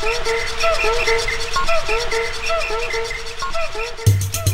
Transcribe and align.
Thank 0.00 0.28
you. 4.36 4.47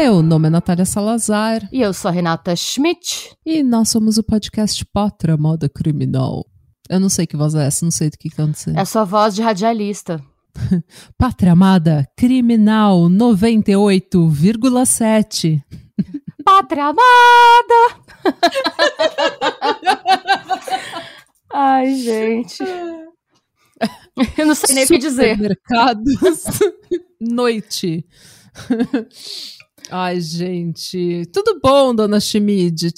Meu 0.00 0.22
nome 0.22 0.46
é 0.46 0.50
Natália 0.50 0.84
Salazar 0.84 1.68
E 1.72 1.80
eu 1.80 1.92
sou 1.92 2.08
a 2.08 2.12
Renata 2.12 2.54
Schmidt. 2.54 3.34
e 3.44 3.64
nós 3.64 3.88
somos 3.88 4.16
o 4.16 4.22
podcast 4.22 4.84
Patra 4.92 5.36
Moda 5.36 5.68
Criminal. 5.68 6.46
Eu 6.88 7.00
não 7.00 7.08
sei 7.08 7.26
que 7.26 7.36
voz 7.36 7.52
é 7.56 7.66
essa, 7.66 7.84
não 7.84 7.90
sei 7.90 8.08
do 8.08 8.16
que 8.16 8.28
acontecendo. 8.32 8.78
É 8.78 8.82
a 8.82 8.84
sua 8.84 9.02
voz 9.02 9.34
de 9.34 9.42
radialista. 9.42 10.22
Pátria 11.18 11.50
Amada 11.50 12.06
Criminal 12.16 13.08
98,7. 13.10 15.60
Pátria 16.44 16.84
amada! 16.84 17.96
Ai, 21.52 21.92
gente. 21.96 22.62
Eu 24.38 24.46
não 24.46 24.54
sei 24.54 24.76
nem 24.76 24.84
o 24.84 24.86
que 24.86 24.98
dizer. 24.98 25.36
Supermercados. 25.36 26.60
Noite. 27.20 28.06
Ai, 29.90 30.20
gente. 30.20 31.24
Tudo 31.32 31.58
bom, 31.62 31.94
dona 31.94 32.20
Schmidt? 32.20 32.92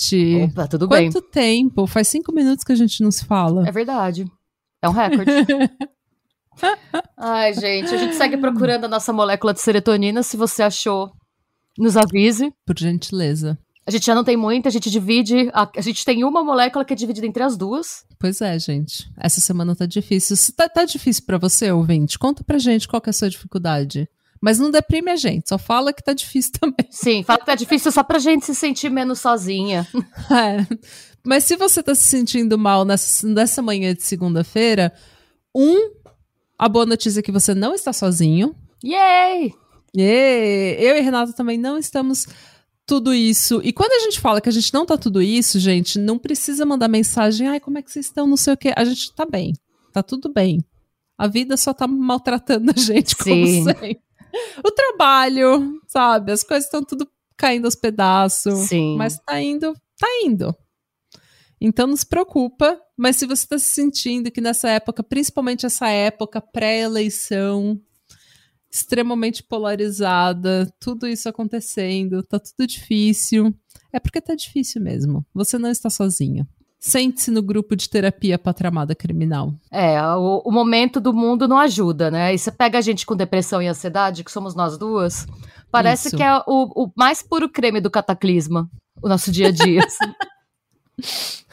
Opa, 0.44 0.66
tudo 0.66 0.88
bem. 0.88 1.10
Quanto 1.10 1.26
tempo? 1.28 1.86
Faz 1.86 2.08
cinco 2.08 2.32
minutos 2.32 2.64
que 2.64 2.72
a 2.72 2.76
gente 2.76 3.02
não 3.02 3.10
se 3.10 3.24
fala. 3.24 3.68
É 3.68 3.72
verdade. 3.72 4.30
É 4.82 4.88
um 4.88 4.92
recorde. 4.92 5.30
Ai, 7.16 7.54
gente, 7.54 7.94
a 7.94 7.96
gente 7.96 8.14
segue 8.16 8.36
procurando 8.36 8.84
a 8.84 8.88
nossa 8.88 9.12
molécula 9.12 9.54
de 9.54 9.60
serotonina. 9.60 10.22
Se 10.22 10.36
você 10.36 10.62
achou, 10.62 11.12
nos 11.78 11.96
avise. 11.96 12.52
Por 12.66 12.78
gentileza. 12.78 13.58
A 13.86 13.90
gente 13.90 14.06
já 14.06 14.14
não 14.14 14.22
tem 14.22 14.36
muita, 14.36 14.68
a 14.68 14.72
gente 14.72 14.90
divide. 14.90 15.50
A, 15.52 15.68
a 15.76 15.80
gente 15.80 16.04
tem 16.04 16.22
uma 16.22 16.44
molécula 16.44 16.84
que 16.84 16.92
é 16.92 16.96
dividida 16.96 17.26
entre 17.26 17.42
as 17.42 17.56
duas. 17.56 18.04
Pois 18.18 18.40
é, 18.40 18.58
gente. 18.58 19.10
Essa 19.18 19.40
semana 19.40 19.74
tá 19.74 19.86
difícil. 19.86 20.36
Se 20.36 20.52
tá, 20.52 20.68
tá 20.68 20.84
difícil 20.84 21.24
pra 21.26 21.38
você, 21.38 21.72
ouvinte, 21.72 22.18
conta 22.18 22.44
pra 22.44 22.58
gente 22.58 22.86
qual 22.86 23.00
que 23.00 23.08
é 23.08 23.12
a 23.12 23.14
sua 23.14 23.30
dificuldade. 23.30 24.08
Mas 24.40 24.58
não 24.58 24.70
deprime 24.70 25.10
a 25.10 25.16
gente, 25.16 25.48
só 25.48 25.58
fala 25.58 25.92
que 25.92 26.02
tá 26.02 26.12
difícil 26.12 26.52
também. 26.58 26.86
Sim, 26.90 27.22
fala 27.22 27.38
que 27.38 27.46
tá 27.46 27.54
difícil 27.54 27.92
só 27.92 28.02
pra 28.02 28.18
gente 28.18 28.46
se 28.46 28.54
sentir 28.54 28.90
menos 28.90 29.20
sozinha. 29.20 29.86
É. 30.30 30.66
Mas 31.24 31.44
se 31.44 31.54
você 31.56 31.82
tá 31.82 31.94
se 31.94 32.04
sentindo 32.04 32.56
mal 32.56 32.84
nessa, 32.84 33.26
nessa 33.26 33.60
manhã 33.60 33.94
de 33.94 34.02
segunda-feira, 34.02 34.92
um, 35.54 35.90
a 36.58 36.68
boa 36.68 36.86
notícia 36.86 37.20
é 37.20 37.22
que 37.22 37.32
você 37.32 37.54
não 37.54 37.74
está 37.74 37.92
sozinho. 37.92 38.54
Yay! 38.82 39.52
E 39.94 40.76
eu 40.78 40.96
e 40.96 41.00
Renata 41.00 41.32
também 41.32 41.58
não 41.58 41.76
estamos 41.76 42.26
tudo 42.86 43.12
isso. 43.12 43.60
E 43.62 43.72
quando 43.72 43.92
a 43.92 43.98
gente 44.00 44.18
fala 44.18 44.40
que 44.40 44.48
a 44.48 44.52
gente 44.52 44.72
não 44.72 44.86
tá 44.86 44.96
tudo 44.96 45.20
isso, 45.20 45.58
gente, 45.58 45.98
não 45.98 46.18
precisa 46.18 46.64
mandar 46.64 46.88
mensagem, 46.88 47.46
ai, 47.46 47.60
como 47.60 47.78
é 47.78 47.82
que 47.82 47.90
vocês 47.90 48.06
estão, 48.06 48.26
não 48.26 48.36
sei 48.36 48.54
o 48.54 48.56
quê. 48.56 48.72
A 48.76 48.84
gente 48.84 49.14
tá 49.14 49.26
bem, 49.26 49.52
tá 49.92 50.02
tudo 50.02 50.32
bem. 50.32 50.64
A 51.18 51.26
vida 51.26 51.56
só 51.56 51.74
tá 51.74 51.86
maltratando 51.86 52.72
a 52.74 52.80
gente, 52.80 53.14
como 53.16 53.46
Sim. 53.46 53.64
sempre. 53.64 54.00
O 54.64 54.70
trabalho, 54.70 55.80
sabe? 55.86 56.32
As 56.32 56.42
coisas 56.42 56.64
estão 56.64 56.84
tudo 56.84 57.08
caindo 57.36 57.64
aos 57.64 57.74
pedaços. 57.74 58.68
Sim. 58.68 58.96
Mas 58.96 59.18
tá 59.18 59.40
indo, 59.40 59.74
tá 59.98 60.06
indo. 60.22 60.54
Então 61.60 61.86
não 61.86 61.96
se 61.96 62.06
preocupa, 62.06 62.80
mas 62.96 63.16
se 63.16 63.26
você 63.26 63.44
está 63.44 63.58
se 63.58 63.66
sentindo 63.66 64.30
que 64.30 64.40
nessa 64.40 64.68
época, 64.70 65.02
principalmente 65.02 65.66
essa 65.66 65.88
época 65.88 66.40
pré-eleição, 66.40 67.78
extremamente 68.70 69.42
polarizada, 69.42 70.72
tudo 70.80 71.06
isso 71.06 71.28
acontecendo, 71.28 72.22
tá 72.22 72.38
tudo 72.38 72.66
difícil, 72.66 73.54
é 73.92 74.00
porque 74.00 74.20
tá 74.20 74.34
difícil 74.34 74.80
mesmo. 74.80 75.26
Você 75.34 75.58
não 75.58 75.70
está 75.70 75.90
sozinho. 75.90 76.48
Sente-se 76.82 77.30
no 77.30 77.42
grupo 77.42 77.76
de 77.76 77.90
terapia 77.90 78.38
patramada 78.38 78.94
criminal. 78.94 79.52
É, 79.70 80.02
o, 80.14 80.40
o 80.46 80.50
momento 80.50 80.98
do 80.98 81.12
mundo 81.12 81.46
não 81.46 81.58
ajuda, 81.58 82.10
né? 82.10 82.34
E 82.34 82.38
você 82.38 82.50
pega 82.50 82.78
a 82.78 82.80
gente 82.80 83.04
com 83.04 83.14
depressão 83.14 83.60
e 83.60 83.66
ansiedade, 83.66 84.24
que 84.24 84.32
somos 84.32 84.54
nós 84.54 84.78
duas, 84.78 85.26
parece 85.70 86.08
Isso. 86.08 86.16
que 86.16 86.22
é 86.22 86.38
o, 86.46 86.84
o 86.84 86.90
mais 86.96 87.22
puro 87.22 87.50
creme 87.50 87.82
do 87.82 87.90
cataclisma, 87.90 88.66
o 89.02 89.10
nosso 89.10 89.30
dia 89.30 89.48
a 89.48 89.50
dia. 89.50 89.84
assim. 89.84 90.14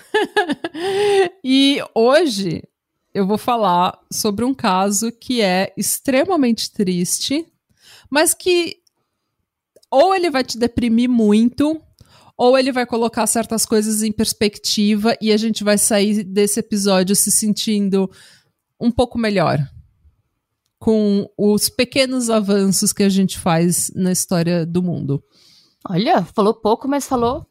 e 1.44 1.83
hoje 1.94 2.63
eu 3.13 3.27
vou 3.27 3.38
falar 3.38 3.99
sobre 4.09 4.45
um 4.45 4.53
caso 4.53 5.11
que 5.11 5.41
é 5.41 5.73
extremamente 5.75 6.71
triste, 6.71 7.45
mas 8.09 8.33
que 8.33 8.77
ou 9.91 10.15
ele 10.15 10.29
vai 10.29 10.44
te 10.44 10.57
deprimir 10.57 11.09
muito, 11.09 11.81
ou 12.37 12.57
ele 12.57 12.71
vai 12.71 12.85
colocar 12.85 13.25
certas 13.25 13.65
coisas 13.65 14.03
em 14.03 14.11
perspectiva 14.11 15.17
e 15.19 15.31
a 15.31 15.37
gente 15.37 15.63
vai 15.63 15.77
sair 15.77 16.23
desse 16.23 16.59
episódio 16.59 17.15
se 17.15 17.31
sentindo 17.31 18.09
um 18.79 18.91
pouco 18.91 19.17
melhor 19.17 19.59
com 20.77 21.27
os 21.35 21.67
pequenos 21.67 22.29
avanços 22.29 22.93
que 22.93 23.01
a 23.01 23.09
gente 23.09 23.39
faz 23.39 23.91
na 23.95 24.11
história 24.11 24.65
do 24.65 24.83
mundo. 24.83 25.23
Olha, 25.89 26.23
falou 26.23 26.53
pouco, 26.53 26.87
mas 26.87 27.07
falou 27.07 27.47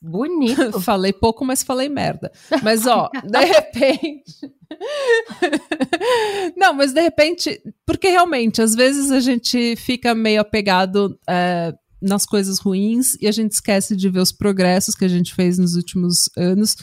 bonito. 0.00 0.80
Falei 0.80 1.12
pouco, 1.12 1.44
mas 1.44 1.62
falei 1.62 1.88
merda. 1.88 2.32
Mas, 2.62 2.86
ó, 2.86 3.10
de 3.22 3.44
repente. 3.44 4.50
Não, 6.56 6.72
mas 6.72 6.92
de 6.92 7.02
repente. 7.02 7.60
Porque 7.84 8.08
realmente, 8.08 8.62
às 8.62 8.74
vezes 8.74 9.10
a 9.10 9.20
gente 9.20 9.76
fica 9.76 10.14
meio 10.14 10.40
apegado 10.40 11.18
é, 11.28 11.74
nas 12.00 12.24
coisas 12.24 12.58
ruins 12.58 13.14
e 13.20 13.26
a 13.26 13.32
gente 13.32 13.52
esquece 13.52 13.94
de 13.94 14.08
ver 14.08 14.20
os 14.20 14.32
progressos 14.32 14.94
que 14.94 15.04
a 15.04 15.08
gente 15.08 15.34
fez 15.34 15.58
nos 15.58 15.74
últimos 15.74 16.30
anos. 16.36 16.76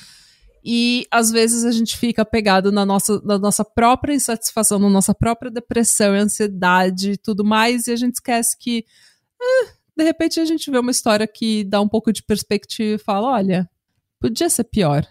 E 0.63 1.07
às 1.09 1.31
vezes 1.31 1.63
a 1.63 1.71
gente 1.71 1.97
fica 1.97 2.23
apegado 2.23 2.71
na 2.71 2.85
nossa, 2.85 3.21
na 3.23 3.39
nossa 3.39 3.63
própria 3.63 4.13
insatisfação, 4.13 4.77
na 4.77 4.89
nossa 4.89 5.13
própria 5.13 5.49
depressão 5.49 6.15
e 6.15 6.19
ansiedade 6.19 7.11
e 7.11 7.17
tudo 7.17 7.43
mais, 7.45 7.87
e 7.87 7.91
a 7.91 7.95
gente 7.95 8.15
esquece 8.15 8.57
que. 8.59 8.83
ah, 9.41 9.71
de 9.95 10.03
repente 10.03 10.39
a 10.39 10.45
gente 10.45 10.69
vê 10.69 10.77
uma 10.77 10.91
história 10.91 11.25
que 11.25 11.63
dá 11.63 11.79
um 11.81 11.87
pouco 11.87 12.11
de 12.11 12.21
perspectiva 12.21 12.95
e 12.95 13.03
fala: 13.03 13.29
olha, 13.29 13.69
podia 14.19 14.49
ser 14.49 14.65
pior. 14.65 15.07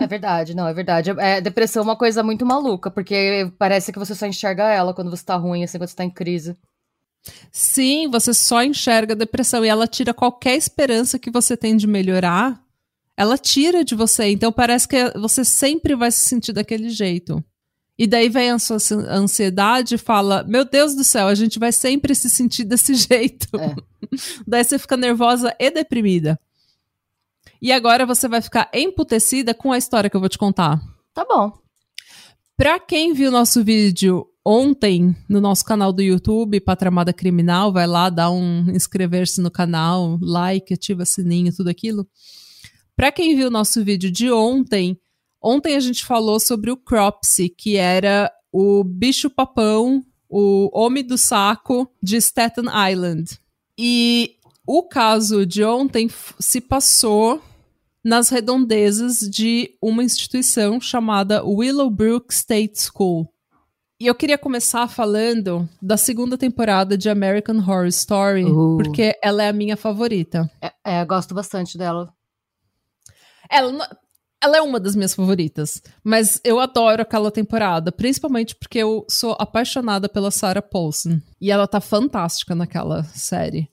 É 0.00 0.06
verdade, 0.06 0.54
não, 0.54 0.66
é 0.66 0.74
verdade. 0.74 1.10
É, 1.10 1.40
depressão 1.40 1.82
é 1.82 1.84
uma 1.84 1.96
coisa 1.96 2.22
muito 2.22 2.44
maluca, 2.44 2.90
porque 2.90 3.52
parece 3.58 3.92
que 3.92 3.98
você 3.98 4.14
só 4.14 4.26
enxerga 4.26 4.64
ela 4.64 4.92
quando 4.92 5.10
você 5.10 5.24
tá 5.24 5.36
ruim, 5.36 5.62
assim, 5.62 5.78
quando 5.78 5.88
você 5.88 5.96
tá 5.96 6.04
em 6.04 6.10
crise. 6.10 6.56
Sim, 7.50 8.08
você 8.10 8.34
só 8.34 8.62
enxerga 8.62 9.14
a 9.14 9.16
depressão 9.16 9.64
e 9.64 9.68
ela 9.68 9.86
tira 9.86 10.12
qualquer 10.12 10.56
esperança 10.56 11.18
que 11.18 11.30
você 11.30 11.56
tem 11.56 11.76
de 11.76 11.86
melhorar. 11.86 12.62
Ela 13.16 13.38
tira 13.38 13.82
de 13.82 13.94
você, 13.94 14.26
então 14.26 14.52
parece 14.52 14.86
que 14.86 15.10
você 15.18 15.44
sempre 15.44 15.94
vai 15.94 16.10
se 16.10 16.20
sentir 16.20 16.52
daquele 16.52 16.90
jeito. 16.90 17.42
E 17.98 18.06
daí 18.06 18.28
vem 18.28 18.50
a 18.50 18.58
sua 18.58 18.76
ansiedade 19.08 19.94
e 19.94 19.98
fala: 19.98 20.44
Meu 20.44 20.64
Deus 20.64 20.94
do 20.94 21.02
céu, 21.02 21.28
a 21.28 21.34
gente 21.34 21.58
vai 21.58 21.72
sempre 21.72 22.14
se 22.14 22.28
sentir 22.28 22.64
desse 22.64 22.92
jeito. 22.94 23.48
É. 23.58 23.74
daí 24.46 24.62
você 24.62 24.78
fica 24.78 24.96
nervosa 24.96 25.54
e 25.58 25.70
deprimida. 25.70 26.38
E 27.60 27.72
agora 27.72 28.04
você 28.04 28.28
vai 28.28 28.42
ficar 28.42 28.68
emputecida 28.74 29.54
com 29.54 29.72
a 29.72 29.78
história 29.78 30.10
que 30.10 30.16
eu 30.16 30.20
vou 30.20 30.28
te 30.28 30.36
contar. 30.36 30.78
Tá 31.14 31.24
bom. 31.24 31.58
Pra 32.54 32.78
quem 32.78 33.14
viu 33.14 33.30
nosso 33.30 33.64
vídeo 33.64 34.26
ontem 34.46 35.16
no 35.28 35.40
nosso 35.40 35.64
canal 35.64 35.92
do 35.92 36.00
YouTube, 36.00 36.60
Patramada 36.60 37.12
Criminal, 37.12 37.72
vai 37.72 37.84
lá 37.84 38.08
dar 38.08 38.30
um 38.30 38.70
inscrever-se 38.70 39.40
no 39.40 39.50
canal, 39.50 40.16
like, 40.22 40.72
ativa 40.72 41.04
sininho, 41.04 41.52
tudo 41.52 41.68
aquilo. 41.68 42.06
Pra 42.94 43.10
quem 43.10 43.34
viu 43.34 43.50
nosso 43.50 43.82
vídeo 43.82 44.08
de 44.08 44.30
ontem, 44.30 44.96
ontem 45.42 45.74
a 45.74 45.80
gente 45.80 46.04
falou 46.04 46.38
sobre 46.38 46.70
o 46.70 46.76
Cropsy, 46.76 47.48
que 47.48 47.76
era 47.76 48.30
o 48.52 48.84
bicho 48.84 49.28
papão, 49.28 50.04
o 50.28 50.70
homem 50.72 51.04
do 51.04 51.18
saco 51.18 51.90
de 52.00 52.16
Staten 52.16 52.66
Island. 52.90 53.40
E 53.76 54.36
o 54.64 54.84
caso 54.84 55.44
de 55.44 55.64
ontem 55.64 56.08
se 56.38 56.60
passou 56.60 57.42
nas 58.02 58.28
redondezas 58.28 59.18
de 59.18 59.76
uma 59.82 60.04
instituição 60.04 60.80
chamada 60.80 61.44
Willowbrook 61.44 62.32
State 62.32 62.80
School. 62.80 63.28
E 63.98 64.06
eu 64.06 64.14
queria 64.14 64.36
começar 64.36 64.86
falando 64.88 65.66
da 65.80 65.96
segunda 65.96 66.36
temporada 66.36 66.98
de 66.98 67.08
American 67.08 67.56
Horror 67.56 67.86
Story, 67.86 68.44
Uh. 68.44 68.76
porque 68.76 69.18
ela 69.22 69.42
é 69.42 69.48
a 69.48 69.54
minha 69.54 69.76
favorita. 69.76 70.50
É, 70.60 70.70
é, 70.84 71.02
eu 71.02 71.06
gosto 71.06 71.34
bastante 71.34 71.78
dela. 71.78 72.12
Ela, 73.50 73.88
ela 74.42 74.58
é 74.58 74.60
uma 74.60 74.78
das 74.78 74.94
minhas 74.94 75.14
favoritas, 75.14 75.82
mas 76.04 76.38
eu 76.44 76.60
adoro 76.60 77.00
aquela 77.00 77.30
temporada, 77.30 77.90
principalmente 77.90 78.54
porque 78.54 78.78
eu 78.78 79.06
sou 79.08 79.34
apaixonada 79.38 80.10
pela 80.10 80.30
Sarah 80.30 80.60
Paulson. 80.60 81.18
E 81.40 81.50
ela 81.50 81.66
tá 81.66 81.80
fantástica 81.80 82.54
naquela 82.54 83.02
série. 83.04 83.70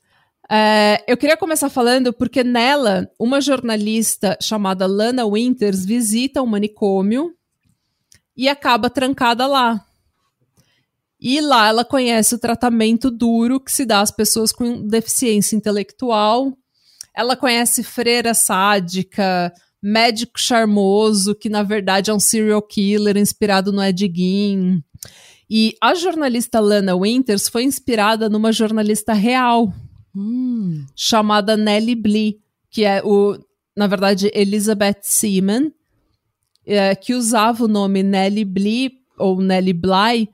É, 0.49 1.03
eu 1.05 1.17
queria 1.17 1.35
começar 1.35 1.69
falando 1.69 2.13
porque 2.13 2.45
nela, 2.45 3.09
uma 3.19 3.41
jornalista 3.41 4.37
chamada 4.41 4.85
Lana 4.85 5.25
Winters 5.25 5.83
visita 5.85 6.41
um 6.41 6.45
manicômio 6.45 7.33
e 8.37 8.47
acaba 8.47 8.89
trancada 8.89 9.45
lá. 9.47 9.85
E 11.23 11.39
lá 11.39 11.69
ela 11.69 11.85
conhece 11.85 12.35
o 12.35 12.37
tratamento 12.37 13.09
duro 13.09 13.57
que 13.57 13.71
se 13.71 13.85
dá 13.85 14.01
às 14.01 14.11
pessoas 14.11 14.51
com 14.51 14.85
deficiência 14.85 15.55
intelectual. 15.55 16.51
Ela 17.15 17.37
conhece 17.37 17.81
freira 17.81 18.33
sádica, 18.33 19.53
médico 19.81 20.37
charmoso, 20.37 21.33
que 21.33 21.47
na 21.47 21.63
verdade 21.63 22.11
é 22.11 22.13
um 22.13 22.19
serial 22.19 22.61
killer 22.61 23.15
inspirado 23.15 23.71
no 23.71 23.81
Ed 23.81 24.11
Gein. 24.13 24.83
E 25.49 25.73
a 25.81 25.95
jornalista 25.95 26.59
Lana 26.59 26.93
Winters 26.93 27.47
foi 27.47 27.63
inspirada 27.63 28.27
numa 28.27 28.51
jornalista 28.51 29.13
real, 29.13 29.73
hum. 30.13 30.85
chamada 30.93 31.55
Nellie 31.55 31.95
Blee, 31.95 32.39
que 32.69 32.83
é 32.83 33.01
o, 33.01 33.37
na 33.77 33.87
verdade, 33.87 34.29
Elizabeth 34.33 34.99
Seaman, 35.03 35.71
é, 36.65 36.93
que 36.95 37.13
usava 37.13 37.63
o 37.63 37.67
nome 37.69 38.03
Nellie 38.03 38.43
Blee 38.43 38.91
ou 39.17 39.39
Nellie 39.41 39.71
Bly 39.71 40.29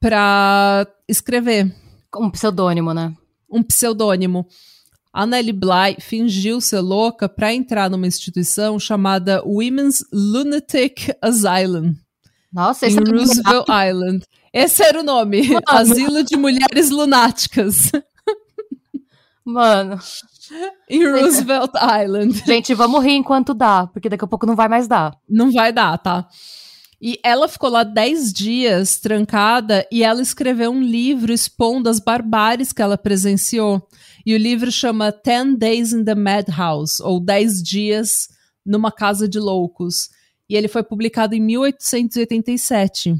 para 0.00 0.86
escrever. 1.06 1.72
Um 2.16 2.30
pseudônimo, 2.30 2.92
né? 2.92 3.14
Um 3.48 3.62
pseudônimo. 3.62 4.46
A 5.12 5.26
Nellie 5.26 5.52
Bly 5.52 5.96
fingiu 6.00 6.60
ser 6.60 6.80
louca 6.80 7.28
para 7.28 7.52
entrar 7.52 7.90
numa 7.90 8.06
instituição 8.06 8.78
chamada 8.78 9.42
Women's 9.44 10.04
Lunatic 10.12 11.10
Asylum. 11.20 11.94
Nossa, 12.52 12.86
em 12.86 12.88
esse 12.88 12.98
é 12.98 13.12
Roosevelt 13.12 13.66
Island. 13.68 14.24
Esse 14.52 14.82
era 14.82 15.00
o 15.00 15.04
nome. 15.04 15.42
Mano. 15.50 15.62
Asilo 15.66 16.24
de 16.24 16.36
Mulheres 16.36 16.90
Lunáticas. 16.90 17.92
Mano. 19.44 19.98
em 20.88 21.08
Roosevelt 21.08 21.72
Island. 21.74 22.42
Gente, 22.44 22.74
vamos 22.74 23.04
rir 23.04 23.14
enquanto 23.14 23.54
dá, 23.54 23.86
porque 23.86 24.08
daqui 24.08 24.24
a 24.24 24.28
pouco 24.28 24.46
não 24.46 24.56
vai 24.56 24.68
mais 24.68 24.88
dar. 24.88 25.16
Não 25.28 25.52
vai 25.52 25.72
dar, 25.72 25.98
tá? 25.98 26.26
E 27.00 27.18
ela 27.24 27.48
ficou 27.48 27.70
lá 27.70 27.82
10 27.82 28.32
dias 28.32 28.98
trancada 28.98 29.86
e 29.90 30.02
ela 30.02 30.20
escreveu 30.20 30.70
um 30.70 30.82
livro 30.82 31.32
expondo 31.32 31.88
as 31.88 31.98
barbáries 31.98 32.72
que 32.72 32.82
ela 32.82 32.98
presenciou. 32.98 33.88
E 34.26 34.34
o 34.34 34.38
livro 34.38 34.70
chama 34.70 35.10
Ten 35.10 35.54
Days 35.54 35.94
in 35.94 36.04
the 36.04 36.14
Madhouse, 36.14 37.02
ou 37.02 37.18
10 37.18 37.62
Dias 37.62 38.28
numa 38.66 38.92
Casa 38.92 39.26
de 39.26 39.38
Loucos. 39.38 40.10
E 40.48 40.54
ele 40.56 40.68
foi 40.68 40.82
publicado 40.82 41.34
em 41.34 41.40
1887. 41.40 43.14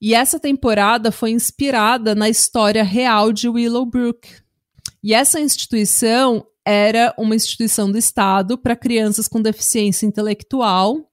E 0.00 0.14
essa 0.14 0.40
temporada 0.40 1.12
foi 1.12 1.30
inspirada 1.30 2.14
na 2.14 2.28
história 2.28 2.82
real 2.82 3.32
de 3.32 3.48
Willowbrook. 3.48 4.28
E 5.00 5.14
essa 5.14 5.38
instituição 5.38 6.44
era 6.64 7.14
uma 7.16 7.36
instituição 7.36 7.90
do 7.90 7.96
Estado 7.98 8.58
para 8.58 8.74
crianças 8.74 9.28
com 9.28 9.40
deficiência 9.40 10.06
intelectual. 10.06 11.11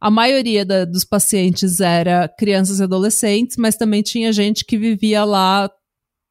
A 0.00 0.10
maioria 0.10 0.64
da, 0.64 0.84
dos 0.84 1.04
pacientes 1.04 1.80
era 1.80 2.28
crianças 2.28 2.80
e 2.80 2.82
adolescentes, 2.82 3.56
mas 3.56 3.76
também 3.76 4.02
tinha 4.02 4.32
gente 4.32 4.64
que 4.64 4.76
vivia 4.76 5.24
lá 5.24 5.70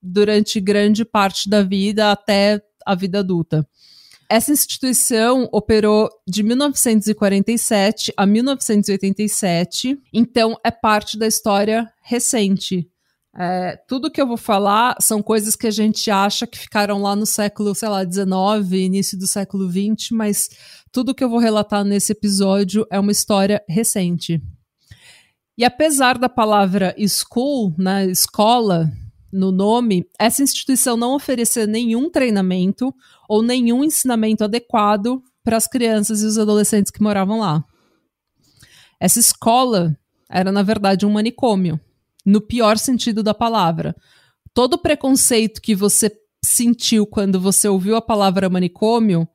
durante 0.01 0.59
grande 0.59 1.03
parte 1.03 1.49
da 1.49 1.63
vida 1.63 2.11
até 2.11 2.61
a 2.85 2.93
vida 2.93 3.19
adulta. 3.19 3.67
Essa 4.29 4.51
instituição 4.51 5.47
operou 5.51 6.09
de 6.27 6.41
1947 6.41 8.13
a 8.17 8.25
1987, 8.25 9.99
então 10.11 10.57
é 10.63 10.71
parte 10.71 11.17
da 11.17 11.27
história 11.27 11.91
recente 12.01 12.89
é, 13.37 13.75
tudo 13.87 14.09
que 14.09 14.21
eu 14.21 14.27
vou 14.27 14.37
falar 14.37 14.95
são 15.01 15.21
coisas 15.21 15.57
que 15.57 15.67
a 15.67 15.71
gente 15.71 16.09
acha 16.09 16.47
que 16.47 16.57
ficaram 16.57 17.01
lá 17.01 17.15
no 17.15 17.25
século, 17.25 17.75
sei 17.75 17.89
lá, 17.89 18.03
19, 18.05 18.77
início 18.77 19.19
do 19.19 19.27
século 19.27 19.67
20, 19.67 20.13
mas 20.13 20.49
tudo 20.89 21.13
que 21.13 21.23
eu 21.23 21.29
vou 21.29 21.39
relatar 21.39 21.83
nesse 21.83 22.13
episódio 22.13 22.87
é 22.89 22.97
uma 22.97 23.11
história 23.11 23.61
recente. 23.67 24.41
E 25.57 25.65
apesar 25.65 26.17
da 26.17 26.29
palavra 26.29 26.95
school, 27.07 27.73
né, 27.77 28.05
escola, 28.05 28.89
no 29.31 29.51
nome, 29.51 30.05
essa 30.17 30.41
instituição 30.41 30.95
não 30.95 31.13
oferecia 31.13 31.67
nenhum 31.67 32.09
treinamento 32.09 32.93
ou 33.27 33.41
nenhum 33.41 33.83
ensinamento 33.83 34.45
adequado 34.45 35.21
para 35.43 35.57
as 35.57 35.67
crianças 35.67 36.21
e 36.21 36.25
os 36.25 36.37
adolescentes 36.37 36.89
que 36.89 37.03
moravam 37.03 37.39
lá. 37.39 37.61
Essa 38.97 39.19
escola 39.19 39.93
era, 40.29 40.53
na 40.53 40.63
verdade, 40.63 41.05
um 41.05 41.11
manicômio 41.11 41.79
no 42.25 42.41
pior 42.41 42.77
sentido 42.77 43.21
da 43.21 43.33
palavra. 43.33 43.95
Todo 44.53 44.77
preconceito 44.77 45.61
que 45.61 45.75
você 45.75 46.11
sentiu 46.43 47.05
quando 47.05 47.39
você 47.39 47.67
ouviu 47.67 47.95
a 47.95 48.01
palavra 48.01 48.49
manicômio 48.49 49.27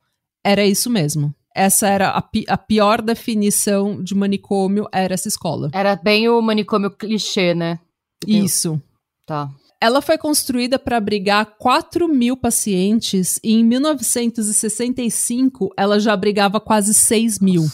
era 0.43 0.65
isso 0.65 0.89
mesmo. 0.89 1.33
Essa 1.53 1.87
era 1.87 2.09
a, 2.09 2.21
pi 2.21 2.45
a 2.47 2.57
pior 2.57 3.01
definição 3.01 4.01
de 4.01 4.15
manicômio, 4.15 4.87
era 4.91 5.13
essa 5.13 5.27
escola. 5.27 5.69
Era 5.73 5.95
bem 5.95 6.27
o 6.29 6.41
manicômio 6.41 6.89
clichê, 6.89 7.53
né? 7.53 7.79
Isso. 8.25 8.81
Tá. 9.25 9.49
Ela 9.79 10.01
foi 10.01 10.17
construída 10.17 10.79
para 10.79 10.97
abrigar 10.97 11.57
4 11.57 12.07
mil 12.07 12.37
pacientes 12.37 13.39
e 13.43 13.53
em 13.53 13.65
1965 13.65 15.73
ela 15.75 15.99
já 15.99 16.13
abrigava 16.13 16.59
quase 16.59 16.93
6 16.93 17.39
mil. 17.39 17.65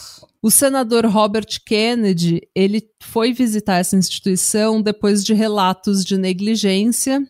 O 0.47 0.49
senador 0.49 1.05
Robert 1.05 1.59
Kennedy, 1.65 2.39
ele 2.55 2.81
foi 3.01 3.33
visitar 3.33 3.79
essa 3.79 3.97
instituição 3.97 4.81
depois 4.81 5.21
de 5.21 5.33
relatos 5.33 6.05
de 6.05 6.17
negligência 6.17 7.21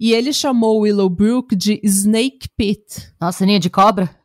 e 0.00 0.14
ele 0.14 0.32
chamou 0.32 0.80
Willowbrook 0.80 1.54
de 1.54 1.78
Snake 1.84 2.48
Pit. 2.56 3.12
Nossa, 3.20 3.44
ninho 3.44 3.60
de 3.60 3.68
cobra? 3.68 4.18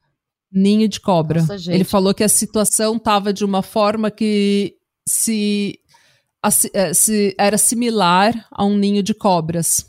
Ninho 0.50 0.88
de 0.88 1.02
cobra. 1.02 1.42
Nossa, 1.42 1.70
ele 1.70 1.84
falou 1.84 2.14
que 2.14 2.24
a 2.24 2.30
situação 2.30 2.96
estava 2.96 3.34
de 3.34 3.44
uma 3.44 3.62
forma 3.62 4.10
que 4.10 4.78
se, 5.06 5.78
a, 6.42 6.48
é, 6.74 6.94
se 6.94 7.36
era 7.38 7.58
similar 7.58 8.48
a 8.50 8.64
um 8.64 8.78
ninho 8.78 9.04
de 9.04 9.14
cobras. 9.14 9.86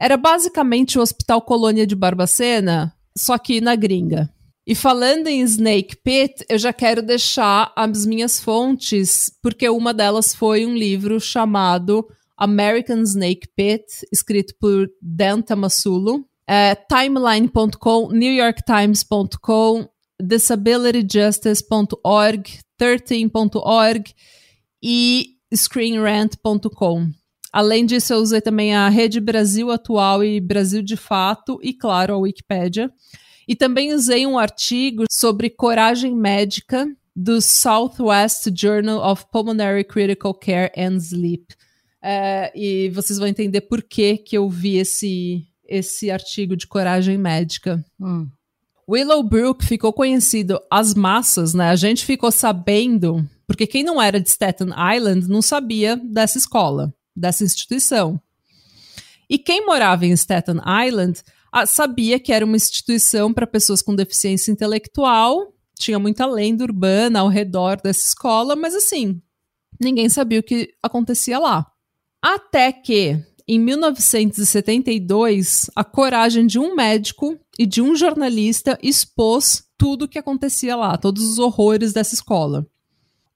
Era 0.00 0.16
basicamente 0.16 0.98
o 0.98 1.02
Hospital 1.02 1.40
Colônia 1.42 1.86
de 1.86 1.94
Barbacena, 1.94 2.92
só 3.16 3.38
que 3.38 3.60
na 3.60 3.76
gringa. 3.76 4.28
E 4.68 4.74
falando 4.74 5.28
em 5.28 5.40
Snake 5.40 5.96
Pit, 6.04 6.44
eu 6.46 6.58
já 6.58 6.74
quero 6.74 7.00
deixar 7.00 7.72
as 7.74 8.04
minhas 8.04 8.38
fontes, 8.38 9.32
porque 9.42 9.66
uma 9.66 9.94
delas 9.94 10.34
foi 10.34 10.66
um 10.66 10.74
livro 10.74 11.18
chamado 11.18 12.06
American 12.36 13.00
Snake 13.00 13.48
Pit, 13.56 13.86
escrito 14.12 14.52
por 14.60 14.86
Dan 15.00 15.40
Tamasulo. 15.40 16.22
É, 16.46 16.74
timeline.com, 16.74 18.10
newyorktimes.com, 18.10 19.88
disabilityjustice.org, 20.20 22.58
13.org 22.78 24.14
e 24.82 25.28
screenrant.com. 25.50 27.08
Além 27.50 27.86
disso, 27.86 28.12
eu 28.12 28.18
usei 28.18 28.42
também 28.42 28.74
a 28.74 28.86
Rede 28.90 29.18
Brasil 29.18 29.70
Atual 29.70 30.22
e 30.22 30.38
Brasil 30.38 30.82
de 30.82 30.98
Fato 30.98 31.58
e, 31.62 31.72
claro, 31.72 32.12
a 32.12 32.18
Wikipédia. 32.18 32.92
E 33.48 33.56
também 33.56 33.94
usei 33.94 34.26
um 34.26 34.38
artigo 34.38 35.04
sobre 35.10 35.48
coragem 35.48 36.14
médica 36.14 36.86
do 37.16 37.40
Southwest 37.40 38.50
Journal 38.54 39.00
of 39.10 39.24
Pulmonary 39.32 39.84
Critical 39.84 40.34
Care 40.34 40.70
and 40.76 40.98
Sleep. 40.98 41.46
É, 42.02 42.52
e 42.54 42.90
vocês 42.90 43.18
vão 43.18 43.26
entender 43.26 43.62
por 43.62 43.82
que, 43.82 44.18
que 44.18 44.36
eu 44.36 44.50
vi 44.50 44.76
esse, 44.76 45.46
esse 45.66 46.10
artigo 46.10 46.54
de 46.54 46.66
coragem 46.66 47.16
médica. 47.16 47.82
Hum. 47.98 48.28
Willowbrook 48.88 49.64
ficou 49.64 49.92
conhecido 49.94 50.60
às 50.70 50.94
massas, 50.94 51.54
né? 51.54 51.70
A 51.70 51.76
gente 51.76 52.04
ficou 52.04 52.30
sabendo, 52.30 53.26
porque 53.46 53.66
quem 53.66 53.82
não 53.82 54.00
era 54.00 54.20
de 54.20 54.28
Staten 54.28 54.68
Island 54.94 55.26
não 55.26 55.42
sabia 55.42 55.96
dessa 55.96 56.38
escola, 56.38 56.94
dessa 57.16 57.44
instituição. 57.44 58.20
E 59.28 59.38
quem 59.38 59.66
morava 59.66 60.06
em 60.06 60.12
Staten 60.12 60.60
Island 60.86 61.22
ah, 61.52 61.66
sabia 61.66 62.18
que 62.18 62.32
era 62.32 62.44
uma 62.44 62.56
instituição 62.56 63.32
para 63.32 63.46
pessoas 63.46 63.82
com 63.82 63.94
deficiência 63.94 64.52
intelectual, 64.52 65.52
tinha 65.78 65.98
muita 65.98 66.26
lenda 66.26 66.64
urbana 66.64 67.20
ao 67.20 67.28
redor 67.28 67.80
dessa 67.82 68.08
escola, 68.08 68.54
mas 68.56 68.74
assim, 68.74 69.22
ninguém 69.80 70.08
sabia 70.08 70.40
o 70.40 70.42
que 70.42 70.70
acontecia 70.82 71.38
lá. 71.38 71.70
Até 72.22 72.72
que, 72.72 73.22
em 73.46 73.60
1972, 73.60 75.70
a 75.74 75.84
coragem 75.84 76.46
de 76.46 76.58
um 76.58 76.74
médico 76.74 77.38
e 77.58 77.64
de 77.64 77.80
um 77.80 77.94
jornalista 77.94 78.78
expôs 78.82 79.64
tudo 79.78 80.04
o 80.04 80.08
que 80.08 80.18
acontecia 80.18 80.74
lá, 80.74 80.98
todos 80.98 81.22
os 81.22 81.38
horrores 81.38 81.92
dessa 81.92 82.14
escola. 82.14 82.66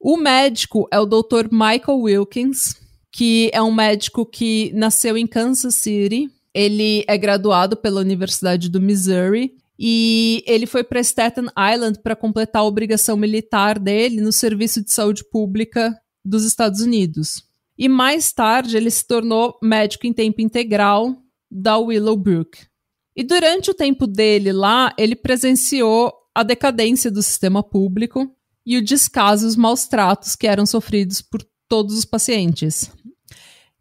O 0.00 0.16
médico 0.16 0.88
é 0.90 0.99
o 0.99 1.07
Dr. 1.07 1.47
Michael 1.52 2.00
Wilkins, 2.00 2.75
que 3.12 3.49
é 3.52 3.62
um 3.62 3.73
médico 3.73 4.26
que 4.26 4.73
nasceu 4.75 5.16
em 5.16 5.28
Kansas 5.28 5.76
City, 5.76 6.28
ele 6.54 7.04
é 7.09 7.16
graduado 7.16 7.76
pela 7.76 8.00
Universidade 8.00 8.68
do 8.68 8.80
Missouri 8.80 9.56
e 9.78 10.44
ele 10.47 10.66
foi 10.66 10.85
para 10.85 11.00
Staten 11.00 11.47
Island 11.75 12.00
para 12.02 12.14
completar 12.14 12.62
a 12.62 12.66
obrigação 12.66 13.16
militar 13.16 13.78
dele 13.78 14.21
no 14.21 14.32
Serviço 14.32 14.82
de 14.82 14.92
Saúde 14.92 15.25
Pública 15.25 15.99
dos 16.25 16.44
Estados 16.44 16.80
Unidos. 16.80 17.42
E 17.76 17.88
mais 17.88 18.32
tarde 18.32 18.76
ele 18.76 18.90
se 18.90 19.06
tornou 19.06 19.59
médico 19.62 20.06
em 20.06 20.12
tempo 20.12 20.40
integral 20.40 21.16
da 21.50 21.78
Willowbrook. 21.78 22.59
E 23.16 23.25
durante 23.25 23.71
o 23.71 23.75
tempo 23.75 24.06
dele 24.06 24.52
lá, 24.52 24.94
ele 24.97 25.16
presenciou 25.16 26.12
a 26.35 26.42
decadência 26.42 27.11
do 27.11 27.23
sistema 27.23 27.62
público 27.62 28.30
e 28.64 28.76
o 28.76 28.85
descaso 28.85 29.47
e 29.47 29.49
os 29.49 29.56
maus 29.56 29.87
tratos 29.87 30.37
que 30.37 30.47
eram 30.47 30.64
sofridos 30.64 31.21
por 31.21 31.44
todos 31.68 31.97
os 31.99 32.04
pacientes. 32.04 32.90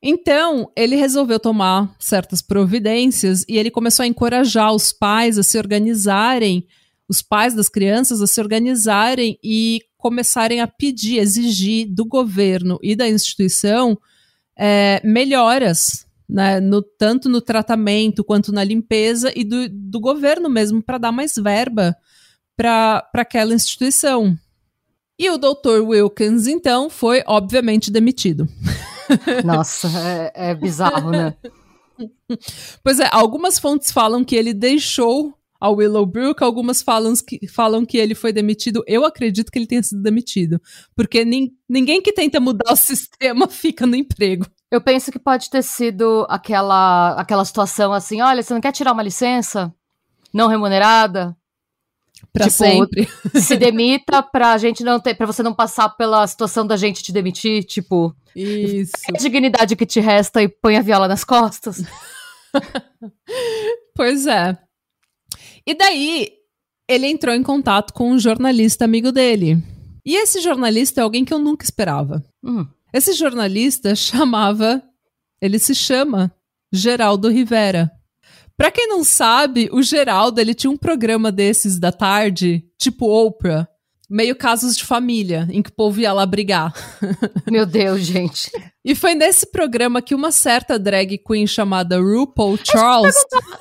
Então, 0.04 0.72
ele 0.76 0.96
resolveu 0.96 1.40
tomar 1.40 1.96
certas 2.00 2.42
providências 2.42 3.46
e 3.48 3.58
ele 3.58 3.70
começou 3.70 4.04
a 4.04 4.08
encorajar 4.08 4.74
os 4.74 4.92
pais 4.92 5.38
a 5.38 5.44
se 5.44 5.60
organizarem, 5.60 6.66
os 7.08 7.22
pais 7.22 7.54
das 7.54 7.70
crianças 7.70 8.20
a 8.20 8.26
se 8.26 8.42
organizarem 8.42 9.38
e 9.44 9.82
começarem 9.98 10.60
a 10.60 10.68
pedir, 10.68 11.20
exigir 11.20 11.88
do 11.88 12.04
governo 12.04 12.80
e 12.82 12.96
da 12.96 13.08
instituição 13.08 13.96
é, 14.58 15.00
melhoras, 15.04 16.08
né, 16.28 16.60
no, 16.60 16.82
tanto 16.82 17.30
no 17.30 17.40
tratamento 17.40 18.24
quanto 18.24 18.52
na 18.52 18.64
limpeza 18.64 19.32
e 19.36 19.44
do, 19.44 19.70
do 19.70 20.00
governo 20.00 20.50
mesmo, 20.50 20.82
para 20.82 20.98
dar 20.98 21.12
mais 21.12 21.36
verba 21.36 21.96
para 22.58 23.08
aquela 23.14 23.54
instituição. 23.54 24.36
E 25.20 25.30
o 25.30 25.38
Dr. 25.38 25.82
Wilkins, 25.84 26.48
então, 26.48 26.90
foi 26.90 27.22
obviamente 27.28 27.92
demitido. 27.92 28.48
Nossa, 29.44 29.88
é, 30.00 30.52
é 30.52 30.56
bizarro, 30.56 31.12
né? 31.12 31.36
Pois 32.84 33.00
é, 33.00 33.08
algumas 33.12 33.60
fontes 33.60 33.92
falam 33.92 34.24
que 34.24 34.36
ele 34.36 34.54
deixou 34.54 35.38
a 35.62 35.70
Willowbrook, 35.70 36.44
algumas 36.44 36.82
falam 36.82 37.14
que, 37.16 37.48
falam 37.48 37.86
que 37.86 37.98
ele 37.98 38.16
foi 38.16 38.34
demitido. 38.34 38.84
Eu 38.88 39.06
acredito 39.06 39.52
que 39.52 39.60
ele 39.60 39.68
tenha 39.68 39.84
sido 39.84 40.02
demitido. 40.02 40.60
Porque 40.96 41.24
nin, 41.24 41.52
ninguém 41.70 42.02
que 42.02 42.12
tenta 42.12 42.40
mudar 42.40 42.74
o 42.74 42.76
sistema 42.78 43.48
fica 43.48 43.86
no 43.86 43.96
emprego. 43.96 44.48
Eu 44.72 44.82
penso 44.82 45.12
que 45.12 45.20
pode 45.20 45.50
ter 45.50 45.62
sido 45.62 46.26
aquela, 46.28 47.12
aquela 47.12 47.46
situação 47.46 47.94
assim: 47.94 48.22
olha, 48.22 48.42
você 48.42 48.54
não 48.54 48.62
quer 48.62 48.72
tirar 48.72 48.94
uma 48.94 49.04
licença 49.04 49.72
não 50.34 50.48
remunerada? 50.48 51.38
Pra 52.34 52.46
tipo, 52.46 52.58
sempre. 52.58 53.08
Se 53.42 53.58
demita 53.58 54.24
pra 54.24 54.58
gente 54.58 54.84
não 54.84 55.00
ter, 55.00 55.16
para 55.16 55.26
você 55.26 55.44
não 55.44 55.54
passar 55.54 55.90
pela 55.90 56.26
situação 56.26 56.66
da 56.66 56.78
gente 56.78 57.04
te 57.04 57.12
demitir, 57.12 57.64
tipo. 57.64 58.16
Isso. 58.36 58.94
É 59.10 59.18
a 59.18 59.20
dignidade 59.20 59.76
que 59.76 59.86
te 59.86 60.00
resta 60.00 60.42
e 60.42 60.48
põe 60.48 60.78
a 60.78 60.82
viola 60.82 61.08
nas 61.08 61.24
costas. 61.24 61.84
pois 63.96 64.26
é. 64.28 64.58
E 65.66 65.74
daí, 65.74 66.30
ele 66.88 67.08
entrou 67.08 67.36
em 67.36 67.44
contato 67.44 67.94
com 67.94 68.12
um 68.12 68.20
jornalista 68.20 68.86
amigo 68.86 69.12
dele. 69.12 69.62
E 70.06 70.16
esse 70.16 70.42
jornalista 70.42 71.02
é 71.02 71.04
alguém 71.04 71.24
que 71.24 71.34
eu 71.34 71.40
nunca 71.40 71.64
esperava. 71.64 72.24
Hum. 72.44 72.66
Esse 72.94 73.14
jornalista 73.14 73.94
chamava. 73.96 74.82
Ele 75.42 75.58
se 75.58 75.74
chama 75.74 76.32
Geraldo 76.72 77.30
Rivera. 77.30 77.92
Pra 78.62 78.70
quem 78.70 78.88
não 78.88 79.04
sabe, 79.04 79.70
o 79.72 79.82
Geraldo, 79.82 80.40
ele 80.40 80.54
tinha 80.54 80.70
um 80.70 80.78
programa 80.78 81.32
desses 81.32 81.80
da 81.80 81.92
tarde, 81.92 82.64
tipo 82.78 83.08
Oprah, 83.08 83.68
meio 84.12 84.36
casos 84.36 84.76
de 84.76 84.84
família, 84.84 85.48
em 85.50 85.62
que 85.62 85.70
o 85.70 85.74
povo 85.74 86.02
ia 86.02 86.12
lá 86.12 86.26
brigar. 86.26 86.74
Meu 87.50 87.66
Deus, 87.66 88.02
gente. 88.02 88.52
E 88.84 88.94
foi 88.94 89.16
nesse 89.16 89.46
programa 89.50 90.02
que 90.02 90.14
uma 90.14 90.34
certa 90.34 90.78
drag 90.78 91.18
queen 91.20 91.48
chamada 91.48 91.98
RuPaul 91.98 92.60
Charles. 92.62 93.16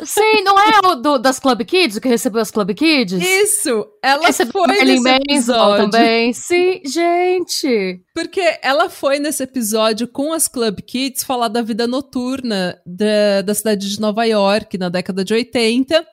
Sim, 0.05 0.43
não 0.43 0.59
é 0.59 0.89
o 0.89 0.95
do, 0.97 1.19
das 1.19 1.39
Club 1.39 1.63
Kids, 1.63 1.97
o 1.97 2.01
que 2.01 2.09
recebeu 2.09 2.41
as 2.41 2.51
Club 2.51 2.75
Kids? 2.75 3.23
Isso! 3.23 3.87
Ela 4.03 4.27
recebeu 4.27 4.65
foi 4.65 4.85
nesse 4.85 5.09
episódio. 5.09 5.91
também. 5.91 6.33
Sim, 6.33 6.81
gente! 6.85 8.03
Porque 8.13 8.59
ela 8.61 8.91
foi 8.91 9.21
nesse 9.21 9.45
episódio 9.45 10.09
com 10.09 10.33
as 10.33 10.49
Club 10.49 10.81
Kids 10.81 11.23
falar 11.23 11.49
da 11.49 11.63
vida 11.63 11.87
noturna 11.87 12.77
da, 12.85 13.43
da 13.43 13.55
cidade 13.55 13.89
de 13.89 14.01
Nova 14.01 14.25
York 14.25 14.77
na 14.79 14.89
década 14.89 15.25
de 15.25 15.33
80 15.33 16.05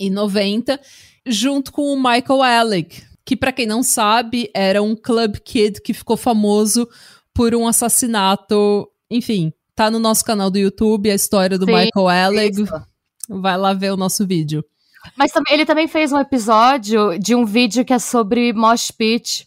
e 0.00 0.10
90, 0.10 0.80
junto 1.24 1.70
com 1.70 1.92
o 1.92 1.96
Michael 1.96 2.42
Alec, 2.42 3.09
que 3.30 3.36
para 3.36 3.52
quem 3.52 3.64
não 3.64 3.80
sabe, 3.80 4.50
era 4.52 4.82
um 4.82 4.96
club 4.96 5.36
kid 5.36 5.80
que 5.80 5.94
ficou 5.94 6.16
famoso 6.16 6.88
por 7.32 7.54
um 7.54 7.68
assassinato, 7.68 8.90
enfim, 9.08 9.52
tá 9.72 9.88
no 9.88 10.00
nosso 10.00 10.24
canal 10.24 10.50
do 10.50 10.58
YouTube 10.58 11.08
a 11.08 11.14
história 11.14 11.56
do 11.56 11.64
Sim, 11.64 11.70
Michael 11.70 12.08
Alec. 12.08 12.64
Vai 13.28 13.56
lá 13.56 13.72
ver 13.72 13.92
o 13.92 13.96
nosso 13.96 14.26
vídeo. 14.26 14.64
Mas 15.16 15.30
ele 15.48 15.64
também 15.64 15.86
fez 15.86 16.10
um 16.10 16.18
episódio 16.18 17.16
de 17.20 17.36
um 17.36 17.44
vídeo 17.44 17.84
que 17.84 17.92
é 17.92 18.00
sobre 18.00 18.52
Mosh 18.52 18.90
Pit. 18.90 19.46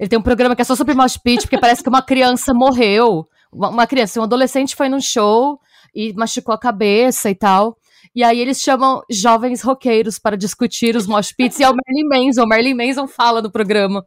Ele 0.00 0.08
tem 0.08 0.18
um 0.18 0.22
programa 0.22 0.56
que 0.56 0.62
é 0.62 0.64
só 0.64 0.74
sobre 0.74 0.94
Mosh 0.94 1.18
Pit, 1.18 1.42
porque 1.42 1.58
parece 1.58 1.82
que 1.82 1.88
uma 1.90 2.00
criança 2.00 2.54
morreu. 2.54 3.26
Uma 3.52 3.86
criança, 3.86 4.18
um 4.20 4.22
adolescente 4.22 4.74
foi 4.74 4.88
num 4.88 5.02
show 5.02 5.60
e 5.94 6.14
machucou 6.14 6.54
a 6.54 6.58
cabeça 6.58 7.28
e 7.28 7.34
tal. 7.34 7.76
E 8.14 8.22
aí 8.24 8.40
eles 8.40 8.60
chamam 8.60 9.02
jovens 9.10 9.62
roqueiros 9.62 10.18
para 10.18 10.36
discutir 10.36 10.96
os 10.96 11.06
mosh 11.06 11.32
pits 11.32 11.58
e 11.58 11.64
é 11.64 11.68
o 11.68 11.74
Merlin 11.74 12.08
Manson. 12.08 12.42
O 12.42 12.48
Merlin 12.48 12.74
Manson 12.74 13.06
fala 13.06 13.40
no 13.42 13.50
programa. 13.50 14.04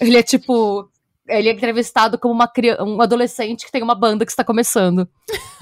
Ele 0.00 0.16
é 0.16 0.22
tipo. 0.22 0.90
Ele 1.26 1.48
é 1.48 1.52
entrevistado 1.52 2.18
como 2.18 2.32
uma 2.32 2.48
criança, 2.48 2.82
um 2.82 3.02
adolescente 3.02 3.66
que 3.66 3.72
tem 3.72 3.82
uma 3.82 3.94
banda 3.94 4.24
que 4.24 4.32
está 4.32 4.42
começando. 4.44 5.08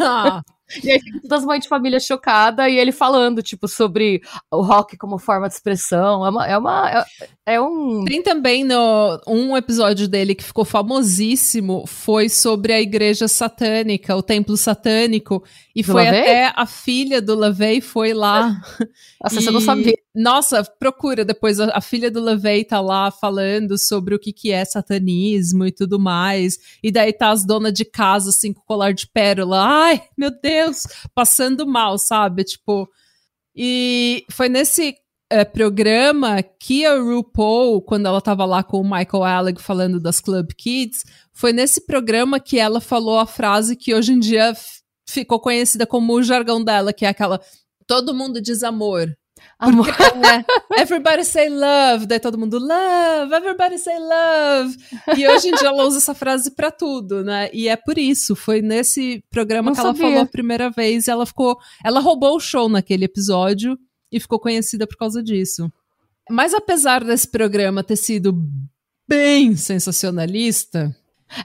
Ah. 0.01 0.43
E 0.83 0.91
aí 0.91 1.01
todas 1.23 1.41
as 1.41 1.45
mães 1.45 1.63
de 1.63 1.69
família 1.69 2.01
chocada 2.01 2.69
e 2.69 2.77
ele 2.77 2.91
falando, 2.91 3.41
tipo, 3.41 3.69
sobre 3.69 4.21
o 4.51 4.63
rock 4.63 4.97
como 4.97 5.19
forma 5.19 5.49
de 5.49 5.55
expressão. 5.55 6.27
É 6.27 6.29
uma. 6.29 6.47
É, 6.47 6.59
uma, 6.59 6.91
é, 6.91 7.55
é 7.55 7.61
um. 7.61 8.05
Tem 8.05 8.21
também 8.21 8.65
no, 8.65 9.21
um 9.29 9.57
episódio 9.57 10.09
dele 10.09 10.35
que 10.35 10.43
ficou 10.43 10.65
famosíssimo, 10.65 11.87
foi 11.87 12.29
sobre 12.29 12.73
a 12.73 12.81
igreja 12.81 13.29
satânica, 13.29 14.17
o 14.17 14.23
templo 14.23 14.57
satânico. 14.57 15.43
E 15.77 15.83
do 15.83 15.93
foi 15.93 16.05
Lavey? 16.07 16.21
até 16.21 16.53
a 16.57 16.65
filha 16.65 17.21
do 17.21 17.35
Lavey 17.35 17.83
foi 17.83 18.15
lá. 18.15 18.63
Nossa, 19.23 19.39
e... 19.39 19.43
você 19.43 19.51
não 19.51 19.61
sabia. 19.61 19.93
Nossa, 20.15 20.65
procura 20.65 21.23
depois. 21.23 21.61
A, 21.61 21.77
a 21.77 21.83
filha 21.83 22.11
do 22.11 22.19
Lavey 22.19 22.65
tá 22.65 22.81
lá 22.81 23.11
falando 23.11 23.77
sobre 23.77 24.15
o 24.15 24.19
que, 24.19 24.33
que 24.33 24.51
é 24.51 24.65
satanismo 24.65 25.67
e 25.67 25.71
tudo 25.71 26.01
mais. 26.01 26.59
E 26.83 26.91
daí 26.91 27.13
tá 27.13 27.29
as 27.29 27.45
donas 27.45 27.75
de 27.75 27.85
casa, 27.85 28.31
assim, 28.31 28.55
com 28.55 28.63
colar 28.63 28.95
de 28.95 29.07
pérola. 29.07 29.63
Ai, 29.63 30.03
meu 30.17 30.31
Deus, 30.31 30.87
passando 31.15 31.67
mal, 31.67 31.99
sabe? 31.99 32.45
Tipo. 32.45 32.89
E 33.55 34.25
foi 34.31 34.49
nesse 34.49 34.95
é, 35.29 35.45
programa 35.45 36.43
que 36.43 36.87
a 36.87 36.99
RuPaul, 36.99 37.83
quando 37.83 38.07
ela 38.07 38.21
tava 38.23 38.47
lá 38.47 38.63
com 38.63 38.81
o 38.81 38.85
Michael 38.85 39.25
Alec 39.25 39.61
falando 39.61 40.01
das 40.01 40.21
Club 40.21 40.53
Kids, 40.57 41.05
foi 41.35 41.53
nesse 41.53 41.85
programa 41.85 42.41
que 42.41 42.59
ela 42.59 42.81
falou 42.81 43.19
a 43.19 43.27
frase 43.27 43.77
que 43.77 43.95
hoje 43.95 44.13
em 44.13 44.19
dia 44.19 44.55
ficou 45.07 45.41
conhecida 45.41 45.87
como 45.87 46.13
o 46.15 46.23
jargão 46.23 46.63
dela, 46.63 46.93
que 46.93 47.05
é 47.05 47.09
aquela 47.09 47.41
todo 47.87 48.15
mundo 48.15 48.41
diz 48.41 48.63
amor. 48.63 49.17
Amor. 49.59 49.89
é, 49.89 50.81
everybody 50.83 51.25
say 51.25 51.49
love, 51.49 52.07
daí 52.07 52.19
todo 52.19 52.39
mundo 52.39 52.59
love, 52.59 53.33
everybody 53.35 53.79
say 53.79 53.99
love. 53.99 54.77
E 55.17 55.27
hoje 55.29 55.49
em 55.49 55.53
dia 55.55 55.69
ela 55.69 55.85
usa 55.85 55.99
essa 55.99 56.15
frase 56.15 56.51
para 56.51 56.71
tudo, 56.71 57.23
né? 57.23 57.49
E 57.53 57.69
é 57.69 57.77
por 57.77 57.97
isso, 57.97 58.35
foi 58.35 58.61
nesse 58.61 59.23
programa 59.31 59.71
Não 59.71 59.77
que 59.77 59.83
sabia. 59.83 60.03
ela 60.03 60.11
falou 60.11 60.23
a 60.25 60.27
primeira 60.27 60.71
vez 60.71 61.07
e 61.07 61.11
ela 61.11 61.25
ficou, 61.25 61.57
ela 61.85 62.01
roubou 62.01 62.37
o 62.37 62.41
show 62.41 62.69
naquele 62.69 63.05
episódio 63.05 63.79
e 64.11 64.19
ficou 64.21 64.39
conhecida 64.39 64.87
por 64.87 64.97
causa 64.97 65.23
disso. 65.23 65.71
Mas 66.29 66.53
apesar 66.53 67.05
desse 67.05 67.29
programa 67.29 67.85
ter 67.85 67.97
sido 67.97 68.35
bem 69.09 69.55
sensacionalista, 69.57 70.95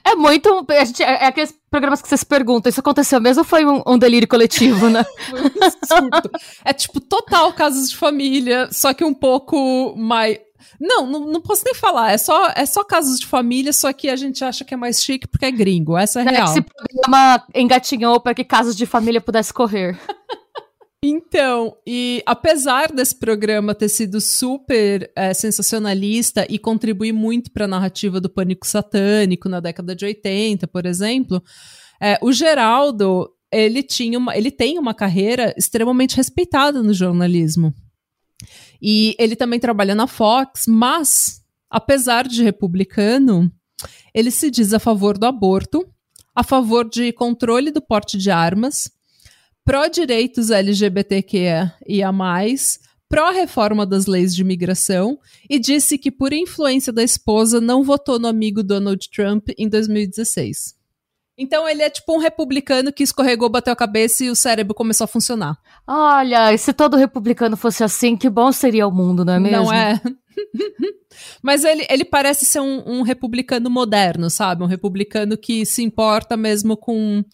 é 0.04 0.14
muito. 0.14 0.64
A 0.68 0.84
gente, 0.84 1.02
é, 1.02 1.24
é 1.24 1.26
aqueles 1.26 1.54
programas 1.70 2.00
que 2.00 2.08
você 2.08 2.16
se 2.16 2.26
pergunta: 2.26 2.68
isso 2.68 2.80
aconteceu 2.80 3.20
mesmo 3.20 3.40
ou 3.40 3.44
foi 3.44 3.64
um, 3.64 3.82
um 3.86 3.98
delírio 3.98 4.28
coletivo, 4.28 4.88
né? 4.88 5.04
é 6.64 6.72
tipo 6.72 7.00
total 7.00 7.52
casos 7.52 7.90
de 7.90 7.96
família, 7.96 8.68
só 8.70 8.94
que 8.94 9.04
um 9.04 9.14
pouco 9.14 9.94
mais. 9.96 10.38
Não, 10.80 11.06
não, 11.06 11.20
não, 11.26 11.40
posso 11.40 11.64
nem 11.64 11.74
falar. 11.74 12.12
É 12.12 12.18
só, 12.18 12.52
é 12.56 12.64
só 12.66 12.82
casos 12.82 13.20
de 13.20 13.26
família, 13.26 13.72
só 13.72 13.92
que 13.92 14.08
a 14.08 14.16
gente 14.16 14.44
acha 14.44 14.64
que 14.64 14.74
é 14.74 14.76
mais 14.76 15.02
chique 15.02 15.26
porque 15.26 15.46
é 15.46 15.50
gringo. 15.50 15.96
Essa 15.96 16.20
é, 16.20 16.24
é 16.24 16.30
real. 16.30 16.48
Esse 16.48 16.62
programa 16.62 17.44
engatinhou 17.54 18.20
para 18.20 18.34
que 18.34 18.44
casos 18.44 18.76
de 18.76 18.86
família 18.86 19.20
pudesse 19.20 19.52
correr. 19.52 19.98
Então, 21.04 21.76
e 21.84 22.22
apesar 22.24 22.92
desse 22.92 23.16
programa 23.16 23.74
ter 23.74 23.88
sido 23.88 24.20
super 24.20 25.10
é, 25.16 25.34
sensacionalista 25.34 26.46
e 26.48 26.60
contribuir 26.60 27.12
muito 27.12 27.50
para 27.50 27.64
a 27.64 27.68
narrativa 27.68 28.20
do 28.20 28.30
pânico 28.30 28.64
satânico 28.64 29.48
na 29.48 29.58
década 29.58 29.96
de 29.96 30.04
80, 30.04 30.68
por 30.68 30.86
exemplo, 30.86 31.42
é, 32.00 32.16
o 32.22 32.32
Geraldo 32.32 33.28
ele 33.52 33.82
tinha 33.82 34.16
uma, 34.16 34.36
ele 34.36 34.50
tem 34.50 34.78
uma 34.78 34.94
carreira 34.94 35.52
extremamente 35.58 36.16
respeitada 36.16 36.82
no 36.82 36.94
jornalismo. 36.94 37.74
E 38.80 39.16
ele 39.18 39.34
também 39.34 39.58
trabalha 39.58 39.94
na 39.94 40.06
Fox, 40.06 40.66
mas 40.68 41.42
apesar 41.68 42.28
de 42.28 42.44
republicano, 42.44 43.52
ele 44.14 44.30
se 44.30 44.50
diz 44.50 44.72
a 44.72 44.78
favor 44.78 45.18
do 45.18 45.26
aborto, 45.26 45.84
a 46.34 46.44
favor 46.44 46.88
de 46.88 47.12
controle 47.12 47.72
do 47.72 47.82
porte 47.82 48.16
de 48.16 48.30
armas 48.30 48.90
pró-direitos 49.64 50.50
LGBTQIA, 50.50 51.74
pró-reforma 53.08 53.84
das 53.84 54.06
leis 54.06 54.34
de 54.34 54.40
imigração 54.40 55.18
e 55.48 55.58
disse 55.58 55.98
que, 55.98 56.10
por 56.10 56.32
influência 56.32 56.92
da 56.92 57.02
esposa, 57.02 57.60
não 57.60 57.82
votou 57.82 58.18
no 58.18 58.26
amigo 58.26 58.62
Donald 58.62 59.10
Trump 59.10 59.48
em 59.58 59.68
2016. 59.68 60.80
Então 61.36 61.68
ele 61.68 61.82
é 61.82 61.90
tipo 61.90 62.14
um 62.14 62.18
republicano 62.18 62.92
que 62.92 63.02
escorregou, 63.02 63.48
bateu 63.48 63.72
a 63.72 63.76
cabeça 63.76 64.24
e 64.24 64.30
o 64.30 64.34
cérebro 64.34 64.74
começou 64.74 65.04
a 65.04 65.08
funcionar. 65.08 65.58
Olha, 65.86 66.52
e 66.52 66.58
se 66.58 66.72
todo 66.72 66.96
republicano 66.96 67.56
fosse 67.56 67.82
assim, 67.82 68.16
que 68.16 68.30
bom 68.30 68.52
seria 68.52 68.86
o 68.86 68.92
mundo, 68.92 69.24
não 69.24 69.34
é 69.34 69.40
mesmo? 69.40 69.56
Não 69.56 69.72
é? 69.72 70.00
Mas 71.42 71.64
ele, 71.64 71.86
ele 71.90 72.04
parece 72.04 72.44
ser 72.44 72.60
um, 72.60 72.82
um, 72.86 73.02
republicano 73.02 73.68
moderno, 73.68 74.30
sabe? 74.30 74.62
Um 74.62 74.66
republicano 74.66 75.36
que 75.36 75.66
se 75.66 75.82
importa 75.82 76.36
mesmo 76.36 76.76
com, 76.76 77.24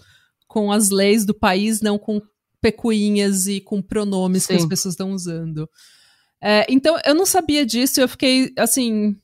com 0.48 0.72
as 0.72 0.90
leis 0.90 1.24
do 1.24 1.34
país, 1.34 1.80
não 1.80 1.98
com 1.98 2.20
pecuinhas 2.60 3.46
e 3.46 3.60
com 3.60 3.80
pronomes 3.80 4.44
Sim. 4.44 4.54
que 4.54 4.62
as 4.62 4.66
pessoas 4.66 4.94
estão 4.94 5.12
usando. 5.12 5.68
É, 6.42 6.66
então, 6.68 6.96
eu 7.04 7.14
não 7.14 7.26
sabia 7.26 7.64
disso, 7.64 8.00
eu 8.00 8.08
fiquei, 8.08 8.52
assim, 8.56 9.16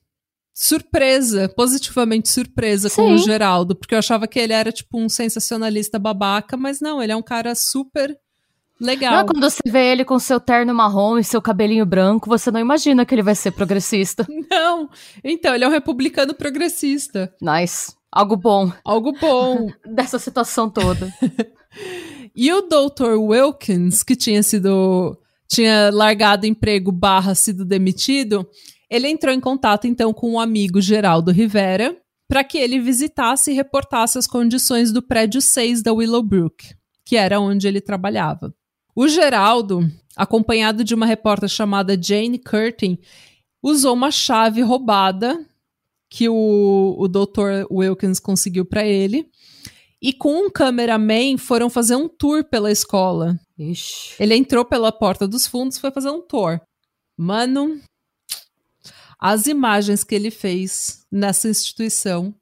surpresa, 0.53 1.49
positivamente 1.49 2.29
surpresa 2.29 2.89
Sim. 2.89 2.97
com 2.97 3.15
o 3.15 3.19
Geraldo, 3.19 3.75
porque 3.75 3.95
eu 3.95 3.99
achava 3.99 4.29
que 4.29 4.39
ele 4.39 4.53
era, 4.53 4.71
tipo, 4.71 4.99
um 4.99 5.09
sensacionalista 5.09 5.99
babaca, 5.99 6.57
mas 6.57 6.81
não, 6.81 7.03
ele 7.03 7.13
é 7.13 7.17
um 7.17 7.23
cara 7.23 7.55
super 7.55 8.17
legal. 8.81 9.15
Não, 9.15 9.27
quando 9.27 9.41
você 9.41 9.61
vê 9.67 9.93
ele 9.93 10.05
com 10.05 10.19
seu 10.19 10.39
terno 10.39 10.75
marrom 10.75 11.19
e 11.19 11.25
seu 11.25 11.41
cabelinho 11.41 11.87
branco, 11.87 12.29
você 12.29 12.51
não 12.51 12.61
imagina 12.61 13.07
que 13.07 13.15
ele 13.15 13.23
vai 13.23 13.35
ser 13.35 13.53
progressista. 13.53 14.27
Não, 14.51 14.89
então, 15.23 15.55
ele 15.55 15.65
é 15.65 15.69
um 15.69 15.71
republicano 15.71 16.35
progressista. 16.35 17.33
Nice. 17.41 17.93
Algo 18.15 18.37
bom. 18.37 18.71
Algo 18.85 19.13
bom. 19.21 19.73
Dessa 19.85 20.21
situação 20.21 20.71
toda. 20.71 21.13
e 22.33 22.53
o 22.53 22.63
Dr. 22.63 23.17
Wilkins, 23.19 24.05
que 24.05 24.15
tinha 24.15 24.41
sido 24.41 25.19
tinha 25.51 25.91
largado 25.93 26.47
emprego 26.47 26.91
barra 26.91 27.35
sido 27.35 27.65
demitido, 27.65 28.49
ele 28.89 29.09
entrou 29.09 29.35
em 29.35 29.41
contato 29.41 29.87
então 29.87 30.13
com 30.13 30.29
o 30.29 30.33
um 30.35 30.41
amigo 30.41 30.81
Geraldo 30.81 31.33
Rivera 31.33 31.97
para 32.29 32.45
que 32.45 32.57
ele 32.57 32.81
visitasse 32.81 33.51
e 33.51 33.55
reportasse 33.55 34.17
as 34.17 34.27
condições 34.27 34.93
do 34.93 35.03
prédio 35.03 35.43
6 35.43 35.83
da 35.83 35.93
Willowbrook, 35.93 36.75
que 37.05 37.17
era 37.17 37.39
onde 37.39 37.69
ele 37.69 37.81
trabalhava. 37.81 38.55
O 38.97 39.07
Geraldo, 39.07 39.87
acompanhado 40.17 40.83
de 40.83 40.95
uma 40.95 41.05
repórter 41.05 41.49
chamada 41.49 42.01
Jane 42.01 42.39
Curtin, 42.39 42.99
usou 43.63 43.93
uma 43.93 44.11
chave 44.11 44.63
roubada 44.63 45.45
que 46.15 46.29
o, 46.29 46.95
o 46.97 47.09
Dr. 47.09 47.67
Wilkins 47.69 48.21
conseguiu 48.21 48.65
para 48.65 48.87
ele 48.87 49.29
e 50.01 50.13
com 50.13 50.47
um 50.47 50.49
cameraman 50.49 51.37
foram 51.37 51.69
fazer 51.69 51.97
um 51.97 52.09
tour 52.09 52.45
pela 52.45 52.71
escola. 52.71 53.37
Ixi. 53.59 54.15
Ele 54.23 54.37
entrou 54.37 54.65
pela 54.65 54.93
porta 54.93 55.27
dos 55.27 55.45
fundos 55.45 55.77
e 55.77 55.81
foi 55.81 55.91
fazer 55.91 56.11
um 56.11 56.21
tour. 56.21 56.61
Mano, 57.19 57.81
as 59.19 59.49
imagens 59.49 60.05
que 60.05 60.15
ele 60.15 60.31
fez 60.31 61.05
nessa 61.11 61.49
instituição, 61.49 62.33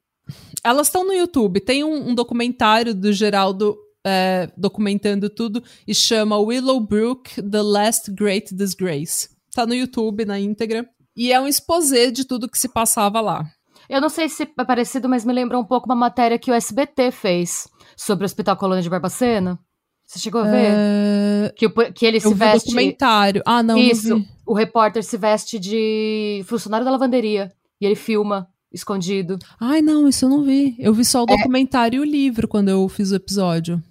elas 0.63 0.85
estão 0.85 1.03
no 1.03 1.13
YouTube. 1.13 1.59
Tem 1.59 1.83
um, 1.83 2.09
um 2.09 2.13
documentário 2.13 2.93
do 2.93 3.11
Geraldo 3.11 3.75
é, 4.05 4.51
documentando 4.55 5.31
tudo 5.31 5.63
e 5.87 5.95
chama 5.95 6.37
Willowbrook: 6.37 7.41
The 7.41 7.61
Last 7.63 8.11
Great 8.11 8.53
Disgrace. 8.53 9.29
Tá 9.51 9.65
no 9.65 9.73
YouTube, 9.73 10.25
na 10.25 10.39
íntegra. 10.39 10.87
E 11.15 11.31
é 11.31 11.41
um 11.41 11.47
exposé 11.47 12.11
de 12.11 12.23
tudo 12.23 12.47
que 12.47 12.57
se 12.57 12.69
passava 12.69 13.19
lá. 13.19 13.51
Eu 13.89 14.01
não 14.01 14.09
sei 14.09 14.29
se 14.29 14.43
é 14.43 14.63
parecido, 14.63 15.09
mas 15.09 15.25
me 15.25 15.33
lembra 15.33 15.59
um 15.59 15.63
pouco 15.63 15.87
uma 15.87 15.95
matéria 15.95 16.39
que 16.39 16.51
o 16.51 16.53
SBT 16.53 17.11
fez 17.11 17.67
sobre 17.95 18.23
o 18.23 18.25
Hospital 18.25 18.55
Colônia 18.57 18.81
de 18.81 18.89
Barbacena. 18.89 19.59
Você 20.05 20.19
chegou 20.19 20.41
a 20.41 20.45
ver? 20.45 20.71
Uh, 20.71 21.53
que, 21.55 21.69
que 21.91 22.05
ele 22.05 22.19
se 22.19 22.33
veste. 22.33 22.65
documentário. 22.65 23.41
Ah, 23.45 23.63
não. 23.63 23.77
Isso. 23.77 24.09
Não 24.09 24.33
o 24.45 24.53
repórter 24.53 25.03
se 25.03 25.17
veste 25.17 25.57
de 25.57 26.43
funcionário 26.45 26.85
da 26.85 26.91
lavanderia. 26.91 27.51
E 27.79 27.85
ele 27.85 27.95
filma 27.95 28.47
escondido. 28.71 29.37
Ai, 29.59 29.81
não, 29.81 30.07
isso 30.07 30.25
eu 30.25 30.29
não 30.29 30.43
vi. 30.43 30.75
Eu 30.79 30.93
vi 30.93 31.05
só 31.05 31.21
o 31.21 31.25
é. 31.29 31.37
documentário 31.37 31.97
é... 31.97 31.99
e 31.99 32.01
o 32.01 32.09
livro 32.09 32.47
quando 32.47 32.69
eu 32.69 32.87
fiz 32.89 33.11
o 33.11 33.15
episódio. 33.15 33.81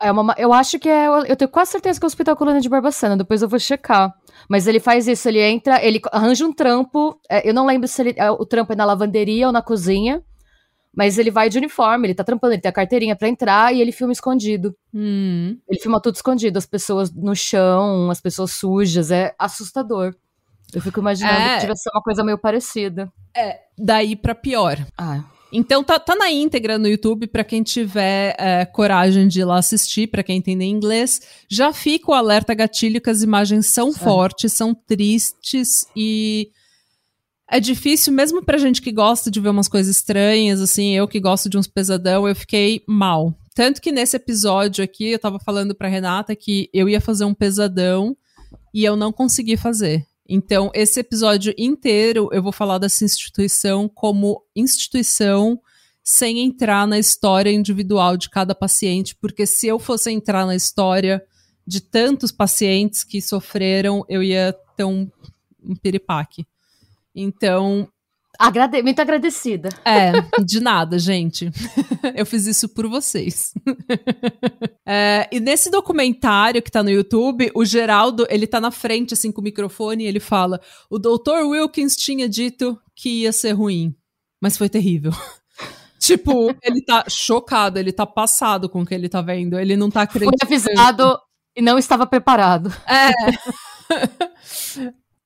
É 0.00 0.10
uma, 0.10 0.34
eu 0.36 0.52
acho 0.52 0.78
que 0.78 0.88
é. 0.88 1.06
Eu 1.06 1.36
tenho 1.36 1.50
quase 1.50 1.72
certeza 1.72 1.98
que 1.98 2.04
é 2.04 2.06
o 2.06 2.08
Hospital 2.08 2.36
Colônia 2.36 2.60
de 2.60 2.68
Barbacena, 2.68 3.16
depois 3.16 3.40
eu 3.40 3.48
vou 3.48 3.58
checar. 3.58 4.12
Mas 4.48 4.66
ele 4.66 4.80
faz 4.80 5.06
isso, 5.06 5.28
ele 5.28 5.40
entra, 5.40 5.84
ele 5.84 6.00
arranja 6.10 6.44
um 6.44 6.52
trampo. 6.52 7.18
É, 7.28 7.48
eu 7.48 7.54
não 7.54 7.66
lembro 7.66 7.88
se 7.88 8.02
ele, 8.02 8.14
é, 8.16 8.30
o 8.30 8.44
trampo 8.44 8.72
é 8.72 8.76
na 8.76 8.84
lavanderia 8.84 9.46
ou 9.46 9.52
na 9.52 9.62
cozinha. 9.62 10.22
Mas 10.94 11.16
ele 11.16 11.30
vai 11.30 11.48
de 11.48 11.56
uniforme, 11.56 12.08
ele 12.08 12.14
tá 12.14 12.22
trampando, 12.22 12.52
ele 12.52 12.60
tem 12.60 12.68
a 12.68 12.72
carteirinha 12.72 13.16
para 13.16 13.26
entrar 13.26 13.74
e 13.74 13.80
ele 13.80 13.92
filma 13.92 14.12
escondido. 14.12 14.76
Hum. 14.92 15.56
Ele 15.66 15.80
filma 15.80 15.98
tudo 16.02 16.16
escondido, 16.16 16.58
as 16.58 16.66
pessoas 16.66 17.10
no 17.10 17.34
chão, 17.34 18.10
as 18.10 18.20
pessoas 18.20 18.52
sujas, 18.52 19.10
é 19.10 19.34
assustador. 19.38 20.14
Eu 20.74 20.82
fico 20.82 21.00
imaginando 21.00 21.38
é. 21.38 21.54
que 21.54 21.60
tivesse 21.62 21.88
uma 21.94 22.02
coisa 22.02 22.22
meio 22.22 22.36
parecida. 22.36 23.10
É, 23.34 23.60
daí 23.78 24.14
para 24.14 24.34
pior. 24.34 24.78
Ah. 24.98 25.24
Então 25.52 25.84
tá, 25.84 25.98
tá 25.98 26.16
na 26.16 26.30
íntegra 26.30 26.78
no 26.78 26.88
YouTube 26.88 27.26
para 27.26 27.44
quem 27.44 27.62
tiver 27.62 28.34
é, 28.38 28.64
coragem 28.64 29.28
de 29.28 29.40
ir 29.40 29.44
lá 29.44 29.58
assistir, 29.58 30.06
para 30.06 30.22
quem 30.22 30.38
entender 30.38 30.64
inglês. 30.64 31.20
Já 31.48 31.72
fica 31.72 32.10
o 32.10 32.14
alerta 32.14 32.54
gatilho 32.54 33.00
que 33.00 33.10
as 33.10 33.22
imagens 33.22 33.66
são 33.66 33.92
fortes, 33.92 34.54
são 34.54 34.74
tristes 34.74 35.86
e 35.94 36.50
é 37.50 37.60
difícil 37.60 38.14
mesmo 38.14 38.42
pra 38.42 38.56
gente 38.56 38.80
que 38.80 38.90
gosta 38.90 39.30
de 39.30 39.38
ver 39.38 39.50
umas 39.50 39.68
coisas 39.68 39.94
estranhas, 39.94 40.58
assim, 40.58 40.96
eu 40.96 41.06
que 41.06 41.20
gosto 41.20 41.50
de 41.50 41.58
uns 41.58 41.66
pesadão, 41.66 42.26
eu 42.26 42.34
fiquei 42.34 42.82
mal. 42.88 43.34
Tanto 43.54 43.82
que 43.82 43.92
nesse 43.92 44.16
episódio 44.16 44.82
aqui 44.82 45.10
eu 45.10 45.18
tava 45.18 45.38
falando 45.38 45.74
pra 45.74 45.86
Renata 45.86 46.34
que 46.34 46.70
eu 46.72 46.88
ia 46.88 46.98
fazer 46.98 47.26
um 47.26 47.34
pesadão 47.34 48.16
e 48.72 48.82
eu 48.82 48.96
não 48.96 49.12
consegui 49.12 49.58
fazer. 49.58 50.06
Então, 50.28 50.70
esse 50.74 51.00
episódio 51.00 51.52
inteiro 51.58 52.28
eu 52.32 52.42
vou 52.42 52.52
falar 52.52 52.78
dessa 52.78 53.04
instituição 53.04 53.88
como 53.88 54.44
instituição 54.54 55.60
sem 56.02 56.40
entrar 56.40 56.86
na 56.86 56.98
história 56.98 57.50
individual 57.50 58.16
de 58.16 58.28
cada 58.28 58.54
paciente, 58.54 59.14
porque 59.14 59.46
se 59.46 59.66
eu 59.66 59.78
fosse 59.78 60.10
entrar 60.10 60.46
na 60.46 60.56
história 60.56 61.24
de 61.66 61.80
tantos 61.80 62.32
pacientes 62.32 63.04
que 63.04 63.20
sofreram, 63.20 64.04
eu 64.08 64.22
ia 64.22 64.52
ter 64.76 64.84
um, 64.84 65.08
um 65.62 65.76
piripaque. 65.76 66.46
Então. 67.14 67.88
Agrade 68.42 68.82
muito 68.82 69.00
agradecida. 69.00 69.68
É, 69.84 70.10
de 70.42 70.58
nada, 70.58 70.98
gente. 70.98 71.48
Eu 72.16 72.26
fiz 72.26 72.44
isso 72.44 72.68
por 72.68 72.88
vocês. 72.88 73.54
É, 74.84 75.28
e 75.30 75.38
nesse 75.38 75.70
documentário 75.70 76.60
que 76.60 76.70
tá 76.70 76.82
no 76.82 76.90
YouTube, 76.90 77.52
o 77.54 77.64
Geraldo, 77.64 78.26
ele 78.28 78.48
tá 78.48 78.60
na 78.60 78.72
frente, 78.72 79.14
assim, 79.14 79.30
com 79.30 79.40
o 79.40 79.44
microfone, 79.44 80.04
e 80.04 80.06
ele 80.08 80.18
fala: 80.18 80.60
O 80.90 80.98
Dr. 80.98 81.44
Wilkins 81.44 81.94
tinha 81.94 82.28
dito 82.28 82.76
que 82.94 83.22
ia 83.22 83.32
ser 83.32 83.52
ruim, 83.52 83.94
mas 84.40 84.56
foi 84.56 84.68
terrível. 84.68 85.12
tipo, 86.00 86.54
ele 86.62 86.82
tá 86.84 87.04
chocado, 87.08 87.78
ele 87.78 87.92
tá 87.92 88.04
passado 88.04 88.68
com 88.68 88.82
o 88.82 88.86
que 88.86 88.92
ele 88.92 89.08
tá 89.08 89.22
vendo, 89.22 89.58
ele 89.58 89.76
não 89.76 89.88
tá 89.88 90.02
acreditando. 90.02 90.36
Foi 90.46 90.56
avisado 90.56 91.16
e 91.56 91.62
não 91.62 91.78
estava 91.78 92.04
preparado. 92.04 92.70
É. 92.86 93.12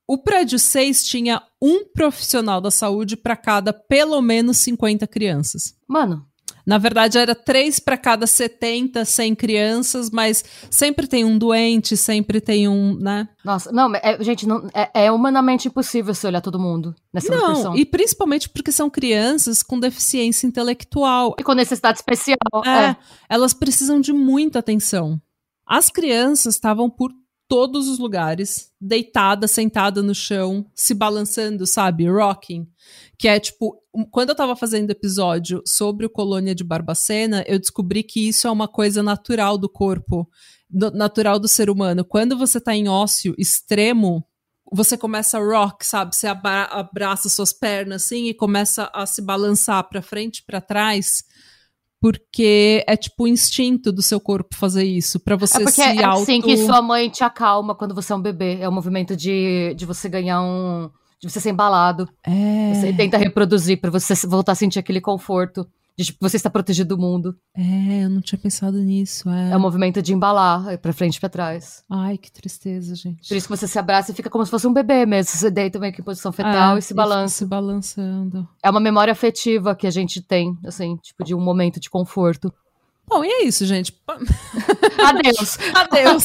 O 0.08 0.18
prédio 0.18 0.58
6 0.58 1.04
tinha 1.04 1.42
um 1.60 1.84
profissional 1.84 2.60
da 2.60 2.70
saúde 2.70 3.16
para 3.16 3.36
cada 3.36 3.72
pelo 3.72 4.22
menos 4.22 4.58
50 4.58 5.06
crianças. 5.06 5.74
Mano. 5.88 6.24
Na 6.66 6.78
verdade, 6.78 7.16
era 7.16 7.32
três 7.32 7.78
para 7.78 7.96
cada 7.96 8.26
70, 8.26 9.04
100 9.04 9.34
crianças, 9.36 10.10
mas 10.10 10.44
sempre 10.68 11.06
tem 11.06 11.24
um 11.24 11.38
doente, 11.38 11.96
sempre 11.96 12.40
tem 12.40 12.66
um, 12.66 12.96
né? 12.98 13.28
Nossa, 13.44 13.70
não, 13.70 13.94
é, 13.94 14.20
gente, 14.20 14.48
não, 14.48 14.68
é, 14.74 15.06
é, 15.06 15.12
humanamente 15.12 15.68
impossível 15.68 16.12
se 16.12 16.26
olhar 16.26 16.40
todo 16.40 16.58
mundo 16.58 16.92
nessa 17.14 17.30
não, 17.30 17.38
proporção. 17.38 17.76
E 17.76 17.84
principalmente 17.86 18.48
porque 18.48 18.72
são 18.72 18.90
crianças 18.90 19.62
com 19.62 19.78
deficiência 19.78 20.44
intelectual. 20.44 21.36
E 21.38 21.44
com 21.44 21.52
necessidade 21.52 21.98
especial. 21.98 22.36
É, 22.64 22.90
é. 22.90 22.96
elas 23.28 23.54
precisam 23.54 24.00
de 24.00 24.12
muita 24.12 24.58
atenção. 24.58 25.20
As 25.64 25.88
crianças 25.88 26.56
estavam 26.56 26.90
por 26.90 27.12
todos 27.48 27.88
os 27.88 27.98
lugares, 27.98 28.72
deitada, 28.80 29.46
sentada 29.46 30.02
no 30.02 30.14
chão, 30.14 30.66
se 30.74 30.94
balançando, 30.94 31.66
sabe? 31.66 32.08
Rocking. 32.08 32.66
Que 33.18 33.28
é 33.28 33.38
tipo, 33.38 33.80
quando 34.10 34.30
eu 34.30 34.34
tava 34.34 34.56
fazendo 34.56 34.90
episódio 34.90 35.62
sobre 35.66 36.06
o 36.06 36.10
Colônia 36.10 36.54
de 36.54 36.64
Barbacena, 36.64 37.44
eu 37.46 37.58
descobri 37.58 38.02
que 38.02 38.28
isso 38.28 38.46
é 38.46 38.50
uma 38.50 38.68
coisa 38.68 39.02
natural 39.02 39.56
do 39.56 39.68
corpo, 39.68 40.28
do, 40.68 40.90
natural 40.90 41.38
do 41.38 41.48
ser 41.48 41.70
humano. 41.70 42.04
Quando 42.04 42.36
você 42.36 42.60
tá 42.60 42.74
em 42.74 42.88
ócio 42.88 43.34
extremo, 43.38 44.24
você 44.72 44.98
começa 44.98 45.38
a 45.38 45.40
rock, 45.40 45.86
sabe? 45.86 46.14
Você 46.14 46.26
abra 46.26 46.64
abraça 46.64 47.28
suas 47.28 47.52
pernas 47.52 48.04
assim 48.04 48.26
e 48.26 48.34
começa 48.34 48.90
a 48.92 49.06
se 49.06 49.22
balançar 49.22 49.88
para 49.88 50.02
frente, 50.02 50.42
para 50.44 50.60
trás 50.60 51.22
porque 52.00 52.84
é 52.86 52.96
tipo 52.96 53.24
o 53.24 53.28
instinto 53.28 53.90
do 53.90 54.02
seu 54.02 54.20
corpo 54.20 54.54
fazer 54.54 54.84
isso, 54.84 55.18
para 55.18 55.36
você 55.36 55.56
é 55.56 55.60
porque 55.60 55.72
se 55.72 55.82
é 55.82 56.04
auto... 56.04 56.22
assim 56.22 56.40
que 56.40 56.56
sua 56.58 56.82
mãe 56.82 57.08
te 57.08 57.24
acalma 57.24 57.74
quando 57.74 57.94
você 57.94 58.12
é 58.12 58.16
um 58.16 58.20
bebê, 58.20 58.58
é 58.60 58.68
o 58.68 58.70
um 58.70 58.74
movimento 58.74 59.16
de, 59.16 59.74
de 59.74 59.86
você 59.86 60.08
ganhar 60.08 60.42
um... 60.42 60.90
de 61.20 61.30
você 61.30 61.40
ser 61.40 61.50
embalado. 61.50 62.08
É... 62.22 62.74
Você 62.74 62.92
tenta 62.92 63.16
reproduzir 63.16 63.80
para 63.80 63.90
você 63.90 64.14
voltar 64.26 64.52
a 64.52 64.56
sentir 64.56 64.78
aquele 64.78 65.00
conforto 65.00 65.66
de 65.96 66.04
tipo, 66.04 66.18
você 66.20 66.36
está 66.36 66.50
protegido 66.50 66.94
do 66.94 67.00
mundo. 67.00 67.34
É, 67.56 68.04
eu 68.04 68.10
não 68.10 68.20
tinha 68.20 68.38
pensado 68.38 68.78
nisso. 68.78 69.28
É, 69.30 69.52
é 69.52 69.56
o 69.56 69.60
movimento 69.60 70.02
de 70.02 70.12
embalar 70.12 70.68
é 70.68 70.76
para 70.76 70.92
frente 70.92 71.16
e 71.16 71.20
pra 71.20 71.28
trás. 71.28 71.82
Ai, 71.90 72.18
que 72.18 72.30
tristeza, 72.30 72.94
gente. 72.94 73.26
Por 73.26 73.34
isso 73.34 73.48
que 73.48 73.56
você 73.56 73.66
se 73.66 73.78
abraça 73.78 74.12
e 74.12 74.14
fica 74.14 74.28
como 74.28 74.44
se 74.44 74.50
fosse 74.50 74.66
um 74.66 74.72
bebê 74.72 75.06
mesmo. 75.06 75.32
Você 75.32 75.50
deita 75.50 75.78
meio 75.78 75.94
que 75.94 76.02
em 76.02 76.04
posição 76.04 76.32
fetal 76.32 76.76
é, 76.76 76.78
e 76.78 76.82
se 76.82 76.92
balança. 76.92 77.34
Se 77.36 77.46
balançando. 77.46 78.46
É 78.62 78.68
uma 78.68 78.80
memória 78.80 79.10
afetiva 79.10 79.74
que 79.74 79.86
a 79.86 79.90
gente 79.90 80.20
tem, 80.20 80.58
assim, 80.66 80.96
tipo, 80.96 81.24
de 81.24 81.34
um 81.34 81.40
momento 81.40 81.80
de 81.80 81.88
conforto. 81.88 82.52
Bom, 83.08 83.24
e 83.24 83.28
é 83.28 83.44
isso, 83.44 83.64
gente. 83.64 83.96
Adeus. 85.02 85.58
Adeus. 85.74 86.24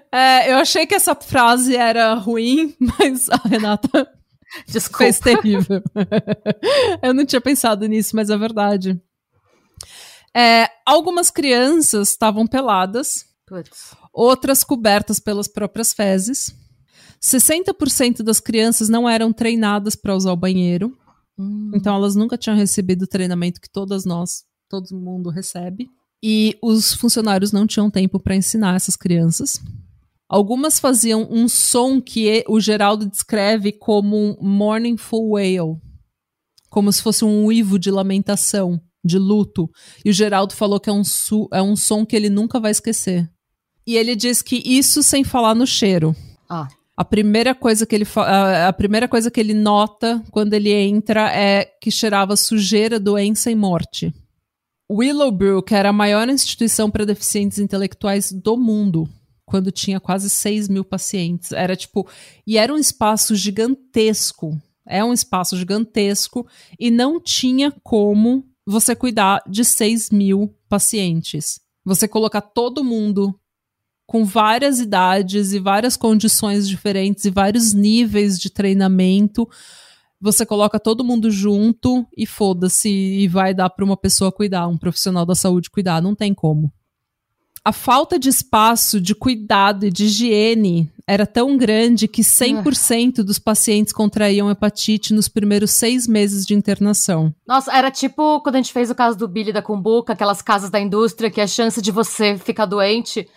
é, 0.10 0.52
eu 0.52 0.56
achei 0.56 0.86
que 0.86 0.94
essa 0.94 1.14
frase 1.14 1.76
era 1.76 2.14
ruim, 2.14 2.74
mas 2.80 3.28
a 3.28 3.36
Renata 3.36 4.08
Desculpa. 4.66 5.04
fez 5.04 5.18
terrível. 5.18 5.82
eu 7.02 7.14
não 7.14 7.24
tinha 7.24 7.40
pensado 7.40 7.86
nisso, 7.86 8.14
mas 8.14 8.30
é 8.30 8.36
verdade. 8.36 9.00
É, 10.36 10.68
algumas 10.84 11.30
crianças 11.30 12.10
estavam 12.10 12.46
peladas, 12.46 13.24
Puts. 13.46 13.94
outras 14.12 14.62
cobertas 14.62 15.18
pelas 15.18 15.48
próprias 15.48 15.92
fezes. 15.92 16.54
60% 17.22 18.22
das 18.22 18.40
crianças 18.40 18.88
não 18.88 19.08
eram 19.08 19.32
treinadas 19.32 19.96
para 19.96 20.14
usar 20.14 20.32
o 20.32 20.36
banheiro. 20.36 20.96
Hum. 21.38 21.70
Então 21.74 21.94
elas 21.94 22.14
nunca 22.14 22.36
tinham 22.36 22.56
recebido 22.56 23.02
o 23.02 23.06
treinamento 23.06 23.60
que 23.60 23.70
todas 23.70 24.04
nós, 24.04 24.44
todo 24.68 24.98
mundo 24.98 25.30
recebe. 25.30 25.88
E 26.22 26.58
os 26.62 26.94
funcionários 26.94 27.52
não 27.52 27.66
tinham 27.66 27.90
tempo 27.90 28.18
para 28.18 28.36
ensinar 28.36 28.74
essas 28.74 28.96
crianças. 28.96 29.60
Algumas 30.28 30.80
faziam 30.80 31.26
um 31.30 31.48
som 31.48 32.00
que 32.00 32.44
o 32.48 32.60
Geraldo 32.60 33.08
descreve 33.08 33.70
como 33.72 34.16
um 34.16 34.36
mournful 34.40 35.34
wail, 35.34 35.80
como 36.68 36.92
se 36.92 37.00
fosse 37.00 37.24
um 37.24 37.44
uivo 37.44 37.78
de 37.78 37.90
lamentação, 37.90 38.80
de 39.04 39.18
luto. 39.18 39.70
E 40.04 40.10
o 40.10 40.12
Geraldo 40.12 40.52
falou 40.52 40.80
que 40.80 40.90
é 40.90 40.92
um, 40.92 41.02
é 41.52 41.62
um 41.62 41.76
som 41.76 42.04
que 42.04 42.16
ele 42.16 42.28
nunca 42.28 42.58
vai 42.58 42.72
esquecer. 42.72 43.30
E 43.86 43.96
ele 43.96 44.16
diz 44.16 44.42
que 44.42 44.56
isso 44.64 45.00
sem 45.02 45.22
falar 45.22 45.54
no 45.54 45.66
cheiro. 45.66 46.14
Ah. 46.50 46.66
A 46.96 47.04
primeira 47.04 47.54
coisa 47.54 47.86
que 47.86 47.94
ele 47.94 48.06
a, 48.16 48.68
a 48.68 48.72
primeira 48.72 49.06
coisa 49.06 49.30
que 49.30 49.38
ele 49.38 49.54
nota 49.54 50.22
quando 50.30 50.54
ele 50.54 50.72
entra 50.72 51.30
é 51.30 51.66
que 51.80 51.90
cheirava 51.90 52.34
sujeira, 52.36 52.98
doença 52.98 53.50
e 53.50 53.54
morte. 53.54 54.12
Willowbrook 54.90 55.72
era 55.74 55.90
a 55.90 55.92
maior 55.92 56.28
instituição 56.28 56.90
para 56.90 57.04
deficientes 57.04 57.58
intelectuais 57.58 58.32
do 58.32 58.56
mundo, 58.56 59.08
quando 59.46 59.70
tinha 59.70 60.00
quase 60.00 60.28
6 60.28 60.68
mil 60.68 60.84
pacientes. 60.84 61.52
Era 61.52 61.76
tipo. 61.76 62.06
E 62.46 62.58
era 62.58 62.72
um 62.72 62.76
espaço 62.76 63.34
gigantesco. 63.34 64.60
É 64.86 65.02
um 65.04 65.12
espaço 65.12 65.56
gigantesco 65.56 66.46
e 66.78 66.90
não 66.90 67.20
tinha 67.20 67.72
como 67.82 68.44
você 68.66 68.94
cuidar 68.94 69.42
de 69.48 69.64
6 69.64 70.10
mil 70.10 70.54
pacientes. 70.68 71.60
Você 71.84 72.06
colocar 72.06 72.40
todo 72.40 72.84
mundo 72.84 73.38
com 74.06 74.24
várias 74.24 74.78
idades 74.78 75.52
e 75.52 75.58
várias 75.58 75.96
condições 75.96 76.68
diferentes 76.68 77.24
e 77.24 77.30
vários 77.30 77.72
níveis 77.72 78.38
de 78.38 78.50
treinamento. 78.50 79.48
Você 80.20 80.46
coloca 80.46 80.78
todo 80.78 81.04
mundo 81.04 81.30
junto 81.30 82.06
e 82.16 82.24
foda-se 82.24 82.88
e 82.88 83.28
vai 83.28 83.52
dar 83.52 83.70
para 83.70 83.84
uma 83.84 83.96
pessoa 83.96 84.32
cuidar, 84.32 84.68
um 84.68 84.78
profissional 84.78 85.26
da 85.26 85.34
saúde 85.34 85.70
cuidar, 85.70 86.00
não 86.00 86.14
tem 86.14 86.32
como. 86.32 86.72
A 87.66 87.72
falta 87.72 88.16
de 88.16 88.28
espaço, 88.28 89.00
de 89.00 89.12
cuidado 89.12 89.86
e 89.86 89.90
de 89.90 90.04
higiene 90.04 90.88
era 91.04 91.26
tão 91.26 91.56
grande 91.56 92.06
que 92.06 92.22
100% 92.22 93.24
dos 93.24 93.40
pacientes 93.40 93.92
contraíam 93.92 94.48
hepatite 94.48 95.12
nos 95.12 95.26
primeiros 95.26 95.72
seis 95.72 96.06
meses 96.06 96.46
de 96.46 96.54
internação. 96.54 97.34
Nossa, 97.44 97.76
era 97.76 97.90
tipo 97.90 98.40
quando 98.40 98.54
a 98.54 98.58
gente 98.58 98.72
fez 98.72 98.88
o 98.88 98.94
caso 98.94 99.18
do 99.18 99.26
Billy 99.26 99.52
da 99.52 99.60
Cumbuca, 99.60 100.12
aquelas 100.12 100.40
casas 100.40 100.70
da 100.70 100.78
indústria 100.78 101.28
que 101.28 101.40
a 101.40 101.46
chance 101.48 101.82
de 101.82 101.90
você 101.90 102.38
ficar 102.38 102.66
doente 102.66 103.28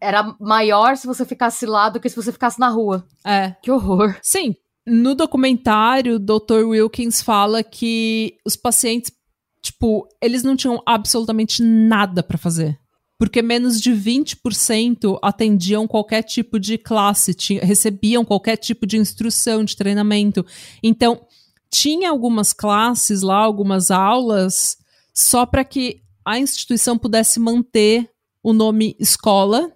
era 0.00 0.34
maior 0.40 0.96
se 0.96 1.06
você 1.06 1.26
ficasse 1.26 1.66
lá 1.66 1.90
do 1.90 2.00
que 2.00 2.08
se 2.08 2.16
você 2.16 2.32
ficasse 2.32 2.58
na 2.58 2.70
rua. 2.70 3.06
É. 3.22 3.54
Que 3.62 3.70
horror. 3.70 4.16
Sim. 4.22 4.56
No 4.86 5.14
documentário, 5.14 6.14
o 6.14 6.18
Dr. 6.18 6.64
Wilkins 6.64 7.20
fala 7.20 7.62
que 7.62 8.38
os 8.46 8.56
pacientes, 8.56 9.12
tipo, 9.60 10.08
eles 10.22 10.42
não 10.42 10.56
tinham 10.56 10.82
absolutamente 10.86 11.62
nada 11.62 12.22
para 12.22 12.38
fazer. 12.38 12.78
Porque 13.18 13.42
menos 13.42 13.80
de 13.80 13.90
20% 13.90 15.18
atendiam 15.20 15.88
qualquer 15.88 16.22
tipo 16.22 16.58
de 16.58 16.78
classe, 16.78 17.36
recebiam 17.60 18.24
qualquer 18.24 18.56
tipo 18.56 18.86
de 18.86 18.96
instrução, 18.96 19.64
de 19.64 19.76
treinamento. 19.76 20.46
Então, 20.82 21.26
tinha 21.70 22.10
algumas 22.10 22.52
classes 22.52 23.22
lá, 23.22 23.38
algumas 23.38 23.90
aulas, 23.90 24.78
só 25.12 25.44
para 25.44 25.64
que 25.64 26.00
a 26.24 26.38
instituição 26.38 26.96
pudesse 26.96 27.40
manter 27.40 28.08
o 28.42 28.52
nome 28.52 28.96
escola 28.98 29.72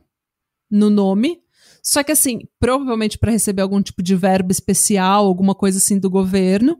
no 0.71 0.89
nome. 0.89 1.41
Só 1.83 2.03
que 2.03 2.13
assim, 2.13 2.41
provavelmente 2.61 3.19
para 3.19 3.33
receber 3.33 3.63
algum 3.63 3.83
tipo 3.83 4.03
de 4.03 4.15
verba 4.15 4.53
especial, 4.53 5.27
alguma 5.27 5.55
coisa 5.55 5.79
assim 5.79 5.99
do 5.99 6.09
governo. 6.09 6.79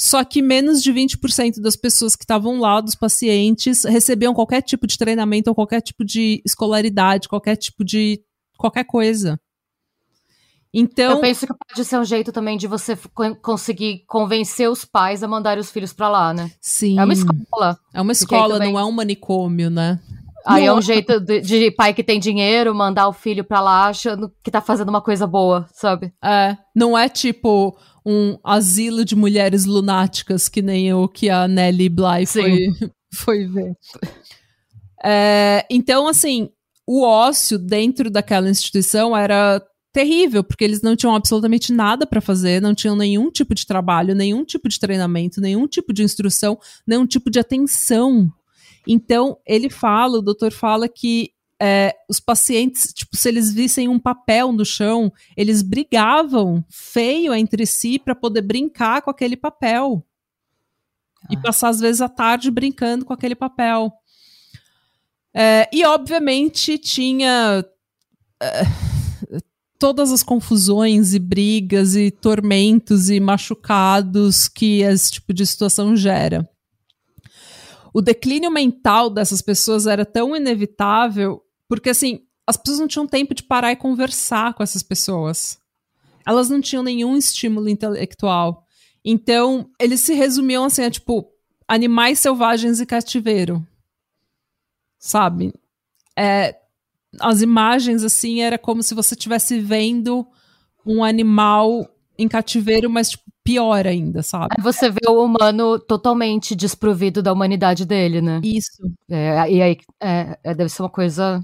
Só 0.00 0.24
que 0.24 0.40
menos 0.40 0.80
de 0.80 0.92
20% 0.92 1.60
das 1.60 1.74
pessoas 1.74 2.14
que 2.14 2.22
estavam 2.22 2.60
lá, 2.60 2.80
dos 2.80 2.94
pacientes, 2.94 3.82
recebiam 3.82 4.32
qualquer 4.32 4.62
tipo 4.62 4.86
de 4.86 4.96
treinamento 4.96 5.50
ou 5.50 5.54
qualquer 5.56 5.80
tipo 5.80 6.04
de 6.04 6.40
escolaridade, 6.46 7.28
qualquer 7.28 7.56
tipo 7.56 7.84
de 7.84 8.22
qualquer 8.56 8.84
coisa. 8.84 9.40
Então, 10.72 11.12
eu 11.12 11.20
penso 11.20 11.46
que 11.46 11.54
pode 11.54 11.84
ser 11.84 11.98
um 11.98 12.04
jeito 12.04 12.30
também 12.30 12.56
de 12.56 12.68
você 12.68 12.96
conseguir 13.42 14.04
convencer 14.06 14.70
os 14.70 14.84
pais 14.84 15.22
a 15.22 15.28
mandar 15.28 15.58
os 15.58 15.70
filhos 15.70 15.92
para 15.92 16.08
lá, 16.08 16.32
né? 16.32 16.52
Sim. 16.60 16.98
É 16.98 17.04
uma 17.04 17.12
escola. 17.14 17.78
É 17.92 18.00
uma 18.00 18.12
escola, 18.12 18.54
também... 18.54 18.72
não 18.72 18.78
é 18.78 18.84
um 18.84 18.92
manicômio, 18.92 19.70
né? 19.70 19.98
Aí 20.46 20.64
é 20.64 20.72
um 20.72 20.80
jeito 20.80 21.20
de, 21.20 21.40
de, 21.40 21.70
pai 21.70 21.92
que 21.92 22.02
tem 22.02 22.20
dinheiro 22.20 22.74
mandar 22.74 23.08
o 23.08 23.12
filho 23.12 23.44
pra 23.44 23.60
lá 23.60 23.88
achando 23.88 24.32
que 24.42 24.50
tá 24.50 24.60
fazendo 24.60 24.88
uma 24.88 25.02
coisa 25.02 25.26
boa, 25.26 25.66
sabe? 25.72 26.12
É. 26.24 26.56
Não 26.74 26.96
é 26.96 27.08
tipo 27.08 27.76
um 28.08 28.38
asilo 28.42 29.04
de 29.04 29.14
mulheres 29.14 29.64
lunáticas 29.66 30.48
que 30.48 30.62
nem 30.62 30.92
o 30.94 31.06
que 31.06 31.28
a 31.28 31.46
Nelly 31.46 31.88
Bly 31.88 32.26
foi, 32.26 32.68
foi 33.12 33.46
ver. 33.46 33.76
É, 35.04 35.66
então, 35.70 36.08
assim, 36.08 36.48
o 36.86 37.02
ócio 37.02 37.58
dentro 37.58 38.10
daquela 38.10 38.48
instituição 38.48 39.16
era 39.16 39.62
terrível, 39.92 40.42
porque 40.42 40.64
eles 40.64 40.80
não 40.80 40.96
tinham 40.96 41.14
absolutamente 41.14 41.72
nada 41.72 42.06
para 42.06 42.20
fazer, 42.20 42.62
não 42.62 42.74
tinham 42.74 42.96
nenhum 42.96 43.30
tipo 43.30 43.54
de 43.54 43.66
trabalho, 43.66 44.14
nenhum 44.14 44.44
tipo 44.44 44.68
de 44.68 44.78
treinamento, 44.78 45.40
nenhum 45.40 45.66
tipo 45.66 45.92
de 45.92 46.02
instrução, 46.02 46.58
nenhum 46.86 47.06
tipo 47.06 47.30
de 47.30 47.38
atenção 47.38 48.32
então, 48.88 49.36
ele 49.46 49.68
fala, 49.68 50.18
o 50.18 50.22
doutor 50.22 50.50
fala 50.50 50.88
que 50.88 51.30
é, 51.60 51.94
os 52.08 52.20
pacientes, 52.20 52.92
tipo, 52.92 53.16
se 53.16 53.28
eles 53.28 53.52
vissem 53.52 53.88
um 53.88 53.98
papel 53.98 54.52
no 54.52 54.64
chão, 54.64 55.12
eles 55.36 55.62
brigavam 55.62 56.64
feio 56.68 57.34
entre 57.34 57.66
si 57.66 57.98
para 57.98 58.14
poder 58.14 58.42
brincar 58.42 59.02
com 59.02 59.10
aquele 59.10 59.36
papel. 59.36 60.04
Ah. 61.24 61.28
E 61.30 61.36
passar, 61.36 61.70
às 61.70 61.80
vezes, 61.80 62.00
a 62.00 62.08
tarde 62.08 62.50
brincando 62.50 63.04
com 63.04 63.12
aquele 63.12 63.34
papel. 63.34 63.92
É, 65.34 65.68
e, 65.72 65.84
obviamente, 65.84 66.78
tinha 66.78 67.64
é, 68.40 68.62
todas 69.78 70.12
as 70.12 70.22
confusões 70.22 71.12
e 71.12 71.18
brigas 71.18 71.96
e 71.96 72.10
tormentos 72.10 73.10
e 73.10 73.18
machucados 73.18 74.48
que 74.48 74.82
esse 74.82 75.12
tipo 75.12 75.34
de 75.34 75.44
situação 75.44 75.96
gera 75.96 76.48
o 77.92 78.00
declínio 78.00 78.50
mental 78.50 79.10
dessas 79.10 79.42
pessoas 79.42 79.86
era 79.86 80.04
tão 80.04 80.36
inevitável, 80.36 81.42
porque 81.68 81.90
assim, 81.90 82.22
as 82.46 82.56
pessoas 82.56 82.80
não 82.80 82.88
tinham 82.88 83.06
tempo 83.06 83.34
de 83.34 83.42
parar 83.42 83.72
e 83.72 83.76
conversar 83.76 84.54
com 84.54 84.62
essas 84.62 84.82
pessoas. 84.82 85.58
Elas 86.26 86.48
não 86.48 86.60
tinham 86.60 86.82
nenhum 86.82 87.16
estímulo 87.16 87.68
intelectual. 87.68 88.64
Então, 89.04 89.70
eles 89.78 90.00
se 90.00 90.14
resumiam 90.14 90.64
assim, 90.64 90.82
a, 90.82 90.90
tipo, 90.90 91.30
animais 91.66 92.18
selvagens 92.18 92.80
e 92.80 92.86
cativeiro. 92.86 93.66
Sabe? 94.98 95.52
É, 96.18 96.56
as 97.20 97.42
imagens, 97.42 98.02
assim, 98.02 98.40
era 98.40 98.58
como 98.58 98.82
se 98.82 98.94
você 98.94 99.14
estivesse 99.14 99.60
vendo 99.60 100.26
um 100.84 101.04
animal 101.04 101.86
em 102.18 102.26
cativeiro, 102.26 102.90
mas 102.90 103.10
tipo, 103.10 103.24
pior 103.44 103.86
ainda, 103.86 104.22
sabe? 104.22 104.48
Aí 104.56 104.62
você 104.62 104.90
vê 104.90 105.08
o 105.08 105.24
humano 105.24 105.78
totalmente 105.78 106.56
desprovido 106.56 107.22
da 107.22 107.32
humanidade 107.32 107.86
dele, 107.86 108.20
né? 108.20 108.40
Isso. 108.42 108.82
É, 109.08 109.50
e 109.50 109.62
aí 109.62 109.76
é, 110.02 110.38
é, 110.42 110.54
deve 110.54 110.68
ser 110.68 110.82
uma 110.82 110.90
coisa 110.90 111.42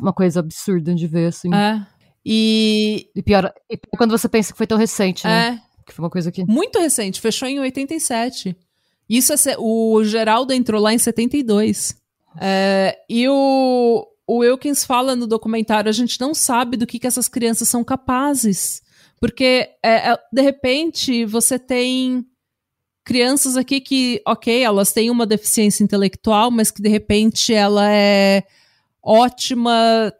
uma 0.00 0.12
coisa 0.12 0.40
absurda 0.40 0.94
de 0.94 1.06
ver, 1.06 1.26
assim. 1.26 1.54
É. 1.54 1.86
E... 2.24 3.08
E 3.14 3.22
pior, 3.22 3.52
e 3.68 3.76
pior 3.76 3.96
quando 3.96 4.10
você 4.10 4.28
pensa 4.28 4.52
que 4.52 4.58
foi 4.58 4.66
tão 4.66 4.78
recente, 4.78 5.24
né? 5.24 5.60
É. 5.62 5.84
Que 5.84 5.92
foi 5.92 6.04
uma 6.04 6.10
coisa 6.10 6.30
que... 6.30 6.44
Muito 6.44 6.78
recente, 6.78 7.20
fechou 7.20 7.48
em 7.48 7.60
87. 7.60 8.56
Isso 9.08 9.32
é... 9.32 9.56
O 9.58 10.02
Geraldo 10.04 10.52
entrou 10.52 10.80
lá 10.80 10.92
em 10.92 10.98
72. 10.98 12.00
É, 12.40 12.98
e 13.08 13.28
o, 13.28 14.06
o 14.26 14.38
Wilkins 14.38 14.84
fala 14.84 15.16
no 15.16 15.26
documentário, 15.26 15.88
a 15.88 15.92
gente 15.92 16.20
não 16.20 16.32
sabe 16.34 16.76
do 16.76 16.86
que, 16.86 16.98
que 16.98 17.06
essas 17.06 17.28
crianças 17.28 17.68
são 17.68 17.82
capazes. 17.82 18.82
Porque, 19.20 19.68
é, 19.82 20.10
é, 20.10 20.18
de 20.32 20.42
repente, 20.42 21.24
você 21.24 21.58
tem 21.58 22.24
crianças 23.04 23.56
aqui 23.56 23.80
que, 23.80 24.22
ok, 24.26 24.62
elas 24.62 24.92
têm 24.92 25.10
uma 25.10 25.26
deficiência 25.26 25.82
intelectual, 25.82 26.50
mas 26.50 26.70
que 26.70 26.80
de 26.80 26.88
repente 26.88 27.52
ela 27.52 27.90
é 27.90 28.44
ótima 29.02 30.12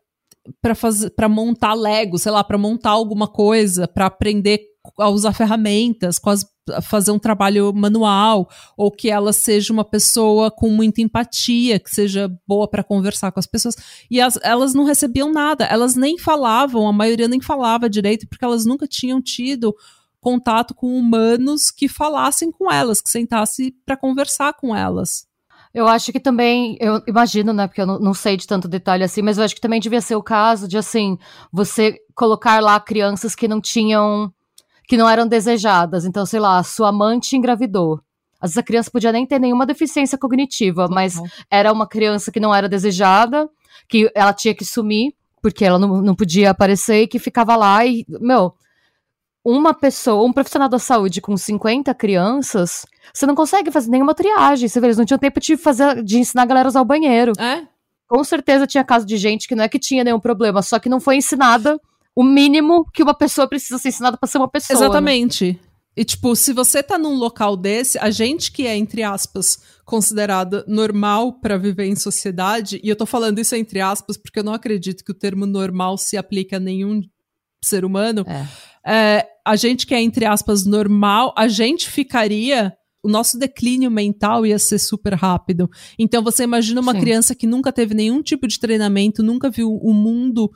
para 0.60 0.74
fazer 0.74 1.10
para 1.10 1.28
montar 1.28 1.74
Lego, 1.74 2.18
sei 2.18 2.32
lá, 2.32 2.42
para 2.42 2.58
montar 2.58 2.90
alguma 2.90 3.28
coisa, 3.28 3.86
para 3.86 4.06
aprender 4.06 4.60
a 4.98 5.08
usar 5.08 5.32
ferramentas, 5.32 6.18
quase 6.18 6.46
fazer 6.82 7.10
um 7.10 7.18
trabalho 7.18 7.72
manual, 7.74 8.48
ou 8.76 8.90
que 8.90 9.10
ela 9.10 9.32
seja 9.32 9.72
uma 9.72 9.84
pessoa 9.84 10.50
com 10.50 10.68
muita 10.68 11.00
empatia, 11.00 11.78
que 11.78 11.90
seja 11.90 12.30
boa 12.46 12.68
para 12.68 12.84
conversar 12.84 13.32
com 13.32 13.40
as 13.40 13.46
pessoas. 13.46 13.74
E 14.10 14.20
as, 14.20 14.38
elas 14.42 14.72
não 14.72 14.84
recebiam 14.84 15.32
nada, 15.32 15.64
elas 15.64 15.96
nem 15.96 16.16
falavam, 16.18 16.86
a 16.86 16.92
maioria 16.92 17.28
nem 17.28 17.40
falava 17.40 17.90
direito, 17.90 18.28
porque 18.28 18.44
elas 18.44 18.64
nunca 18.64 18.86
tinham 18.86 19.20
tido 19.20 19.74
contato 20.20 20.74
com 20.74 20.96
humanos 20.96 21.70
que 21.70 21.88
falassem 21.88 22.50
com 22.50 22.70
elas, 22.70 23.00
que 23.00 23.08
sentassem 23.08 23.74
para 23.84 23.96
conversar 23.96 24.52
com 24.54 24.76
elas. 24.76 25.26
Eu 25.72 25.86
acho 25.86 26.10
que 26.10 26.18
também, 26.18 26.76
eu 26.80 27.00
imagino, 27.06 27.52
né, 27.52 27.68
porque 27.68 27.80
eu 27.80 27.86
não, 27.86 27.98
não, 27.98 28.14
sei 28.14 28.36
de 28.36 28.46
tanto 28.46 28.66
detalhe 28.66 29.04
assim, 29.04 29.22
mas 29.22 29.38
eu 29.38 29.44
acho 29.44 29.54
que 29.54 29.60
também 29.60 29.78
devia 29.78 30.00
ser 30.00 30.16
o 30.16 30.22
caso 30.22 30.66
de, 30.66 30.76
assim, 30.76 31.16
você 31.52 31.96
colocar 32.14 32.60
lá 32.60 32.78
crianças 32.80 33.36
que 33.36 33.46
não 33.46 33.60
tinham, 33.60 34.32
que 34.88 34.96
não 34.96 35.08
eram 35.08 35.28
desejadas. 35.28 36.04
Então, 36.04 36.26
sei 36.26 36.40
lá, 36.40 36.60
sua 36.64 36.90
mãe 36.90 37.20
te 37.20 37.36
engravidou. 37.36 38.00
Às 38.40 38.50
vezes 38.50 38.58
a 38.58 38.62
criança 38.62 38.90
podia 38.90 39.12
nem 39.12 39.26
ter 39.26 39.38
nenhuma 39.38 39.64
deficiência 39.64 40.18
cognitiva, 40.18 40.88
mas 40.90 41.16
uhum. 41.16 41.26
era 41.48 41.72
uma 41.72 41.86
criança 41.86 42.32
que 42.32 42.40
não 42.40 42.54
era 42.54 42.68
desejada, 42.68 43.48
que 43.88 44.10
ela 44.14 44.32
tinha 44.32 44.54
que 44.54 44.64
sumir, 44.64 45.14
porque 45.40 45.64
ela 45.64 45.78
não, 45.78 46.02
não 46.02 46.14
podia 46.14 46.50
aparecer 46.50 47.02
e 47.02 47.06
que 47.06 47.18
ficava 47.18 47.54
lá 47.54 47.84
e, 47.86 48.04
meu, 48.08 48.54
uma 49.44 49.72
pessoa, 49.72 50.26
um 50.26 50.32
profissional 50.32 50.68
da 50.68 50.78
saúde 50.78 51.20
com 51.20 51.36
50 51.36 51.94
crianças, 51.94 52.84
você 53.12 53.26
não 53.26 53.34
consegue 53.34 53.70
fazer 53.70 53.90
nenhuma 53.90 54.14
triagem. 54.14 54.68
Você 54.68 54.80
vê, 54.80 54.88
eles 54.88 54.98
não 54.98 55.04
tinham 55.04 55.18
tempo 55.18 55.40
de 55.40 55.56
fazer, 55.56 56.02
de 56.02 56.18
ensinar 56.18 56.42
a 56.42 56.46
galera 56.46 56.68
a 56.68 56.70
usar 56.70 56.80
o 56.80 56.84
banheiro. 56.84 57.32
É? 57.38 57.66
Com 58.06 58.22
certeza 58.22 58.66
tinha 58.66 58.84
caso 58.84 59.06
de 59.06 59.16
gente 59.16 59.48
que 59.48 59.54
não 59.54 59.64
é 59.64 59.68
que 59.68 59.78
tinha 59.78 60.04
nenhum 60.04 60.20
problema, 60.20 60.62
só 60.62 60.78
que 60.78 60.88
não 60.88 61.00
foi 61.00 61.16
ensinada 61.16 61.80
o 62.14 62.22
mínimo 62.22 62.84
que 62.92 63.02
uma 63.02 63.14
pessoa 63.14 63.48
precisa 63.48 63.78
ser 63.78 63.88
ensinada 63.88 64.16
para 64.16 64.28
ser 64.28 64.38
uma 64.38 64.48
pessoa. 64.48 64.78
Né? 64.78 64.84
Exatamente. 64.84 65.52
Né? 65.52 65.58
E, 65.96 66.04
tipo, 66.04 66.36
se 66.36 66.52
você 66.52 66.82
tá 66.82 66.98
num 66.98 67.14
local 67.14 67.56
desse, 67.56 67.98
a 67.98 68.10
gente 68.10 68.52
que 68.52 68.66
é, 68.66 68.76
entre 68.76 69.02
aspas, 69.02 69.58
considerada 69.84 70.64
normal 70.68 71.32
para 71.40 71.56
viver 71.56 71.86
em 71.86 71.96
sociedade, 71.96 72.80
e 72.82 72.88
eu 72.88 72.96
tô 72.96 73.06
falando 73.06 73.38
isso 73.38 73.56
entre 73.56 73.80
aspas 73.80 74.16
porque 74.16 74.38
eu 74.38 74.44
não 74.44 74.54
acredito 74.54 75.04
que 75.04 75.10
o 75.10 75.14
termo 75.14 75.46
normal 75.46 75.98
se 75.98 76.16
aplique 76.16 76.54
a 76.54 76.60
nenhum 76.60 77.02
ser 77.64 77.84
humano. 77.84 78.24
É 78.26 78.69
é, 78.86 79.26
a 79.46 79.56
gente 79.56 79.86
que 79.86 79.94
é, 79.94 80.00
entre 80.00 80.24
aspas, 80.24 80.64
normal, 80.64 81.34
a 81.36 81.48
gente 81.48 81.88
ficaria. 81.88 82.74
O 83.02 83.08
nosso 83.08 83.38
declínio 83.38 83.90
mental 83.90 84.44
ia 84.44 84.58
ser 84.58 84.78
super 84.78 85.14
rápido. 85.14 85.70
Então 85.98 86.22
você 86.22 86.42
imagina 86.42 86.82
uma 86.82 86.92
Sim. 86.92 87.00
criança 87.00 87.34
que 87.34 87.46
nunca 87.46 87.72
teve 87.72 87.94
nenhum 87.94 88.20
tipo 88.22 88.46
de 88.46 88.60
treinamento, 88.60 89.22
nunca 89.22 89.48
viu 89.48 89.74
o 89.74 89.94
mundo 89.94 90.50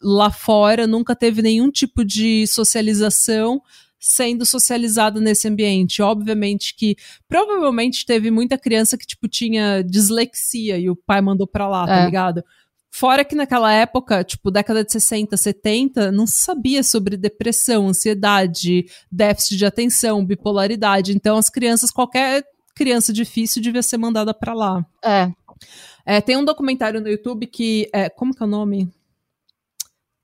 lá 0.00 0.30
fora, 0.30 0.86
nunca 0.86 1.16
teve 1.16 1.42
nenhum 1.42 1.72
tipo 1.72 2.04
de 2.04 2.46
socialização 2.46 3.60
sendo 3.98 4.46
socializada 4.46 5.20
nesse 5.20 5.48
ambiente. 5.48 6.00
Obviamente 6.00 6.74
que 6.76 6.96
provavelmente 7.28 8.06
teve 8.06 8.30
muita 8.30 8.56
criança 8.56 8.96
que 8.96 9.06
tipo 9.06 9.26
tinha 9.26 9.82
dislexia 9.82 10.78
e 10.78 10.88
o 10.88 10.94
pai 10.94 11.20
mandou 11.20 11.46
para 11.46 11.68
lá, 11.68 11.86
tá 11.86 11.94
é. 11.94 11.98
tá 11.98 12.04
ligado? 12.06 12.44
Fora 12.90 13.24
que 13.24 13.34
naquela 13.34 13.72
época, 13.72 14.24
tipo, 14.24 14.50
década 14.50 14.82
de 14.82 14.90
60, 14.90 15.36
70, 15.36 16.10
não 16.10 16.26
se 16.26 16.36
sabia 16.36 16.82
sobre 16.82 17.16
depressão, 17.16 17.88
ansiedade, 17.88 18.86
déficit 19.12 19.56
de 19.56 19.66
atenção, 19.66 20.24
bipolaridade. 20.24 21.12
Então, 21.12 21.36
as 21.36 21.50
crianças, 21.50 21.90
qualquer 21.90 22.44
criança 22.74 23.12
difícil 23.12 23.60
devia 23.60 23.82
ser 23.82 23.98
mandada 23.98 24.32
para 24.32 24.54
lá. 24.54 24.86
É. 25.04 25.30
é. 26.06 26.20
Tem 26.20 26.36
um 26.36 26.44
documentário 26.44 27.00
no 27.00 27.08
YouTube 27.08 27.46
que. 27.46 27.88
É, 27.92 28.08
como 28.08 28.34
que 28.34 28.42
é 28.42 28.46
o 28.46 28.48
nome? 28.48 28.90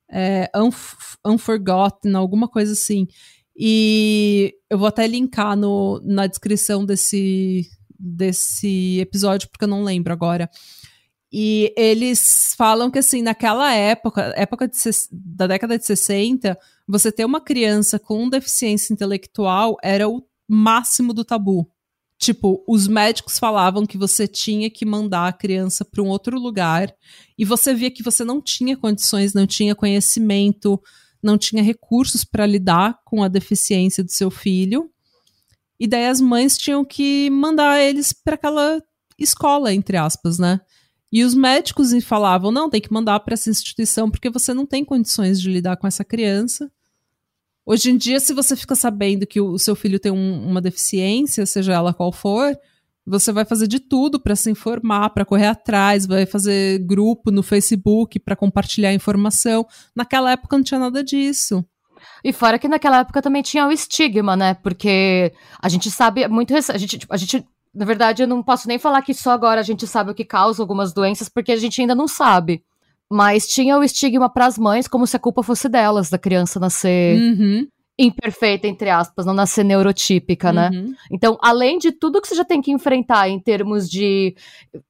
É, 0.09 0.49
Unf 0.55 1.17
Unforgotten, 1.25 2.15
alguma 2.15 2.47
coisa 2.47 2.73
assim. 2.73 3.07
E 3.57 4.53
eu 4.69 4.77
vou 4.77 4.87
até 4.87 5.07
linkar 5.07 5.55
no, 5.55 6.01
na 6.03 6.27
descrição 6.27 6.85
desse, 6.85 7.69
desse 7.97 8.99
episódio, 8.99 9.49
porque 9.49 9.63
eu 9.63 9.69
não 9.69 9.83
lembro 9.83 10.11
agora. 10.11 10.49
E 11.37 11.73
eles 11.75 12.55
falam 12.57 12.89
que, 12.89 12.97
assim, 12.97 13.21
naquela 13.21 13.73
época, 13.73 14.33
época 14.37 14.69
de, 14.69 14.77
da 15.11 15.47
década 15.47 15.77
de 15.77 15.85
60, 15.85 16.57
você 16.87 17.11
ter 17.11 17.25
uma 17.25 17.41
criança 17.41 17.99
com 17.99 18.29
deficiência 18.29 18.93
intelectual 18.93 19.75
era 19.83 20.07
o 20.07 20.25
máximo 20.47 21.13
do 21.13 21.25
tabu. 21.25 21.69
Tipo, 22.17 22.63
os 22.65 22.87
médicos 22.87 23.37
falavam 23.37 23.85
que 23.85 23.97
você 23.97 24.29
tinha 24.29 24.69
que 24.69 24.85
mandar 24.85 25.27
a 25.27 25.33
criança 25.33 25.83
para 25.83 26.01
um 26.01 26.07
outro 26.07 26.39
lugar 26.39 26.95
e 27.37 27.43
você 27.43 27.73
via 27.73 27.91
que 27.91 28.01
você 28.01 28.23
não 28.23 28.41
tinha 28.41 28.77
condições, 28.77 29.33
não 29.33 29.45
tinha 29.45 29.75
conhecimento, 29.75 30.81
não 31.21 31.37
tinha 31.37 31.61
recursos 31.61 32.23
para 32.23 32.45
lidar 32.45 32.97
com 33.03 33.21
a 33.21 33.27
deficiência 33.27 34.01
do 34.01 34.11
seu 34.11 34.31
filho. 34.31 34.89
E 35.77 35.85
daí 35.85 36.07
as 36.07 36.21
mães 36.21 36.57
tinham 36.57 36.85
que 36.85 37.29
mandar 37.29 37.81
eles 37.81 38.13
para 38.13 38.35
aquela 38.35 38.81
escola, 39.19 39.73
entre 39.73 39.97
aspas, 39.97 40.39
né? 40.39 40.61
E 41.15 41.23
os 41.23 41.33
médicos 41.33 41.91
falavam: 42.03 42.51
não, 42.51 42.69
tem 42.69 42.81
que 42.81 42.91
mandar 42.91 43.21
para 43.21 43.35
essa 43.35 43.49
instituição 43.49 44.11
porque 44.11 44.29
você 44.29 44.53
não 44.53 44.65
tem 44.65 44.83
condições 44.83 45.39
de 45.39 45.49
lidar 45.49 45.77
com 45.77 45.87
essa 45.87 46.03
criança. 46.03 46.69
Hoje 47.65 47.89
em 47.89 47.95
dia, 47.95 48.19
se 48.19 48.33
você 48.33 48.53
fica 48.53 48.75
sabendo 48.75 49.25
que 49.25 49.39
o 49.39 49.57
seu 49.57 49.77
filho 49.77 49.97
tem 49.97 50.11
um, 50.11 50.45
uma 50.45 50.59
deficiência, 50.59 51.45
seja 51.45 51.71
ela 51.71 51.93
qual 51.93 52.11
for, 52.11 52.53
você 53.05 53.31
vai 53.31 53.45
fazer 53.45 53.65
de 53.65 53.79
tudo 53.79 54.19
para 54.19 54.35
se 54.35 54.51
informar, 54.51 55.09
para 55.11 55.23
correr 55.23 55.47
atrás, 55.47 56.05
vai 56.05 56.25
fazer 56.25 56.79
grupo 56.79 57.31
no 57.31 57.41
Facebook 57.41 58.19
para 58.19 58.35
compartilhar 58.35 58.93
informação. 58.93 59.65
Naquela 59.95 60.31
época 60.31 60.57
não 60.57 60.65
tinha 60.65 60.81
nada 60.81 61.01
disso. 61.01 61.63
E 62.25 62.33
fora 62.33 62.59
que 62.59 62.67
naquela 62.67 62.99
época 62.99 63.21
também 63.21 63.41
tinha 63.41 63.65
o 63.65 63.71
estigma, 63.71 64.35
né? 64.35 64.53
Porque 64.55 65.31
a 65.61 65.69
gente 65.69 65.89
sabe 65.89 66.27
muito 66.27 66.53
a 66.53 66.77
gente, 66.77 66.97
tipo, 66.97 67.13
a 67.13 67.17
gente 67.17 67.47
na 67.75 67.85
verdade, 67.85 68.23
eu 68.23 68.27
não 68.27 68.41
posso 68.41 68.67
nem 68.69 68.79
falar 68.79 69.01
que 69.01 69.13
só 69.13 69.31
agora 69.31 69.59
a 69.59 69.63
gente 69.63 69.85
sabe 69.85 70.09
o 70.09 70.15
que 70.15 70.23
causa 70.23 70.63
algumas 70.63 70.93
doenças, 70.93 71.27
porque 71.27 71.51
a 71.51 71.57
gente 71.57 71.81
ainda 71.81 71.93
não 71.93 72.07
sabe. 72.07 72.63
Mas 73.11 73.47
tinha 73.47 73.77
o 73.77 73.83
estigma 73.83 74.29
para 74.29 74.45
as 74.45 74.57
mães 74.57 74.87
como 74.87 75.05
se 75.05 75.15
a 75.15 75.19
culpa 75.19 75.43
fosse 75.43 75.67
delas, 75.67 76.09
da 76.09 76.17
criança 76.17 76.59
nascer 76.59 77.19
uhum. 77.19 77.67
imperfeita, 77.99 78.65
entre 78.65 78.89
aspas, 78.89 79.25
não 79.25 79.33
nascer 79.33 79.63
neurotípica, 79.65 80.53
né? 80.53 80.69
uhum. 80.73 80.95
Então, 81.11 81.37
além 81.41 81.77
de 81.77 81.91
tudo 81.91 82.21
que 82.21 82.29
você 82.29 82.35
já 82.35 82.45
tem 82.45 82.61
que 82.61 82.71
enfrentar 82.71 83.29
em 83.29 83.39
termos 83.39 83.89
de 83.89 84.35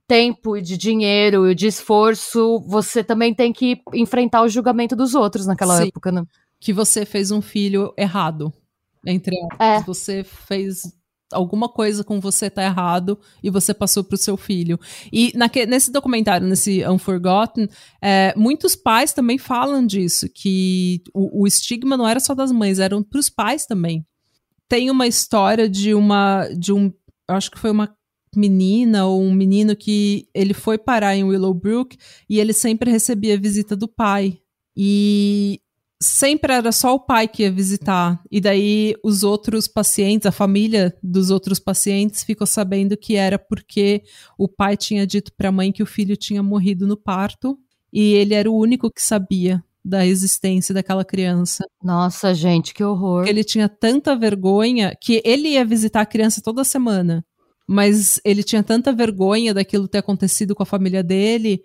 tempo, 0.08 0.62
de 0.62 0.78
dinheiro 0.78 1.50
e 1.50 1.56
de 1.56 1.68
esforço, 1.68 2.64
você 2.68 3.04
também 3.04 3.34
tem 3.34 3.52
que 3.52 3.82
enfrentar 3.94 4.44
o 4.44 4.48
julgamento 4.48 4.96
dos 4.96 5.16
outros 5.16 5.48
naquela 5.48 5.78
Sim. 5.78 5.88
época, 5.88 6.12
né? 6.12 6.24
Que 6.60 6.72
você 6.72 7.04
fez 7.04 7.32
um 7.32 7.42
filho 7.42 7.94
errado. 7.98 8.54
Entre 9.06 9.36
aspas. 9.52 9.60
É. 9.60 9.82
Você 9.82 10.24
fez 10.24 10.84
alguma 11.32 11.68
coisa 11.68 12.04
com 12.04 12.20
você 12.20 12.50
tá 12.50 12.64
errado 12.64 13.20
e 13.44 13.50
você 13.50 13.74
passou 13.74 14.04
pro 14.04 14.18
seu 14.18 14.38
filho. 14.38 14.80
E 15.12 15.32
naque, 15.36 15.66
nesse 15.66 15.92
documentário, 15.92 16.48
nesse 16.48 16.88
Unforgotten, 16.88 17.68
é, 18.02 18.34
muitos 18.36 18.76
pais 18.76 19.14
também 19.14 19.38
falam 19.38 19.86
disso, 19.86 20.28
que 20.30 21.02
o, 21.14 21.44
o 21.44 21.48
estigma 21.48 21.98
não 21.98 22.08
era 22.08 22.20
só 22.20 22.34
das 22.34 22.52
mães, 22.52 22.80
eram 22.80 23.04
pros 23.04 23.30
pais 23.30 23.66
também. 23.66 24.06
Tem 24.68 24.90
uma 24.90 25.08
história 25.08 25.70
de 25.70 25.94
uma, 25.94 26.48
de 26.50 26.74
um, 26.74 26.92
acho 27.28 27.52
que 27.52 27.60
foi 27.60 27.72
uma 27.72 27.96
menina 28.36 29.06
ou 29.06 29.22
um 29.22 29.34
menino 29.34 29.76
que 29.76 30.28
ele 30.34 30.54
foi 30.54 30.78
parar 30.78 31.16
em 31.16 31.24
Willowbrook 31.24 31.98
e 32.30 32.40
ele 32.40 32.54
sempre 32.54 32.92
recebia 32.92 33.40
visita 33.40 33.76
do 33.76 33.88
pai. 33.88 34.40
E 34.76 35.62
sempre 36.02 36.54
era 36.54 36.72
só 36.72 36.94
o 36.94 37.00
pai 37.00 37.28
que 37.28 37.44
ia 37.44 37.52
visitar. 37.52 38.22
E 38.32 38.42
daí 38.42 38.96
os 39.04 39.24
outros 39.24 39.68
pacientes, 39.68 40.26
a 40.26 40.32
família 40.32 40.96
dos 41.02 41.30
outros 41.30 41.60
pacientes, 41.60 42.24
ficou 42.24 42.46
sabendo 42.46 42.98
que 42.98 43.16
era 43.16 43.40
porque 43.40 44.04
o 44.38 44.48
pai 44.48 44.78
tinha 44.78 45.06
dito 45.06 45.32
para 45.34 45.50
a 45.50 45.52
mãe 45.52 45.72
que 45.72 45.84
o 45.84 45.88
filho 45.88 46.16
tinha 46.16 46.44
morrido 46.44 46.86
no 46.88 46.98
parto 46.98 47.58
e 47.92 48.14
ele 48.14 48.34
era 48.34 48.50
o 48.50 48.58
único 48.58 48.92
que 48.92 49.02
sabia 49.02 49.64
da 49.84 50.06
existência 50.06 50.74
daquela 50.74 51.06
criança. 51.06 51.64
Nossa, 51.84 52.34
gente, 52.34 52.74
que 52.74 52.84
horror. 52.84 53.28
Ele 53.28 53.44
tinha 53.44 53.70
tanta 53.70 54.16
vergonha 54.16 54.98
que 55.00 55.22
ele 55.24 55.50
ia 55.50 55.64
visitar 55.64 56.02
a 56.02 56.06
criança 56.06 56.42
toda 56.42 56.64
semana, 56.64 57.24
mas 57.68 58.20
ele 58.26 58.44
tinha 58.44 58.64
tanta 58.64 58.92
vergonha 58.92 59.54
daquilo 59.54 59.88
ter 59.88 60.00
acontecido 60.00 60.56
com 60.56 60.64
a 60.64 60.66
família 60.66 61.04
dele 61.04 61.64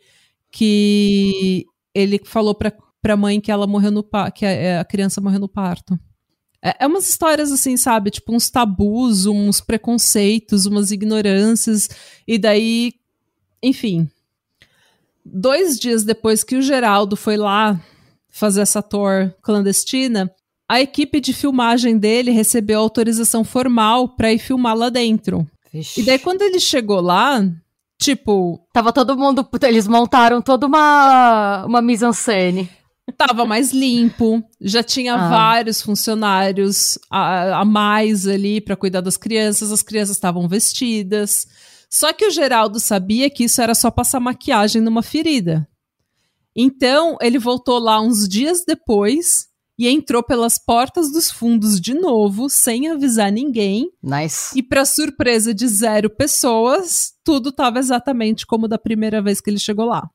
que 0.52 1.64
ele 1.94 2.20
falou 2.24 2.54
para 2.54 2.72
pra 3.00 3.16
mãe 3.16 3.40
que 3.40 3.50
ela 3.50 3.66
morreu 3.66 3.90
no 3.90 4.04
que 4.34 4.44
a, 4.46 4.80
a 4.80 4.84
criança 4.84 5.20
morreu 5.20 5.40
no 5.40 5.48
parto. 5.48 5.98
É, 6.62 6.84
é 6.84 6.86
umas 6.86 7.08
histórias 7.08 7.50
assim, 7.50 7.76
sabe? 7.76 8.10
Tipo, 8.10 8.34
uns 8.34 8.50
tabus, 8.50 9.26
uns 9.26 9.60
preconceitos, 9.60 10.66
umas 10.66 10.90
ignorâncias, 10.90 11.88
e 12.26 12.38
daí, 12.38 12.94
enfim. 13.62 14.08
Dois 15.24 15.78
dias 15.78 16.04
depois 16.04 16.42
que 16.42 16.56
o 16.56 16.62
Geraldo 16.62 17.16
foi 17.16 17.36
lá 17.36 17.80
fazer 18.28 18.60
essa 18.60 18.82
tour 18.82 19.32
clandestina, 19.42 20.32
a 20.68 20.80
equipe 20.80 21.20
de 21.20 21.32
filmagem 21.32 21.98
dele 21.98 22.30
recebeu 22.30 22.78
autorização 22.78 23.42
formal 23.42 24.08
para 24.08 24.32
ir 24.32 24.38
filmar 24.38 24.76
lá 24.76 24.88
dentro. 24.88 25.46
E 25.72 26.02
daí, 26.02 26.18
quando 26.18 26.42
ele 26.42 26.60
chegou 26.60 27.00
lá, 27.00 27.44
tipo. 27.98 28.60
Tava 28.72 28.92
todo 28.92 29.16
mundo. 29.16 29.48
Eles 29.62 29.86
montaram 29.88 30.40
toda 30.40 30.66
uma, 30.66 31.64
uma 31.66 31.82
mise-en-scène. 31.82 32.68
Tava 33.16 33.44
mais 33.44 33.72
limpo, 33.72 34.42
já 34.60 34.82
tinha 34.82 35.14
Ah. 35.14 35.28
vários 35.28 35.80
funcionários 35.82 36.98
a, 37.10 37.60
a 37.60 37.64
mais 37.64 38.26
ali 38.26 38.60
para 38.60 38.76
cuidar 38.76 39.00
das 39.00 39.16
crianças, 39.16 39.70
as 39.72 39.82
crianças 39.82 40.16
estavam 40.16 40.48
vestidas. 40.48 41.46
Só 41.88 42.12
que 42.12 42.26
o 42.26 42.30
Geraldo 42.30 42.78
sabia 42.78 43.28
que 43.30 43.44
isso 43.44 43.60
era 43.60 43.74
só 43.74 43.90
passar 43.90 44.20
maquiagem 44.20 44.80
numa 44.80 45.02
ferida. 45.02 45.66
Então, 46.54 47.16
ele 47.20 47.38
voltou 47.38 47.78
lá 47.78 48.00
uns 48.00 48.28
dias 48.28 48.64
depois 48.66 49.48
e 49.78 49.88
entrou 49.88 50.22
pelas 50.22 50.58
portas 50.58 51.10
dos 51.10 51.30
fundos 51.30 51.80
de 51.80 51.94
novo, 51.94 52.50
sem 52.50 52.88
avisar 52.90 53.32
ninguém. 53.32 53.90
Nice. 54.02 54.56
E 54.58 54.62
para 54.62 54.84
surpresa 54.84 55.54
de 55.54 55.66
zero 55.66 56.10
pessoas, 56.10 57.12
tudo 57.24 57.48
estava 57.48 57.78
exatamente 57.78 58.46
como 58.46 58.68
da 58.68 58.78
primeira 58.78 59.22
vez 59.22 59.40
que 59.40 59.48
ele 59.48 59.58
chegou 59.58 59.86
lá. 59.86 60.08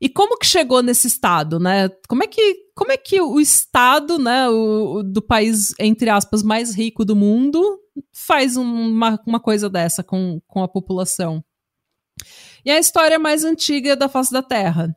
E 0.00 0.08
como 0.08 0.38
que 0.38 0.46
chegou 0.46 0.82
nesse 0.82 1.06
estado, 1.08 1.58
né? 1.58 1.88
Como 2.08 2.22
é 2.22 2.26
que, 2.26 2.56
como 2.74 2.92
é 2.92 2.96
que 2.96 3.20
o 3.20 3.40
estado, 3.40 4.18
né, 4.18 4.48
o, 4.48 4.98
o 4.98 5.02
do 5.02 5.20
país 5.20 5.74
entre 5.78 6.08
aspas 6.08 6.42
mais 6.42 6.74
rico 6.74 7.04
do 7.04 7.16
mundo 7.16 7.80
faz 8.12 8.56
um- 8.56 8.62
uma, 8.90 9.20
uma 9.26 9.40
coisa 9.40 9.68
dessa 9.68 10.04
com, 10.04 10.40
com 10.46 10.62
a 10.62 10.68
população? 10.68 11.42
E 12.64 12.70
a 12.70 12.78
história 12.78 13.18
mais 13.18 13.44
antiga 13.44 13.96
da 13.96 14.08
face 14.08 14.32
da 14.32 14.42
Terra. 14.42 14.94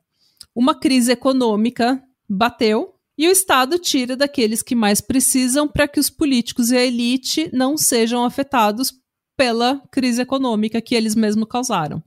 Uma 0.53 0.75
crise 0.75 1.11
econômica 1.11 2.03
bateu 2.29 2.93
e 3.17 3.27
o 3.27 3.31
Estado 3.31 3.79
tira 3.79 4.15
daqueles 4.17 4.61
que 4.61 4.75
mais 4.75 4.99
precisam 5.01 5.67
para 5.67 5.87
que 5.87 5.99
os 5.99 6.09
políticos 6.09 6.71
e 6.71 6.77
a 6.77 6.85
elite 6.85 7.49
não 7.53 7.77
sejam 7.77 8.23
afetados 8.25 8.93
pela 9.37 9.81
crise 9.91 10.21
econômica 10.21 10.81
que 10.81 10.93
eles 10.93 11.15
mesmos 11.15 11.47
causaram. 11.47 12.03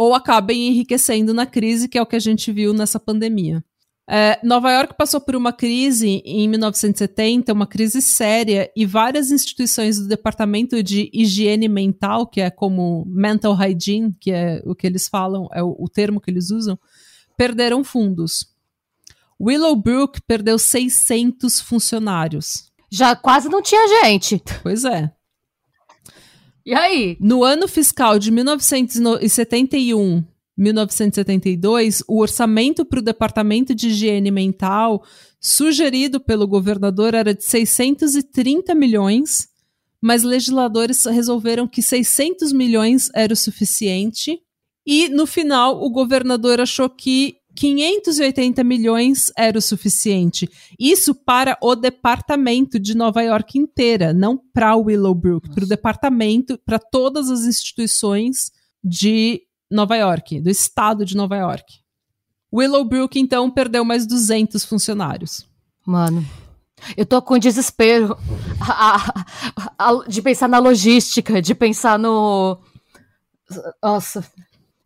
Ou 0.00 0.14
acabem 0.14 0.68
enriquecendo 0.68 1.34
na 1.34 1.44
crise, 1.44 1.86
que 1.86 1.98
é 1.98 2.00
o 2.00 2.06
que 2.06 2.16
a 2.16 2.20
gente 2.20 2.50
viu 2.50 2.72
nessa 2.72 2.98
pandemia. 2.98 3.62
É, 4.08 4.40
Nova 4.42 4.72
York 4.72 4.94
passou 4.96 5.20
por 5.20 5.36
uma 5.36 5.52
crise 5.52 6.22
em 6.24 6.48
1970, 6.48 7.52
uma 7.52 7.66
crise 7.66 8.00
séria, 8.00 8.72
e 8.74 8.86
várias 8.86 9.30
instituições 9.30 9.98
do 9.98 10.08
Departamento 10.08 10.82
de 10.82 11.10
Higiene 11.12 11.68
Mental, 11.68 12.26
que 12.26 12.40
é 12.40 12.48
como 12.48 13.04
mental 13.06 13.52
hygiene, 13.52 14.16
que 14.18 14.30
é 14.30 14.62
o 14.64 14.74
que 14.74 14.86
eles 14.86 15.06
falam, 15.06 15.50
é 15.52 15.62
o, 15.62 15.76
o 15.78 15.86
termo 15.86 16.18
que 16.18 16.30
eles 16.30 16.50
usam, 16.50 16.78
perderam 17.36 17.84
fundos. 17.84 18.46
Willowbrook 19.38 20.22
perdeu 20.22 20.58
600 20.58 21.60
funcionários. 21.60 22.70
Já 22.90 23.14
quase 23.14 23.50
não 23.50 23.60
tinha 23.60 23.86
gente. 24.02 24.42
Pois 24.62 24.86
é. 24.86 25.12
E 26.64 26.74
aí? 26.74 27.16
No 27.20 27.42
ano 27.42 27.66
fiscal 27.66 28.18
de 28.18 28.30
1971, 28.30 30.24
1972, 30.56 32.02
o 32.06 32.20
orçamento 32.20 32.84
para 32.84 32.98
o 32.98 33.02
Departamento 33.02 33.74
de 33.74 33.88
Higiene 33.88 34.30
Mental 34.30 35.02
sugerido 35.40 36.20
pelo 36.20 36.46
governador 36.46 37.14
era 37.14 37.32
de 37.32 37.42
630 37.42 38.74
milhões, 38.74 39.48
mas 40.00 40.22
legisladores 40.22 41.04
resolveram 41.06 41.66
que 41.66 41.80
600 41.80 42.52
milhões 42.52 43.10
era 43.14 43.32
o 43.32 43.36
suficiente. 43.36 44.38
E 44.86 45.08
no 45.08 45.26
final, 45.26 45.82
o 45.82 45.90
governador 45.90 46.60
achou 46.60 46.90
que 46.90 47.36
580 47.60 48.64
milhões 48.64 49.30
era 49.36 49.58
o 49.58 49.60
suficiente. 49.60 50.48
Isso 50.78 51.14
para 51.14 51.58
o 51.62 51.74
departamento 51.74 52.78
de 52.80 52.96
Nova 52.96 53.20
York 53.20 53.58
inteira, 53.58 54.14
não 54.14 54.38
para 54.38 54.74
Willowbrook, 54.76 55.50
para 55.50 55.64
o 55.64 55.68
departamento, 55.68 56.56
para 56.64 56.78
todas 56.78 57.28
as 57.28 57.40
instituições 57.44 58.50
de 58.82 59.42
Nova 59.70 59.94
York, 59.94 60.40
do 60.40 60.48
estado 60.48 61.04
de 61.04 61.14
Nova 61.14 61.36
York. 61.36 61.80
Willowbrook, 62.50 63.20
então, 63.20 63.50
perdeu 63.50 63.84
mais 63.84 64.06
200 64.06 64.64
funcionários. 64.64 65.46
Mano, 65.84 66.26
eu 66.96 67.04
tô 67.04 67.20
com 67.20 67.38
desespero 67.38 68.16
a- 68.58 68.96
a- 68.96 69.72
a- 69.78 70.04
de 70.08 70.22
pensar 70.22 70.48
na 70.48 70.58
logística, 70.58 71.42
de 71.42 71.54
pensar 71.54 71.98
no. 71.98 72.58
Nossa. 73.82 74.24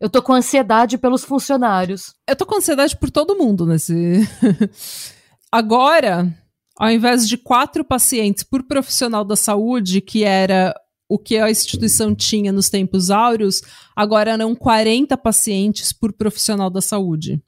Eu 0.01 0.11
tô 0.11 0.23
com 0.23 0.33
ansiedade 0.33 0.99
pelos 0.99 1.25
funcionários. 1.25 2.15
Eu 2.29 2.37
tô 2.37 2.45
com 2.45 2.57
ansiedade 2.57 2.97
por 2.97 3.11
todo 3.11 3.37
mundo 3.37 3.65
nesse. 3.65 3.95
Agora, 5.51 6.33
ao 6.77 6.91
invés 6.91 7.29
de 7.29 7.37
quatro 7.37 7.85
pacientes 7.85 8.43
por 8.43 8.65
profissional 8.65 9.25
da 9.25 9.37
saúde, 9.37 10.01
que 10.01 10.25
era 10.25 10.75
o 11.09 11.19
que 11.19 11.37
a 11.37 11.51
instituição 11.51 12.15
tinha 12.15 12.51
nos 12.51 12.69
tempos 12.69 13.11
áureos, 13.11 13.61
agora 13.95 14.33
eram 14.33 14.55
40 14.55 15.17
pacientes 15.19 15.93
por 15.93 16.13
profissional 16.13 16.71
da 16.71 16.81
saúde. 16.81 17.41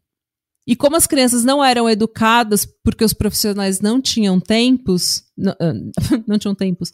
E 0.66 0.76
como 0.76 0.96
as 0.96 1.06
crianças 1.06 1.44
não 1.44 1.64
eram 1.64 1.88
educadas 1.88 2.66
porque 2.84 3.04
os 3.04 3.12
profissionais 3.12 3.80
não 3.80 4.00
tinham 4.00 4.38
tempos, 4.40 5.24
não, 5.36 5.54
não 6.26 6.38
tinham 6.38 6.54
tempos, 6.54 6.92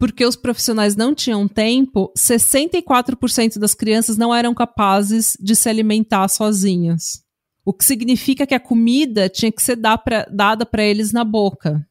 porque 0.00 0.24
os 0.24 0.34
profissionais 0.34 0.96
não 0.96 1.14
tinham 1.14 1.46
tempo, 1.46 2.10
64% 2.16 3.58
das 3.58 3.74
crianças 3.74 4.16
não 4.16 4.34
eram 4.34 4.54
capazes 4.54 5.36
de 5.38 5.54
se 5.54 5.68
alimentar 5.68 6.26
sozinhas. 6.28 7.22
O 7.62 7.74
que 7.74 7.84
significa 7.84 8.46
que 8.46 8.54
a 8.54 8.58
comida 8.58 9.28
tinha 9.28 9.52
que 9.52 9.62
ser 9.62 9.76
pra, 10.02 10.26
dada 10.32 10.64
para 10.64 10.82
eles 10.82 11.12
na 11.12 11.22
boca. 11.22 11.86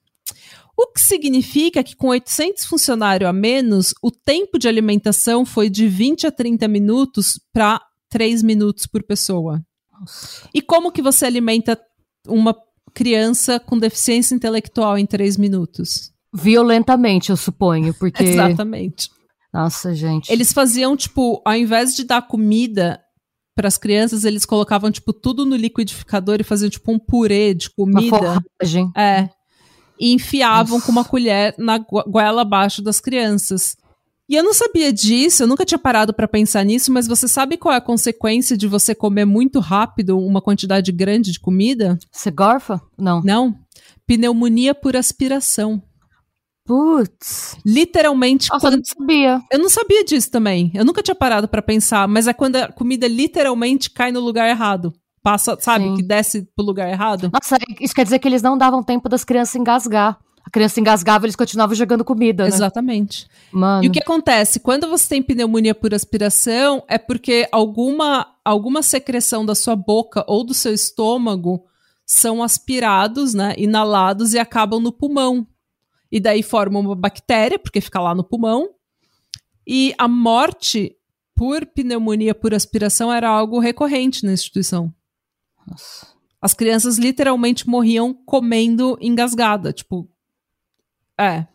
O 0.75 0.87
que 0.87 0.99
significa 0.99 1.83
que 1.83 1.95
com 1.95 2.07
800 2.07 2.65
funcionários 2.65 3.29
a 3.29 3.33
menos, 3.33 3.93
o 4.01 4.09
tempo 4.09 4.57
de 4.57 4.67
alimentação 4.67 5.45
foi 5.45 5.69
de 5.69 5.87
20 5.87 6.25
a 6.25 6.31
30 6.31 6.67
minutos 6.67 7.39
para 7.53 7.79
3 8.09 8.41
minutos 8.41 8.87
por 8.87 9.03
pessoa. 9.03 9.63
E 10.51 10.63
como 10.63 10.91
que 10.91 11.03
você 11.03 11.27
alimenta 11.27 11.79
uma 12.27 12.57
criança 12.91 13.59
com 13.59 13.77
deficiência 13.77 14.33
intelectual 14.33 14.97
em 14.97 15.05
3 15.05 15.37
minutos? 15.37 16.11
Violentamente, 16.33 17.29
eu 17.29 17.37
suponho, 17.37 17.93
porque. 17.99 18.23
Exatamente. 18.23 19.09
Nossa, 19.53 19.93
gente. 19.95 20.31
Eles 20.31 20.53
faziam, 20.53 20.95
tipo, 20.95 21.41
ao 21.43 21.55
invés 21.55 21.95
de 21.95 22.03
dar 22.03 22.21
comida 22.21 22.99
para 23.55 23.67
as 23.67 23.77
crianças, 23.77 24.23
eles 24.23 24.45
colocavam, 24.45 24.91
tipo, 24.91 25.11
tudo 25.11 25.45
no 25.45 25.55
liquidificador 25.55 26.37
e 26.39 26.43
faziam, 26.43 26.69
tipo, 26.69 26.91
um 26.91 26.99
purê 26.99 27.53
de 27.53 27.69
Uma 27.77 27.99
comida. 27.99 28.17
forragem. 28.17 28.91
É. 28.95 29.29
E 29.99 30.13
enfiavam 30.13 30.75
Nossa. 30.75 30.85
com 30.85 30.91
uma 30.91 31.03
colher 31.03 31.55
na 31.57 31.77
goela 31.77 32.43
abaixo 32.43 32.81
das 32.81 33.01
crianças. 33.01 33.75
E 34.29 34.35
eu 34.35 34.43
não 34.43 34.53
sabia 34.53 34.93
disso, 34.93 35.41
eu 35.43 35.47
nunca 35.47 35.65
tinha 35.65 35.79
parado 35.79 36.13
para 36.13 36.27
pensar 36.27 36.63
nisso, 36.63 36.91
mas 36.91 37.07
você 37.07 37.27
sabe 37.27 37.57
qual 37.57 37.73
é 37.73 37.77
a 37.77 37.81
consequência 37.81 38.55
de 38.55 38.67
você 38.67 38.93
comer 38.93 39.25
muito 39.25 39.59
rápido 39.59 40.19
uma 40.19 40.39
quantidade 40.39 40.91
grande 40.91 41.31
de 41.31 41.39
comida? 41.39 41.97
Você 42.11 42.29
gorfa? 42.29 42.79
Não. 42.95 43.21
Não. 43.23 43.55
Pneumonia 44.05 44.75
por 44.75 44.95
aspiração. 44.95 45.81
Putz. 46.69 47.57
Literalmente, 47.65 48.47
Nossa, 48.51 48.67
eu 48.67 48.69
quando 48.69 48.77
não 48.77 48.85
sabia. 48.85 49.41
Eu 49.51 49.57
não 49.57 49.69
sabia 49.69 50.05
disso 50.05 50.29
também. 50.29 50.69
Eu 50.75 50.85
nunca 50.85 51.01
tinha 51.01 51.15
parado 51.15 51.47
pra 51.47 51.63
pensar, 51.63 52.07
mas 52.07 52.27
é 52.27 52.33
quando 52.33 52.57
a 52.57 52.71
comida 52.71 53.07
literalmente 53.07 53.89
cai 53.89 54.11
no 54.11 54.19
lugar 54.19 54.47
errado. 54.47 54.93
Passa, 55.23 55.57
sabe, 55.59 55.85
Sim. 55.85 55.95
que 55.95 56.03
desce 56.03 56.47
pro 56.55 56.63
lugar 56.63 56.87
errado. 56.87 57.31
Nossa, 57.33 57.57
isso 57.81 57.95
quer 57.95 58.03
dizer 58.03 58.19
que 58.19 58.27
eles 58.27 58.43
não 58.43 58.55
davam 58.55 58.83
tempo 58.83 59.09
das 59.09 59.23
crianças 59.23 59.55
engasgar. 59.55 60.19
A 60.45 60.51
criança 60.51 60.79
engasgava, 60.79 61.25
eles 61.25 61.35
continuavam 61.35 61.75
jogando 61.75 62.05
comida, 62.05 62.43
né? 62.43 62.49
Exatamente. 62.49 63.27
Mano. 63.51 63.83
E 63.83 63.87
o 63.87 63.91
que 63.91 63.99
acontece? 63.99 64.59
Quando 64.59 64.87
você 64.87 65.09
tem 65.09 65.23
pneumonia 65.23 65.73
por 65.73 65.91
aspiração, 65.91 66.83
é 66.87 66.99
porque 66.99 67.47
alguma, 67.51 68.27
alguma 68.45 68.83
secreção 68.83 69.43
da 69.43 69.55
sua 69.55 69.75
boca 69.75 70.23
ou 70.27 70.43
do 70.43 70.53
seu 70.53 70.71
estômago 70.71 71.63
são 72.05 72.43
aspirados, 72.43 73.33
né, 73.33 73.55
inalados 73.57 74.35
e 74.35 74.39
acabam 74.39 74.79
no 74.79 74.91
pulmão. 74.91 75.47
E 76.11 76.19
daí 76.19 76.41
forma 76.41 76.79
uma 76.79 76.95
bactéria, 76.95 77.59
porque 77.59 77.81
fica 77.81 77.99
lá 77.99 78.15
no 78.15 78.23
pulmão. 78.23 78.69
E 79.65 79.93
a 79.97 80.07
morte 80.07 80.95
por 81.35 81.65
pneumonia 81.65 82.33
por 82.33 82.53
aspiração 82.53 83.13
era 83.13 83.29
algo 83.29 83.59
recorrente 83.59 84.25
na 84.25 84.33
instituição. 84.33 84.93
Nossa. 85.65 86.07
As 86.41 86.53
crianças 86.53 86.97
literalmente 86.97 87.67
morriam 87.67 88.13
comendo 88.13 88.97
engasgada, 88.99 89.71
tipo. 89.71 90.09
É. 91.17 91.45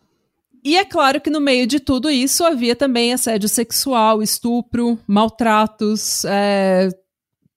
E 0.63 0.77
é 0.77 0.85
claro 0.85 1.21
que 1.21 1.29
no 1.29 1.39
meio 1.39 1.67
de 1.67 1.79
tudo 1.79 2.09
isso 2.09 2.43
havia 2.43 2.75
também 2.75 3.13
assédio 3.13 3.49
sexual, 3.49 4.23
estupro, 4.23 4.97
maltratos, 5.07 6.23
é, 6.25 6.89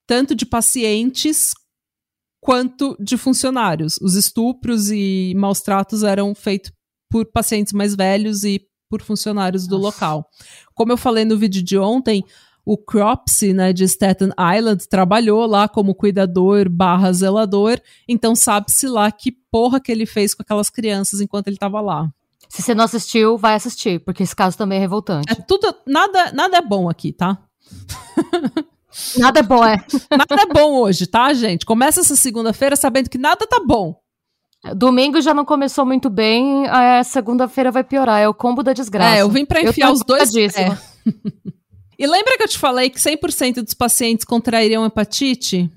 tanto 0.05 0.35
de 0.35 0.45
pacientes 0.45 1.53
quanto 2.39 2.95
de 2.99 3.17
funcionários. 3.17 3.97
Os 4.01 4.15
estupros 4.15 4.91
e 4.91 5.33
maus 5.35 5.61
tratos 5.61 6.03
eram 6.03 6.35
feitos 6.35 6.71
por 7.09 7.25
pacientes 7.25 7.73
mais 7.73 7.95
velhos 7.95 8.43
e 8.43 8.61
por 8.89 9.01
funcionários 9.01 9.67
do 9.67 9.77
Nossa. 9.77 9.87
local. 9.87 10.29
Como 10.73 10.91
eu 10.91 10.97
falei 10.97 11.25
no 11.25 11.37
vídeo 11.37 11.61
de 11.61 11.77
ontem, 11.77 12.23
o 12.65 12.77
Cropsey, 12.77 13.53
né, 13.53 13.73
de 13.73 13.83
Staten 13.87 14.29
Island, 14.57 14.87
trabalhou 14.87 15.45
lá 15.45 15.67
como 15.67 15.95
cuidador 15.95 16.69
barra 16.69 17.11
zelador, 17.11 17.79
então 18.07 18.35
sabe-se 18.35 18.87
lá 18.87 19.11
que 19.11 19.31
porra 19.31 19.79
que 19.79 19.91
ele 19.91 20.05
fez 20.05 20.33
com 20.33 20.41
aquelas 20.41 20.69
crianças 20.69 21.21
enquanto 21.21 21.47
ele 21.47 21.55
estava 21.55 21.81
lá. 21.81 22.09
Se 22.47 22.61
você 22.63 22.73
não 22.73 22.85
assistiu, 22.85 23.37
vai 23.37 23.53
assistir, 23.53 23.99
porque 23.99 24.23
esse 24.23 24.35
caso 24.35 24.57
também 24.57 24.77
é 24.79 24.81
revoltante. 24.81 25.31
É 25.31 25.35
tudo, 25.35 25.73
nada, 25.85 26.31
nada 26.31 26.57
é 26.57 26.61
bom 26.61 26.89
aqui, 26.89 27.11
tá? 27.11 27.37
Nada 29.17 29.39
é 29.39 29.43
bom, 29.43 29.63
é. 29.63 29.77
Nada 30.11 30.41
é 30.41 30.45
bom 30.47 30.81
hoje, 30.81 31.05
tá, 31.05 31.31
gente? 31.33 31.65
Começa 31.65 32.01
essa 32.01 32.15
segunda-feira 32.15 32.75
sabendo 32.75 33.09
que 33.09 33.19
nada 33.19 33.45
tá 33.45 33.61
bom. 33.63 33.99
Domingo 34.75 35.21
já 35.21 35.33
não 35.33 35.45
começou 35.45 35.85
muito 35.85 36.09
bem, 36.09 36.67
a 36.67 37.03
segunda-feira 37.03 37.71
vai 37.71 37.83
piorar. 37.83 38.19
É 38.19 38.27
o 38.27 38.33
combo 38.33 38.61
da 38.61 38.73
desgraça. 38.73 39.15
É, 39.15 39.21
eu 39.21 39.29
vim 39.29 39.45
pra 39.45 39.61
enfiar 39.61 39.91
os 39.91 40.01
dois. 40.01 40.35
É. 40.35 40.77
e 41.97 42.05
lembra 42.05 42.35
que 42.37 42.43
eu 42.43 42.47
te 42.47 42.57
falei 42.57 42.89
que 42.89 42.99
100% 42.99 43.61
dos 43.61 43.73
pacientes 43.73 44.25
contrairiam 44.25 44.85
hepatite? 44.85 45.71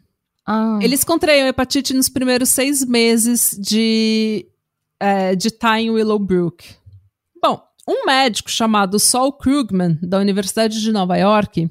Ah. 0.45 0.79
Eles 0.83 1.05
contraíam 1.05 1.47
hepatite 1.47 1.95
nos 1.95 2.09
primeiros 2.09 2.49
seis 2.49 2.85
meses 2.85 3.57
de 3.57 4.47
é, 4.99 5.37
de 5.37 5.49
estar 5.49 5.81
em 5.81 5.91
Willowbrook. 5.91 6.65
Bom, 7.41 7.63
um 7.89 8.05
médico 8.05 8.51
chamado 8.51 8.99
Saul 8.99 9.33
Krugman, 9.33 9.99
da 10.03 10.19
Universidade 10.19 10.81
de 10.81 10.93
Nova 10.93 11.17
York, 11.17 11.71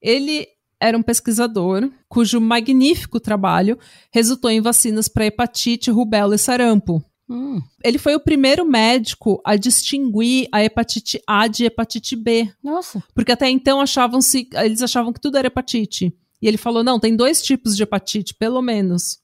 ele 0.00 0.46
era 0.82 0.98
um 0.98 1.02
pesquisador 1.02 1.88
cujo 2.08 2.40
magnífico 2.40 3.20
trabalho 3.20 3.78
resultou 4.10 4.50
em 4.50 4.60
vacinas 4.60 5.06
para 5.06 5.26
hepatite, 5.26 5.90
rubéola 5.90 6.34
e 6.34 6.38
sarampo. 6.38 7.02
Hum. 7.30 7.62
Ele 7.82 7.98
foi 7.98 8.16
o 8.16 8.20
primeiro 8.20 8.64
médico 8.64 9.40
a 9.44 9.54
distinguir 9.54 10.48
a 10.50 10.62
hepatite 10.62 11.22
A 11.26 11.46
de 11.46 11.64
hepatite 11.64 12.16
B. 12.16 12.52
Nossa. 12.62 13.02
Porque 13.14 13.30
até 13.32 13.48
então 13.48 13.80
achavam-se, 13.80 14.48
eles 14.54 14.82
achavam 14.82 15.12
que 15.12 15.20
tudo 15.20 15.38
era 15.38 15.46
hepatite. 15.46 16.12
E 16.42 16.48
ele 16.48 16.58
falou: 16.58 16.82
não, 16.82 16.98
tem 16.98 17.14
dois 17.14 17.40
tipos 17.40 17.76
de 17.76 17.84
hepatite, 17.84 18.34
pelo 18.34 18.60
menos. 18.60 19.20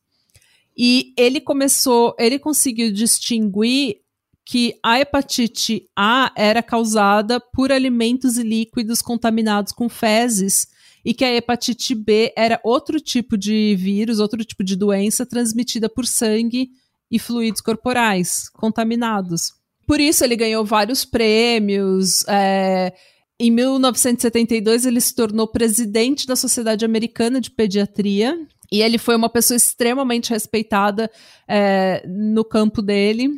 E 0.77 1.13
ele 1.17 1.41
começou, 1.41 2.15
ele 2.19 2.39
conseguiu 2.39 2.93
distinguir 2.93 3.97
que 4.45 4.79
a 4.83 5.01
hepatite 5.01 5.85
A 5.95 6.33
era 6.37 6.63
causada 6.63 7.41
por 7.41 7.73
alimentos 7.73 8.39
e 8.39 8.45
líquidos 8.45 9.03
contaminados 9.03 9.73
com 9.73 9.89
fezes 9.89 10.69
e 11.05 11.15
que 11.15 11.25
a 11.25 11.35
hepatite 11.35 11.95
B 11.95 12.33
era 12.37 12.61
outro 12.65 13.01
tipo 13.01 13.37
de 13.37 13.75
vírus, 13.77 14.21
outro 14.21 14.45
tipo 14.45 14.63
de 14.65 14.77
doença 14.77 15.25
transmitida 15.25 15.89
por 15.89 16.07
sangue 16.07 16.71
e 17.11 17.19
fluidos 17.19 17.61
corporais 17.61 18.49
contaminados. 18.51 19.53
Por 19.87 20.01
isso 20.01 20.23
ele 20.23 20.37
ganhou 20.37 20.65
vários 20.65 21.05
prêmios. 21.05 22.25
É, 22.29 22.93
em 23.41 23.51
1972 23.51 24.85
ele 24.85 25.01
se 25.01 25.15
tornou 25.15 25.47
presidente 25.47 26.27
da 26.27 26.37
Sociedade 26.37 26.85
Americana 26.85 27.41
de 27.41 27.51
Pediatria 27.51 28.39
e 28.71 28.83
ele 28.83 28.99
foi 28.99 29.17
uma 29.17 29.31
pessoa 29.31 29.57
extremamente 29.57 30.31
respeitada 30.31 31.11
é, 31.49 32.05
no 32.07 32.45
campo 32.45 32.83
dele. 32.83 33.31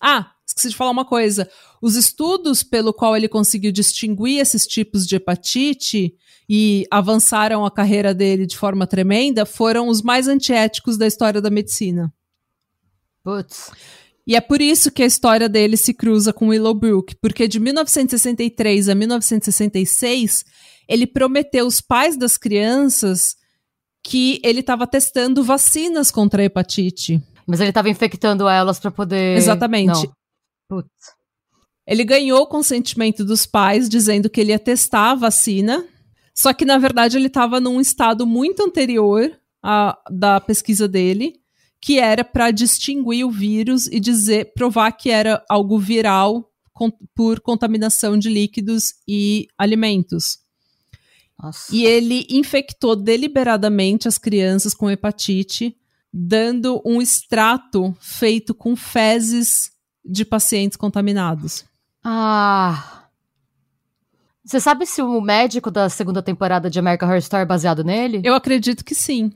Ah, 0.00 0.30
esqueci 0.46 0.68
de 0.68 0.76
falar 0.76 0.90
uma 0.90 1.06
coisa. 1.06 1.48
Os 1.80 1.96
estudos 1.96 2.62
pelo 2.62 2.92
qual 2.92 3.16
ele 3.16 3.28
conseguiu 3.28 3.72
distinguir 3.72 4.40
esses 4.40 4.66
tipos 4.66 5.06
de 5.06 5.16
hepatite 5.16 6.14
e 6.48 6.86
avançaram 6.90 7.64
a 7.64 7.70
carreira 7.70 8.14
dele 8.14 8.46
de 8.46 8.56
forma 8.56 8.86
tremenda 8.86 9.46
foram 9.46 9.88
os 9.88 10.02
mais 10.02 10.28
antiéticos 10.28 10.98
da 10.98 11.06
história 11.06 11.40
da 11.40 11.50
medicina. 11.50 12.12
Putz. 13.22 13.70
E 14.26 14.36
é 14.36 14.40
por 14.40 14.60
isso 14.60 14.90
que 14.90 15.02
a 15.02 15.06
história 15.06 15.48
dele 15.48 15.76
se 15.76 15.92
cruza 15.92 16.32
com 16.32 16.48
Willowbrook, 16.48 17.16
porque 17.20 17.46
de 17.46 17.60
1963 17.60 18.88
a 18.88 18.94
1966 18.94 20.44
ele 20.88 21.06
prometeu 21.06 21.66
os 21.66 21.80
pais 21.80 22.16
das 22.16 22.36
crianças 22.36 23.36
que 24.02 24.40
ele 24.44 24.60
estava 24.60 24.86
testando 24.86 25.42
vacinas 25.42 26.10
contra 26.10 26.42
a 26.42 26.44
hepatite. 26.44 27.22
Mas 27.46 27.60
ele 27.60 27.70
estava 27.70 27.90
infectando 27.90 28.48
elas 28.48 28.78
para 28.78 28.90
poder. 28.90 29.36
Exatamente. 29.36 30.08
Putz. 30.68 30.88
Ele 31.86 32.04
ganhou 32.04 32.42
o 32.42 32.46
consentimento 32.46 33.24
dos 33.24 33.44
pais, 33.44 33.88
dizendo 33.88 34.30
que 34.30 34.40
ele 34.40 34.52
ia 34.52 34.58
testar 34.58 35.10
a 35.10 35.14
vacina. 35.14 35.84
Só 36.34 36.52
que, 36.52 36.64
na 36.64 36.78
verdade, 36.78 37.16
ele 37.16 37.28
estava 37.28 37.60
num 37.60 37.80
estado 37.80 38.26
muito 38.26 38.62
anterior 38.62 39.30
à, 39.62 39.96
da 40.10 40.40
pesquisa 40.40 40.88
dele, 40.88 41.40
que 41.80 41.98
era 41.98 42.24
para 42.24 42.50
distinguir 42.50 43.24
o 43.24 43.30
vírus 43.30 43.86
e 43.86 44.00
dizer, 44.00 44.52
provar 44.52 44.90
que 44.92 45.10
era 45.10 45.44
algo 45.48 45.78
viral 45.78 46.50
com, 46.72 46.90
por 47.14 47.40
contaminação 47.40 48.18
de 48.18 48.28
líquidos 48.28 48.94
e 49.06 49.46
alimentos. 49.56 50.38
Nossa. 51.40 51.74
E 51.74 51.84
ele 51.84 52.26
infectou 52.28 52.96
deliberadamente 52.96 54.08
as 54.08 54.18
crianças 54.18 54.74
com 54.74 54.90
hepatite, 54.90 55.76
dando 56.12 56.82
um 56.84 57.00
extrato 57.00 57.96
feito 58.00 58.54
com 58.54 58.74
fezes 58.74 59.70
de 60.04 60.24
pacientes 60.24 60.76
contaminados. 60.76 61.64
Ah. 62.02 63.03
Você 64.44 64.60
sabe 64.60 64.84
se 64.84 65.00
o 65.00 65.20
médico 65.20 65.70
da 65.70 65.88
segunda 65.88 66.22
temporada 66.22 66.68
de 66.68 66.78
American 66.78 67.08
Horror 67.08 67.18
Story 67.18 67.42
é 67.42 67.46
baseado 67.46 67.82
nele? 67.82 68.20
Eu 68.22 68.34
acredito 68.34 68.84
que 68.84 68.94
sim. 68.94 69.32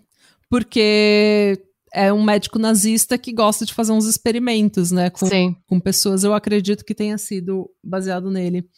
Porque 0.51 1.63
é 1.93 2.13
um 2.13 2.23
médico 2.23 2.59
nazista 2.59 3.17
que 3.17 3.33
gosta 3.33 3.65
de 3.65 3.73
fazer 3.73 3.93
uns 3.93 4.07
experimentos, 4.07 4.91
né? 4.91 5.09
Com, 5.09 5.27
sim. 5.27 5.57
com 5.67 5.81
pessoas. 5.81 6.25
Eu 6.25 6.35
acredito 6.35 6.85
que 6.85 6.95
tenha 6.95 7.17
sido 7.17 7.71
baseado 7.83 8.31
nele. 8.31 8.69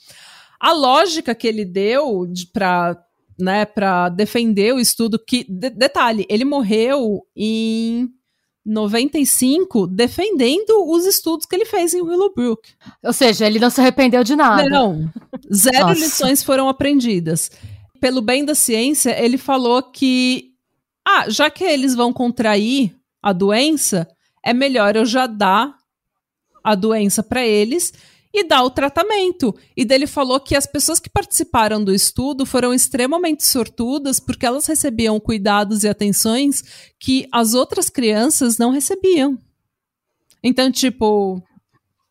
A 0.60 0.72
lógica 0.72 1.34
que 1.34 1.48
ele 1.48 1.64
deu 1.64 2.24
para 2.52 2.96
né, 3.40 3.64
para 3.64 4.10
defender 4.10 4.74
o 4.74 4.78
estudo 4.78 5.18
que, 5.18 5.44
de, 5.48 5.70
detalhe, 5.70 6.26
ele 6.28 6.44
morreu 6.44 7.22
em 7.34 8.10
95 8.64 9.86
defendendo 9.86 10.90
os 10.90 11.06
estudos 11.06 11.46
que 11.46 11.54
ele 11.54 11.64
fez 11.64 11.94
em 11.94 12.02
Willowbrook. 12.02 12.68
Ou 13.02 13.12
seja, 13.12 13.46
ele 13.46 13.58
não 13.58 13.70
se 13.70 13.80
arrependeu 13.80 14.22
de 14.22 14.36
nada. 14.36 14.68
Não, 14.68 15.11
zero 15.52 15.88
Nossa. 15.88 16.00
lições 16.00 16.42
foram 16.42 16.68
aprendidas. 16.68 17.50
Pelo 18.00 18.20
bem 18.20 18.44
da 18.44 18.54
ciência, 18.54 19.18
ele 19.22 19.38
falou 19.38 19.82
que, 19.82 20.52
ah, 21.06 21.28
já 21.28 21.50
que 21.50 21.64
eles 21.64 21.94
vão 21.94 22.12
contrair 22.12 22.94
a 23.22 23.32
doença, 23.32 24.08
é 24.44 24.52
melhor 24.52 24.96
eu 24.96 25.04
já 25.04 25.26
dar 25.26 25.74
a 26.62 26.74
doença 26.74 27.22
para 27.22 27.44
eles 27.46 27.92
e 28.32 28.44
dá 28.44 28.62
o 28.62 28.70
tratamento. 28.70 29.54
E 29.76 29.84
dele 29.84 30.06
falou 30.06 30.40
que 30.40 30.56
as 30.56 30.66
pessoas 30.66 31.00
que 31.00 31.10
participaram 31.10 31.82
do 31.82 31.92
estudo 31.92 32.46
foram 32.46 32.72
extremamente 32.72 33.44
sortudas 33.44 34.20
porque 34.20 34.46
elas 34.46 34.66
recebiam 34.66 35.18
cuidados 35.18 35.82
e 35.82 35.88
atenções 35.88 36.62
que 36.98 37.26
as 37.32 37.54
outras 37.54 37.88
crianças 37.88 38.56
não 38.56 38.70
recebiam. 38.70 39.36
Então, 40.42 40.70
tipo, 40.70 41.42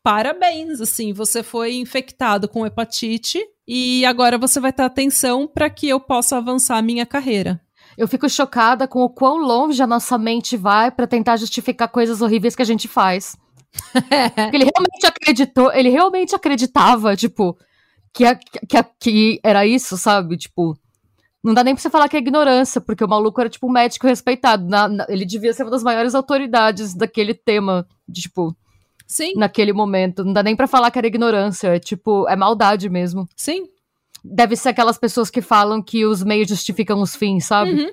parabéns, 0.02 0.80
assim, 0.80 1.12
você 1.12 1.42
foi 1.42 1.74
infectado 1.74 2.48
com 2.48 2.66
hepatite 2.66 3.40
e 3.66 4.04
agora 4.04 4.38
você 4.38 4.60
vai 4.60 4.72
ter 4.72 4.82
atenção 4.82 5.46
para 5.46 5.70
que 5.70 5.88
eu 5.88 5.98
possa 5.98 6.36
avançar 6.36 6.76
a 6.76 6.82
minha 6.82 7.06
carreira. 7.06 7.60
Eu 7.96 8.06
fico 8.06 8.28
chocada 8.28 8.86
com 8.86 9.02
o 9.02 9.10
quão 9.10 9.38
longe 9.38 9.82
a 9.82 9.86
nossa 9.86 10.16
mente 10.16 10.56
vai 10.56 10.90
para 10.90 11.06
tentar 11.06 11.36
justificar 11.36 11.88
coisas 11.88 12.22
horríveis 12.22 12.54
que 12.54 12.62
a 12.62 12.66
gente 12.66 12.86
faz 12.86 13.36
ele 14.52 14.64
realmente 14.64 15.06
acreditou, 15.06 15.72
ele 15.72 15.88
realmente 15.88 16.34
acreditava, 16.34 17.16
tipo, 17.16 17.56
que, 18.12 18.24
a, 18.24 18.34
que, 18.34 18.76
a, 18.76 18.84
que 18.84 19.40
era 19.42 19.66
isso, 19.66 19.96
sabe? 19.96 20.36
Tipo, 20.36 20.76
não 21.42 21.54
dá 21.54 21.64
nem 21.64 21.74
pra 21.74 21.80
você 21.80 21.88
falar 21.88 22.08
que 22.08 22.16
é 22.16 22.20
ignorância, 22.20 22.80
porque 22.80 23.04
o 23.04 23.08
maluco 23.08 23.40
era, 23.40 23.48
tipo, 23.48 23.66
um 23.66 23.72
médico 23.72 24.06
respeitado. 24.06 24.68
Na, 24.68 24.88
na, 24.88 25.06
ele 25.08 25.24
devia 25.24 25.52
ser 25.52 25.62
uma 25.62 25.70
das 25.70 25.82
maiores 25.82 26.14
autoridades 26.14 26.94
daquele 26.94 27.34
tema, 27.34 27.86
de, 28.06 28.22
tipo. 28.22 28.54
Sim. 29.06 29.32
Naquele 29.36 29.72
momento. 29.72 30.24
Não 30.24 30.32
dá 30.32 30.42
nem 30.42 30.54
pra 30.54 30.68
falar 30.68 30.90
que 30.90 30.98
era 30.98 31.06
ignorância. 31.06 31.68
É, 31.68 31.78
tipo, 31.78 32.28
é 32.28 32.36
maldade 32.36 32.88
mesmo. 32.88 33.28
Sim. 33.34 33.64
Deve 34.22 34.54
ser 34.54 34.68
aquelas 34.68 34.98
pessoas 34.98 35.30
que 35.30 35.40
falam 35.40 35.82
que 35.82 36.04
os 36.04 36.22
meios 36.22 36.48
justificam 36.48 37.00
os 37.00 37.16
fins, 37.16 37.46
sabe? 37.46 37.72
Uhum. 37.72 37.90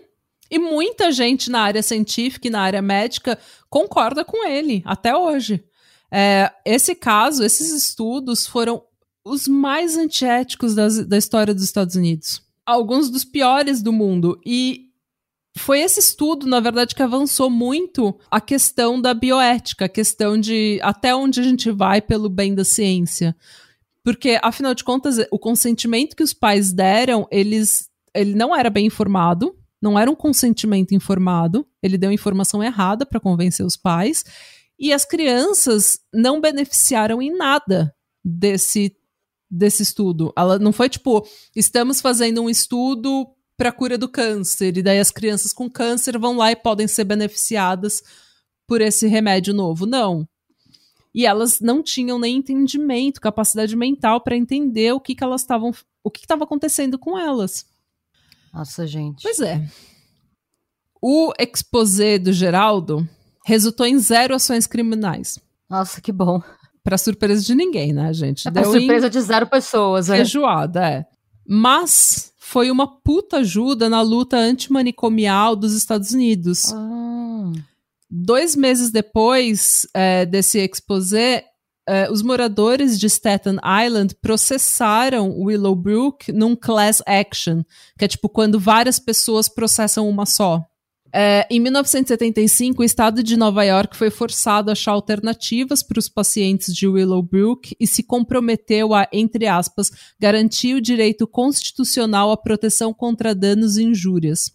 E 0.49 0.57
muita 0.57 1.11
gente 1.11 1.49
na 1.49 1.61
área 1.61 1.83
científica 1.83 2.47
e 2.47 2.51
na 2.51 2.61
área 2.61 2.81
médica 2.81 3.37
concorda 3.69 4.23
com 4.23 4.47
ele, 4.47 4.81
até 4.85 5.15
hoje. 5.15 5.63
É, 6.11 6.51
esse 6.65 6.95
caso, 6.95 7.43
esses 7.43 7.71
estudos 7.71 8.45
foram 8.47 8.81
os 9.25 9.47
mais 9.47 9.97
antiéticos 9.97 10.73
das, 10.73 11.05
da 11.05 11.17
história 11.17 11.53
dos 11.53 11.63
Estados 11.63 11.95
Unidos. 11.95 12.41
Alguns 12.65 13.09
dos 13.09 13.25
piores 13.25 13.81
do 13.81 13.91
mundo. 13.91 14.39
E 14.45 14.87
foi 15.57 15.81
esse 15.81 15.99
estudo, 15.99 16.47
na 16.47 16.59
verdade, 16.59 16.95
que 16.95 17.03
avançou 17.03 17.49
muito 17.49 18.17
a 18.31 18.39
questão 18.39 19.01
da 19.01 19.13
bioética, 19.13 19.85
a 19.85 19.89
questão 19.89 20.39
de 20.39 20.79
até 20.81 21.15
onde 21.15 21.39
a 21.39 21.43
gente 21.43 21.71
vai 21.71 22.01
pelo 22.01 22.29
bem 22.29 22.55
da 22.55 22.63
ciência. 22.63 23.35
Porque, 24.03 24.39
afinal 24.41 24.73
de 24.73 24.83
contas, 24.83 25.17
o 25.31 25.39
consentimento 25.39 26.15
que 26.15 26.23
os 26.23 26.33
pais 26.33 26.71
deram, 26.71 27.27
eles, 27.29 27.89
ele 28.13 28.35
não 28.35 28.55
era 28.55 28.69
bem 28.69 28.85
informado, 28.85 29.53
não 29.81 29.97
era 29.97 30.09
um 30.09 30.15
consentimento 30.15 30.93
informado, 30.93 31.67
ele 31.81 31.97
deu 31.97 32.11
informação 32.11 32.63
errada 32.63 33.05
para 33.05 33.19
convencer 33.19 33.65
os 33.65 33.77
pais, 33.77 34.23
e 34.79 34.93
as 34.93 35.05
crianças 35.05 35.99
não 36.13 36.39
beneficiaram 36.39 37.21
em 37.21 37.35
nada 37.35 37.93
desse, 38.23 38.95
desse 39.49 39.83
estudo. 39.83 40.31
Ela 40.37 40.59
não 40.59 40.71
foi 40.71 40.89
tipo, 40.89 41.25
estamos 41.55 42.01
fazendo 42.01 42.41
um 42.41 42.49
estudo 42.49 43.27
para 43.55 43.71
cura 43.71 43.97
do 43.97 44.07
câncer, 44.07 44.77
e 44.77 44.83
daí 44.83 44.99
as 44.99 45.11
crianças 45.11 45.51
com 45.51 45.69
câncer 45.69 46.17
vão 46.19 46.37
lá 46.37 46.51
e 46.51 46.55
podem 46.55 46.87
ser 46.87 47.03
beneficiadas 47.05 48.03
por 48.67 48.81
esse 48.81 49.07
remédio 49.07 49.53
novo. 49.53 49.85
Não. 49.85 50.27
E 51.13 51.25
elas 51.25 51.59
não 51.59 51.81
tinham 51.81 52.19
nem 52.19 52.37
entendimento, 52.37 53.19
capacidade 53.19 53.75
mental 53.75 54.21
para 54.21 54.37
entender 54.37 54.91
o 54.91 54.99
que, 54.99 55.15
que 55.15 55.23
elas 55.23 55.41
estavam, 55.41 55.71
o 56.03 56.11
que 56.11 56.19
estava 56.19 56.43
acontecendo 56.43 56.99
com 56.99 57.17
elas. 57.17 57.65
Nossa, 58.57 58.87
gente. 58.87 59.21
Pois 59.21 59.39
é. 59.39 59.63
O 60.99 61.31
exposé 61.39 62.17
do 62.17 62.33
Geraldo 62.33 63.07
resultou 63.45 63.85
em 63.85 63.99
zero 63.99 64.33
ações 64.33 64.65
criminais. 64.65 65.37
Nossa, 65.69 66.01
que 66.01 66.11
bom. 66.11 66.41
Pra 66.83 66.97
surpresa 66.97 67.43
de 67.43 67.53
ninguém, 67.53 67.93
né, 67.93 68.11
gente? 68.13 68.47
É 68.47 68.51
pra 68.51 68.63
surpresa 68.63 69.09
de 69.11 69.21
zero 69.21 69.45
pessoas, 69.45 70.09
é. 70.09 70.15
Feijoada, 70.15 70.89
é. 70.89 71.05
Mas 71.47 72.33
foi 72.39 72.71
uma 72.71 72.87
puta 72.87 73.37
ajuda 73.37 73.89
na 73.89 74.01
luta 74.01 74.37
antimanicomial 74.37 75.55
dos 75.55 75.73
Estados 75.73 76.11
Unidos. 76.11 76.73
Ah. 76.73 77.51
Dois 78.09 78.55
meses 78.55 78.89
depois 78.89 79.85
é, 79.93 80.25
desse 80.25 80.57
exposé, 80.57 81.45
é, 81.87 82.11
os 82.11 82.21
moradores 82.21 82.99
de 82.99 83.07
Staten 83.07 83.57
Island 83.85 84.15
processaram 84.21 85.39
Willowbrook 85.39 86.31
num 86.31 86.55
class 86.55 87.01
action, 87.05 87.63
que 87.97 88.05
é 88.05 88.07
tipo 88.07 88.27
quando 88.27 88.59
várias 88.59 88.99
pessoas 88.99 89.47
processam 89.47 90.07
uma 90.09 90.25
só. 90.25 90.61
É, 91.13 91.47
em 91.49 91.59
1975, 91.59 92.81
o 92.81 92.85
estado 92.85 93.23
de 93.23 93.37
Nova 93.37 93.63
York 93.63 93.95
foi 93.95 94.09
forçado 94.09 94.69
a 94.69 94.73
achar 94.73 94.91
alternativas 94.91 95.81
para 95.81 95.99
os 95.99 96.09
pacientes 96.09 96.75
de 96.75 96.85
Willowbrook 96.85 97.75
e 97.79 97.87
se 97.87 98.03
comprometeu 98.03 98.93
a, 98.93 99.07
entre 99.13 99.47
aspas, 99.47 99.89
garantir 100.19 100.75
o 100.75 100.81
direito 100.81 101.25
constitucional 101.25 102.31
à 102.31 102.37
proteção 102.37 102.93
contra 102.93 103.33
danos 103.33 103.77
e 103.77 103.83
injúrias. 103.83 104.51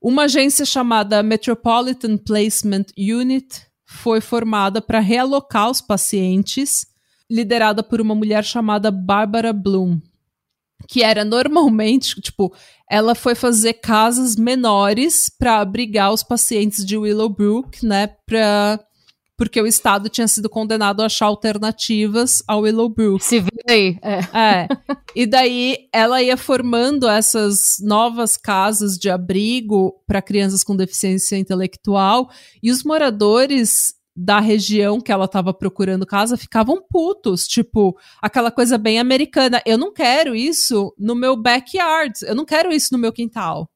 Uma 0.00 0.24
agência 0.24 0.64
chamada 0.64 1.24
Metropolitan 1.24 2.16
Placement 2.16 2.86
Unit 2.96 3.67
foi 3.90 4.20
formada 4.20 4.82
para 4.82 5.00
realocar 5.00 5.70
os 5.70 5.80
pacientes, 5.80 6.86
liderada 7.28 7.82
por 7.82 8.02
uma 8.02 8.14
mulher 8.14 8.44
chamada 8.44 8.90
Barbara 8.90 9.50
Bloom, 9.50 9.98
que 10.86 11.02
era 11.02 11.24
normalmente, 11.24 12.20
tipo, 12.20 12.54
ela 12.88 13.14
foi 13.14 13.34
fazer 13.34 13.74
casas 13.74 14.36
menores 14.36 15.30
para 15.30 15.60
abrigar 15.60 16.12
os 16.12 16.22
pacientes 16.22 16.84
de 16.84 16.98
Willowbrook, 16.98 17.84
né, 17.84 18.08
pra, 18.26 18.78
porque 19.38 19.62
o 19.62 19.66
Estado 19.68 20.08
tinha 20.08 20.26
sido 20.26 20.50
condenado 20.50 21.00
a 21.00 21.06
achar 21.06 21.26
alternativas 21.26 22.42
ao 22.46 22.62
Willowbrook. 22.62 23.24
Se 23.24 23.38
vira 23.38 23.64
aí. 23.68 23.96
É. 24.02 24.18
é. 24.36 24.68
E 25.14 25.24
daí 25.24 25.88
ela 25.94 26.20
ia 26.20 26.36
formando 26.36 27.08
essas 27.08 27.76
novas 27.80 28.36
casas 28.36 28.98
de 28.98 29.08
abrigo 29.08 29.94
para 30.06 30.20
crianças 30.20 30.64
com 30.64 30.74
deficiência 30.74 31.36
intelectual 31.36 32.28
e 32.60 32.72
os 32.72 32.82
moradores 32.82 33.94
da 34.14 34.40
região 34.40 35.00
que 35.00 35.12
ela 35.12 35.26
estava 35.26 35.54
procurando 35.54 36.04
casa 36.04 36.36
ficavam 36.36 36.82
putos, 36.90 37.46
tipo, 37.46 37.96
aquela 38.20 38.50
coisa 38.50 38.76
bem 38.76 38.98
americana. 38.98 39.62
Eu 39.64 39.78
não 39.78 39.92
quero 39.92 40.34
isso 40.34 40.92
no 40.98 41.14
meu 41.14 41.36
backyard, 41.36 42.12
eu 42.22 42.34
não 42.34 42.44
quero 42.44 42.72
isso 42.72 42.88
no 42.90 42.98
meu 42.98 43.12
quintal. 43.12 43.70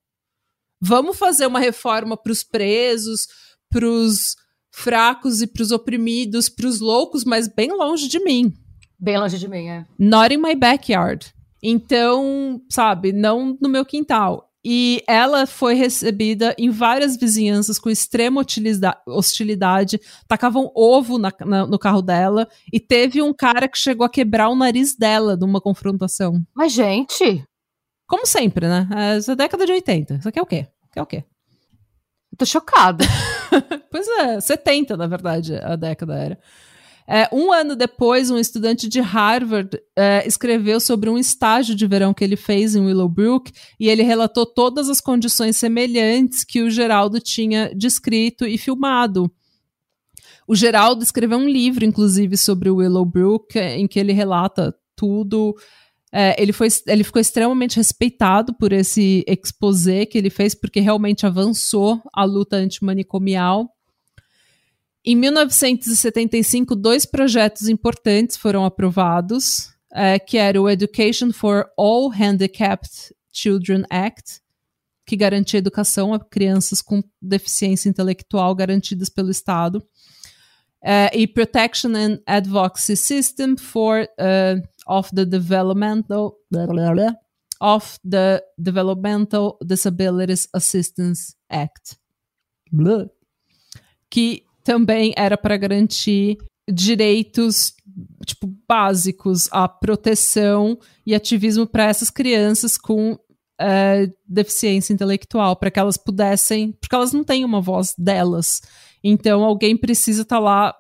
Vamos 0.81 1.17
fazer 1.17 1.47
uma 1.47 1.61
reforma 1.61 2.17
para 2.17 2.33
os 2.33 2.43
presos, 2.43 3.29
para 3.71 3.87
os 3.87 4.35
fracos 4.73 5.43
e 5.43 5.47
para 5.47 5.63
os 5.63 5.71
oprimidos, 5.71 6.49
para 6.49 6.67
os 6.67 6.81
loucos, 6.81 7.25
mas 7.25 7.47
bem 7.47 7.71
longe 7.71 8.09
de 8.09 8.19
mim. 8.19 8.53
Bem 8.99 9.19
longe 9.19 9.39
de 9.39 9.47
mim, 9.47 9.69
é. 9.69 9.85
Not 9.99 10.35
in 10.35 10.39
my 10.39 10.55
backyard. 10.55 11.33
Então, 11.63 12.61
sabe, 12.69 13.13
não 13.13 13.57
no 13.61 13.69
meu 13.69 13.85
quintal. 13.85 14.49
E 14.65 15.03
ela 15.09 15.45
foi 15.45 15.75
recebida 15.75 16.55
em 16.57 16.71
várias 16.71 17.17
vizinhanças 17.17 17.81
com 17.81 17.91
extrema 17.91 18.45
hostilidade, 19.07 20.01
tacavam 20.29 20.71
ovo 20.75 21.19
na, 21.19 21.33
na, 21.41 21.67
no 21.67 21.79
carro 21.79 22.01
dela, 22.01 22.49
e 22.73 22.79
teve 22.79 23.21
um 23.21 23.35
cara 23.35 23.67
que 23.67 23.77
chegou 23.77 24.07
a 24.07 24.11
quebrar 24.11 24.49
o 24.49 24.55
nariz 24.55 24.95
dela 24.95 25.37
numa 25.37 25.61
confrontação. 25.61 26.41
Mas, 26.55 26.73
gente. 26.73 27.45
Como 28.07 28.25
sempre, 28.25 28.69
né? 28.69 28.89
Essa 29.17 29.35
década 29.35 29.67
de 29.67 29.73
80. 29.73 30.15
Isso 30.15 30.29
aqui 30.29 30.39
é 30.39 30.43
o 30.43 30.47
quê? 30.47 30.69
Isso 30.81 30.91
aqui 30.91 30.99
é 30.99 31.03
o 31.03 31.07
quê? 31.07 31.25
Eu 32.33 32.39
tô 32.39 32.47
chocada. 32.47 33.05
pois 33.91 34.09
é, 34.09 34.41
70, 34.41 34.97
na 34.97 35.07
verdade, 35.07 35.55
a 35.57 35.77
década 35.77 36.15
era. 36.15 36.39
É, 37.07 37.29
um 37.33 37.53
ano 37.53 37.77
depois, 37.77 38.31
um 38.31 38.39
estudante 38.39 38.89
de 38.89 39.01
Harvard 39.01 39.79
é, 39.97 40.27
escreveu 40.27 40.81
sobre 40.81 41.11
um 41.11 41.19
estágio 41.19 41.75
de 41.75 41.87
verão 41.87 42.15
que 42.15 42.25
ele 42.25 42.37
fez 42.37 42.75
em 42.75 42.81
Willowbrook 42.81 43.53
e 43.79 43.89
ele 43.89 44.03
relatou 44.03 44.47
todas 44.47 44.89
as 44.89 45.01
condições 45.01 45.57
semelhantes 45.57 46.45
que 46.45 46.63
o 46.63 46.71
Geraldo 46.71 47.21
tinha 47.21 47.71
descrito 47.75 48.47
e 48.47 48.57
filmado. 48.57 49.31
O 50.47 50.55
Geraldo 50.55 51.03
escreveu 51.03 51.39
um 51.39 51.49
livro, 51.49 51.85
inclusive, 51.85 52.37
sobre 52.37 52.71
Willowbrook, 52.71 53.59
em 53.59 53.87
que 53.87 53.99
ele 53.99 54.13
relata 54.13 54.75
tudo. 54.97 55.55
É, 56.15 56.41
ele, 56.41 56.53
foi, 56.53 56.69
ele 56.87 57.03
ficou 57.03 57.21
extremamente 57.21 57.77
respeitado 57.77 58.53
por 58.53 58.71
esse 58.71 59.25
exposé 59.27 60.05
que 60.05 60.19
ele 60.19 60.29
fez, 60.29 60.55
porque 60.55 60.79
realmente 60.79 61.25
avançou 61.25 62.03
a 62.13 62.25
luta 62.25 62.57
antimanicomial. 62.57 63.75
Em 65.03 65.17
1975, 65.17 66.77
dois 66.77 67.07
projetos 67.07 67.67
importantes 67.67 68.37
foram 68.37 68.65
aprovados, 68.67 69.73
é, 69.91 70.19
que 70.19 70.37
era 70.37 70.61
o 70.61 70.69
Education 70.69 71.33
for 71.33 71.67
All 71.79 72.13
Handicapped 72.13 73.15
Children 73.33 73.85
Act, 73.91 74.43
que 75.07 75.17
garantia 75.17 75.59
educação 75.59 76.13
a 76.13 76.21
crianças 76.21 76.83
com 76.83 77.03
deficiência 77.21 77.89
intelectual 77.89 78.55
garantidas 78.55 79.09
pelo 79.09 79.31
Estado, 79.31 79.83
é, 80.85 81.11
e 81.17 81.27
Protection 81.27 81.95
and 81.95 82.21
Advocacy 82.27 82.97
System 82.97 83.57
for 83.57 84.03
uh, 84.03 84.69
of 84.87 85.11
the 85.15 85.25
Developmental 85.25 86.37
of 87.61 87.99
the 88.09 88.43
Developmental 88.59 89.57
Disabilities 89.65 90.49
Assistance 90.53 91.35
Act, 91.49 91.97
que 94.11 94.45
também 94.65 95.13
era 95.17 95.39
para 95.39 95.57
garantir 95.57 96.39
direitos 96.69 97.75
tipo 98.27 98.53
básicos 98.69 99.49
à 99.53 99.69
proteção 99.69 100.79
e 101.07 101.15
ativismo 101.15 101.67
para 101.67 101.85
essas 101.85 102.11
crianças 102.11 102.79
com 102.79 103.19
é, 103.61 104.11
deficiência 104.27 104.93
intelectual, 104.93 105.57
para 105.57 105.71
que 105.71 105.79
elas 105.79 105.97
pudessem, 105.97 106.73
porque 106.73 106.95
elas 106.95 107.13
não 107.13 107.23
têm 107.23 107.45
uma 107.45 107.61
voz 107.61 107.95
delas. 107.97 108.61
Então 109.05 109.45
alguém 109.45 109.77
precisa 109.77 110.23
estar 110.23 110.37
tá 110.37 110.41
lá 110.41 110.75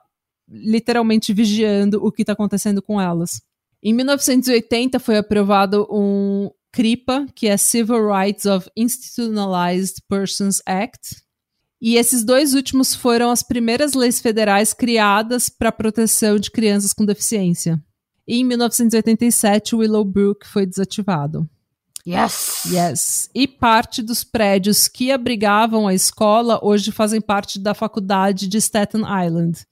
literalmente 0.48 1.32
vigiando 1.32 2.04
o 2.04 2.10
que 2.10 2.22
está 2.22 2.32
acontecendo 2.32 2.82
com 2.82 3.00
elas. 3.00 3.40
Em 3.82 3.92
1980 3.92 5.00
foi 5.00 5.16
aprovado 5.16 5.86
um 5.90 6.50
CRIPA, 6.70 7.26
que 7.34 7.48
é 7.48 7.56
Civil 7.56 8.08
Rights 8.08 8.46
of 8.46 8.70
Institutionalized 8.76 10.02
Persons 10.08 10.62
Act, 10.64 11.22
e 11.80 11.96
esses 11.96 12.22
dois 12.22 12.54
últimos 12.54 12.94
foram 12.94 13.30
as 13.30 13.42
primeiras 13.42 13.94
leis 13.94 14.20
federais 14.20 14.72
criadas 14.72 15.48
para 15.48 15.70
a 15.70 15.72
proteção 15.72 16.38
de 16.38 16.48
crianças 16.48 16.92
com 16.92 17.04
deficiência. 17.04 17.82
E 18.26 18.38
em 18.38 18.44
1987, 18.44 19.74
o 19.74 19.78
Willowbrook 19.78 20.46
foi 20.46 20.64
desativado. 20.64 21.50
Yes! 22.06 22.62
Yes. 22.66 23.30
E 23.34 23.48
parte 23.48 24.00
dos 24.00 24.22
prédios 24.22 24.86
que 24.86 25.10
abrigavam 25.10 25.88
a 25.88 25.94
escola 25.94 26.60
hoje 26.62 26.92
fazem 26.92 27.20
parte 27.20 27.58
da 27.58 27.74
faculdade 27.74 28.46
de 28.46 28.58
Staten 28.58 29.02
Island. 29.02 29.66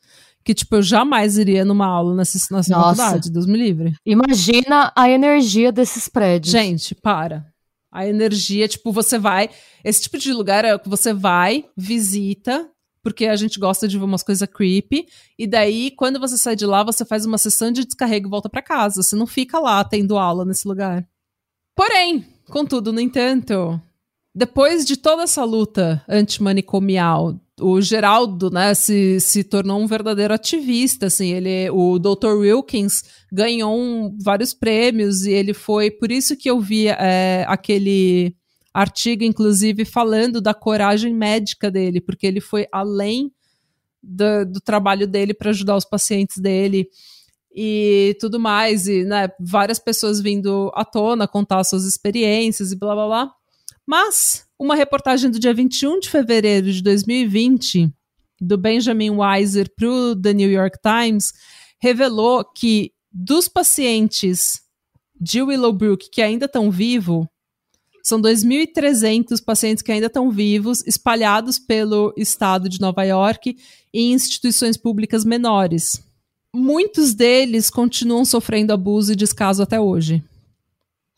Que, 0.45 0.55
tipo, 0.55 0.77
eu 0.77 0.83
jamais 0.83 1.37
iria 1.37 1.65
numa 1.65 1.87
aula 1.87 2.15
nessa, 2.15 2.39
nessa 2.55 2.75
faculdade, 2.75 3.31
Deus 3.31 3.47
me 3.47 3.59
livre. 3.59 3.95
Imagina 4.07 4.93
a 4.97 5.09
energia 5.11 5.71
desses 5.71 6.09
prédios. 6.09 6.53
Gente, 6.53 6.95
para. 6.95 7.47
A 7.93 8.07
energia, 8.07 8.67
tipo, 8.67 8.93
você 8.93 9.19
vai. 9.19 9.51
Esse 9.85 10.03
tipo 10.03 10.17
de 10.17 10.33
lugar 10.33 10.65
é 10.65 10.79
que 10.79 10.89
você 10.89 11.13
vai, 11.13 11.67
visita, 11.77 12.71
porque 13.03 13.27
a 13.27 13.37
gente 13.37 13.59
gosta 13.59 13.89
de 13.89 13.99
ver 13.99 14.05
umas 14.05 14.23
coisas 14.23 14.49
creepy. 14.49 15.07
E 15.39 15.47
daí, 15.47 15.91
quando 15.91 16.21
você 16.21 16.39
sai 16.39 16.57
de 16.57 16.67
lá, 16.67 16.83
você 16.83 17.05
faz 17.05 17.27
uma 17.27 17.39
sessão 17.39 17.71
de 17.73 17.85
descarrego 17.85 18.29
e 18.29 18.31
volta 18.31 18.49
para 18.49 18.63
casa. 18.63 19.03
Você 19.03 19.17
não 19.17 19.27
fica 19.27 19.59
lá 19.59 19.83
tendo 19.85 20.19
aula 20.19 20.45
nesse 20.45 20.67
lugar. 20.67 21.07
Porém, 21.77 22.27
contudo, 22.51 22.93
no 22.93 23.01
entanto, 23.01 23.81
depois 24.35 24.85
de 24.85 24.97
toda 24.97 25.23
essa 25.23 25.45
luta 25.45 26.05
antimanicomial 26.09 27.39
o 27.61 27.81
Geraldo, 27.81 28.51
né, 28.51 28.75
se, 28.75 29.21
se 29.21 29.45
tornou 29.45 29.81
um 29.81 29.87
verdadeiro 29.87 30.35
ativista, 30.35 31.07
assim, 31.07 31.33
ele, 31.33 31.71
o 31.71 31.99
Dr. 31.99 32.35
Wilkins 32.39 33.05
ganhou 33.33 33.79
um, 33.79 34.17
vários 34.23 34.55
prêmios 34.55 35.25
e 35.27 35.33
ele 35.33 35.53
foi, 35.53 35.91
por 35.91 36.11
isso 36.11 36.37
que 36.37 36.51
eu 36.51 36.61
vi 36.61 36.89
é, 36.89 37.45
aquele 37.47 38.35
artigo, 38.73 39.25
inclusive, 39.25 39.85
falando 39.85 40.41
da 40.41 40.55
coragem 40.55 41.15
médica 41.15 41.71
dele, 41.71 42.01
porque 42.01 42.27
ele 42.27 42.41
foi 42.41 42.67
além 42.73 43.33
do, 44.03 44.45
do 44.47 44.61
trabalho 44.61 45.07
dele 45.07 45.35
para 45.35 45.51
ajudar 45.51 45.77
os 45.77 45.85
pacientes 45.85 46.39
dele 46.39 46.89
e 47.53 48.17
tudo 48.21 48.39
mais, 48.39 48.87
e 48.87 49.05
né, 49.05 49.29
várias 49.39 49.79
pessoas 49.79 50.21
vindo 50.21 50.71
à 50.75 50.85
tona 50.85 51.27
contar 51.27 51.65
suas 51.65 51.85
experiências 51.85 52.73
e 52.73 52.77
blá 52.77 52.95
blá 52.95 53.07
blá. 53.07 53.33
Mas 53.85 54.47
uma 54.61 54.75
reportagem 54.75 55.31
do 55.31 55.39
dia 55.39 55.55
21 55.55 56.01
de 56.01 56.11
fevereiro 56.11 56.71
de 56.71 56.83
2020, 56.83 57.91
do 58.39 58.59
Benjamin 58.59 59.09
Weiser 59.09 59.71
para 59.75 59.89
o 59.89 60.15
The 60.15 60.35
New 60.35 60.51
York 60.51 60.77
Times, 60.83 61.33
revelou 61.81 62.45
que 62.45 62.93
dos 63.11 63.49
pacientes 63.49 64.61
de 65.19 65.43
Willowbrook 65.43 66.11
que 66.13 66.21
ainda 66.21 66.45
estão 66.45 66.71
vivos, 66.71 67.27
São 68.03 68.21
2.300 68.21 69.45
pacientes 69.45 69.83
que 69.83 69.93
ainda 69.93 70.07
estão 70.07 70.31
vivos, 70.31 70.83
espalhados 70.87 71.59
pelo 71.59 72.15
estado 72.17 72.67
de 72.67 72.81
Nova 72.81 73.05
York 73.05 73.57
em 73.93 74.13
instituições 74.13 74.77
públicas 74.77 75.23
menores. 75.23 76.03
Muitos 76.55 77.15
deles 77.15 77.69
continuam 77.71 78.25
sofrendo 78.25 78.73
abuso 78.73 79.13
e 79.13 79.17
descaso 79.17 79.63
até 79.63 79.79
hoje. 79.79 80.25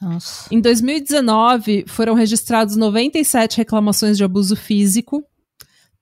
Nossa. 0.03 0.53
Em 0.53 0.61
2019, 0.61 1.85
foram 1.87 2.15
registrados 2.15 2.75
97 2.75 3.59
reclamações 3.59 4.17
de 4.17 4.25
abuso 4.25 4.57
físico, 4.57 5.25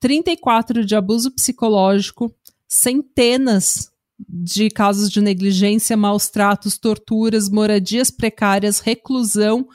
34 0.00 0.86
de 0.86 0.96
abuso 0.96 1.30
psicológico, 1.30 2.34
centenas 2.66 3.90
de 4.26 4.70
casos 4.70 5.10
de 5.10 5.20
negligência, 5.20 5.96
maus 5.98 6.30
tratos, 6.30 6.78
torturas, 6.78 7.50
moradias 7.50 8.10
precárias, 8.10 8.80
reclusão, 8.80 9.68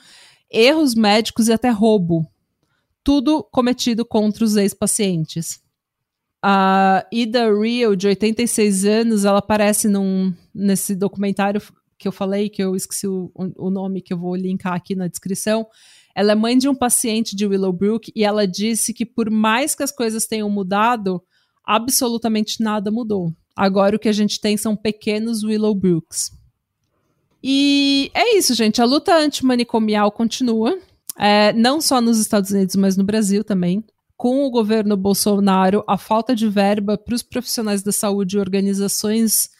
erros 0.50 0.94
médicos 0.96 1.46
e 1.46 1.52
até 1.52 1.70
roubo. 1.70 2.26
Tudo 3.04 3.44
cometido 3.44 4.04
contra 4.04 4.44
os 4.44 4.56
ex-pacientes. 4.56 5.60
A 6.42 7.06
Ida 7.12 7.52
Real, 7.56 7.94
de 7.94 8.08
86 8.08 8.84
anos, 8.84 9.24
ela 9.24 9.38
aparece 9.38 9.88
num, 9.88 10.34
nesse 10.52 10.96
documentário 10.96 11.60
que 11.98 12.06
eu 12.06 12.12
falei, 12.12 12.48
que 12.48 12.62
eu 12.62 12.76
esqueci 12.76 13.06
o, 13.06 13.30
o 13.34 13.70
nome, 13.70 14.02
que 14.02 14.12
eu 14.12 14.18
vou 14.18 14.34
linkar 14.34 14.74
aqui 14.74 14.94
na 14.94 15.08
descrição. 15.08 15.66
Ela 16.14 16.32
é 16.32 16.34
mãe 16.34 16.56
de 16.56 16.68
um 16.68 16.74
paciente 16.74 17.36
de 17.36 17.46
Willowbrook 17.46 18.12
e 18.14 18.24
ela 18.24 18.46
disse 18.46 18.94
que 18.94 19.04
por 19.04 19.30
mais 19.30 19.74
que 19.74 19.82
as 19.82 19.92
coisas 19.92 20.26
tenham 20.26 20.48
mudado, 20.48 21.22
absolutamente 21.64 22.62
nada 22.62 22.90
mudou. 22.90 23.32
Agora 23.54 23.96
o 23.96 23.98
que 23.98 24.08
a 24.08 24.12
gente 24.12 24.40
tem 24.40 24.56
são 24.56 24.76
pequenos 24.76 25.42
Willowbrooks. 25.42 26.32
E 27.42 28.10
é 28.14 28.36
isso, 28.36 28.54
gente. 28.54 28.82
A 28.82 28.84
luta 28.84 29.16
antimanicomial 29.16 30.10
continua, 30.10 30.78
é, 31.18 31.52
não 31.52 31.80
só 31.80 32.00
nos 32.00 32.18
Estados 32.18 32.50
Unidos, 32.50 32.76
mas 32.76 32.96
no 32.96 33.04
Brasil 33.04 33.44
também. 33.44 33.84
Com 34.16 34.44
o 34.44 34.50
governo 34.50 34.96
Bolsonaro, 34.96 35.84
a 35.86 35.98
falta 35.98 36.34
de 36.34 36.48
verba 36.48 36.96
para 36.96 37.14
os 37.14 37.22
profissionais 37.22 37.82
da 37.82 37.92
saúde 37.92 38.36
e 38.36 38.40
organizações 38.40 39.50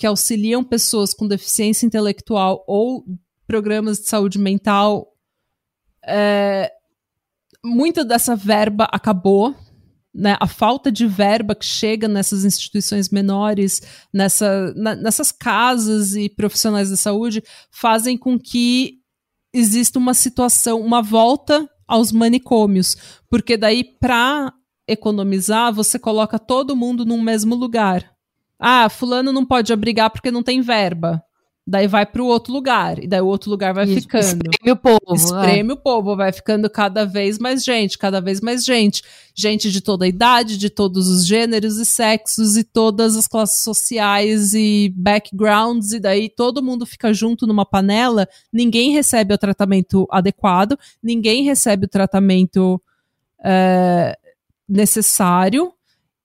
que 0.00 0.06
auxiliam 0.06 0.64
pessoas 0.64 1.12
com 1.12 1.28
deficiência 1.28 1.84
intelectual 1.84 2.64
ou 2.66 3.04
programas 3.46 4.00
de 4.00 4.08
saúde 4.08 4.38
mental, 4.38 5.12
é, 6.02 6.72
muita 7.62 8.02
dessa 8.02 8.34
verba 8.34 8.88
acabou. 8.90 9.54
Né, 10.12 10.36
a 10.40 10.46
falta 10.46 10.90
de 10.90 11.06
verba 11.06 11.54
que 11.54 11.64
chega 11.64 12.08
nessas 12.08 12.44
instituições 12.44 13.10
menores, 13.10 13.80
nessa, 14.12 14.74
na, 14.74 14.96
nessas 14.96 15.30
casas 15.30 16.16
e 16.16 16.28
profissionais 16.28 16.90
da 16.90 16.96
saúde, 16.96 17.44
fazem 17.70 18.18
com 18.18 18.36
que 18.36 19.02
exista 19.52 20.00
uma 20.00 20.14
situação, 20.14 20.80
uma 20.80 21.00
volta 21.00 21.68
aos 21.86 22.10
manicômios, 22.10 22.96
porque 23.28 23.56
daí 23.56 23.84
para 23.84 24.52
economizar 24.88 25.72
você 25.72 25.96
coloca 25.96 26.40
todo 26.40 26.74
mundo 26.74 27.04
num 27.04 27.20
mesmo 27.20 27.54
lugar. 27.54 28.10
Ah, 28.60 28.88
fulano 28.90 29.32
não 29.32 29.44
pode 29.44 29.72
abrigar 29.72 30.10
porque 30.10 30.30
não 30.30 30.42
tem 30.42 30.60
verba. 30.60 31.24
Daí 31.66 31.86
vai 31.86 32.04
para 32.04 32.20
o 32.20 32.26
outro 32.26 32.52
lugar. 32.52 32.98
E 32.98 33.06
daí 33.06 33.20
o 33.20 33.26
outro 33.26 33.48
lugar 33.48 33.72
vai 33.72 33.84
Isso, 33.84 34.00
ficando. 34.00 34.24
Espreme 34.24 34.72
o 34.72 34.76
povo. 34.76 35.14
Espreme 35.14 35.70
é. 35.70 35.72
o 35.72 35.76
povo. 35.76 36.16
Vai 36.16 36.32
ficando 36.32 36.68
cada 36.68 37.04
vez 37.04 37.38
mais 37.38 37.62
gente, 37.62 37.96
cada 37.96 38.20
vez 38.20 38.40
mais 38.40 38.64
gente. 38.64 39.02
Gente 39.34 39.70
de 39.70 39.80
toda 39.80 40.04
a 40.04 40.08
idade, 40.08 40.58
de 40.58 40.68
todos 40.68 41.06
os 41.06 41.24
gêneros 41.24 41.76
e 41.78 41.84
sexos, 41.84 42.56
e 42.56 42.64
todas 42.64 43.14
as 43.14 43.28
classes 43.28 43.62
sociais 43.62 44.52
e 44.52 44.92
backgrounds. 44.96 45.92
E 45.92 46.00
daí 46.00 46.28
todo 46.28 46.62
mundo 46.62 46.84
fica 46.84 47.14
junto 47.14 47.46
numa 47.46 47.64
panela. 47.64 48.26
Ninguém 48.52 48.90
recebe 48.90 49.32
o 49.32 49.38
tratamento 49.38 50.08
adequado, 50.10 50.76
ninguém 51.00 51.44
recebe 51.44 51.86
o 51.86 51.88
tratamento 51.88 52.82
é, 53.44 54.18
necessário 54.68 55.72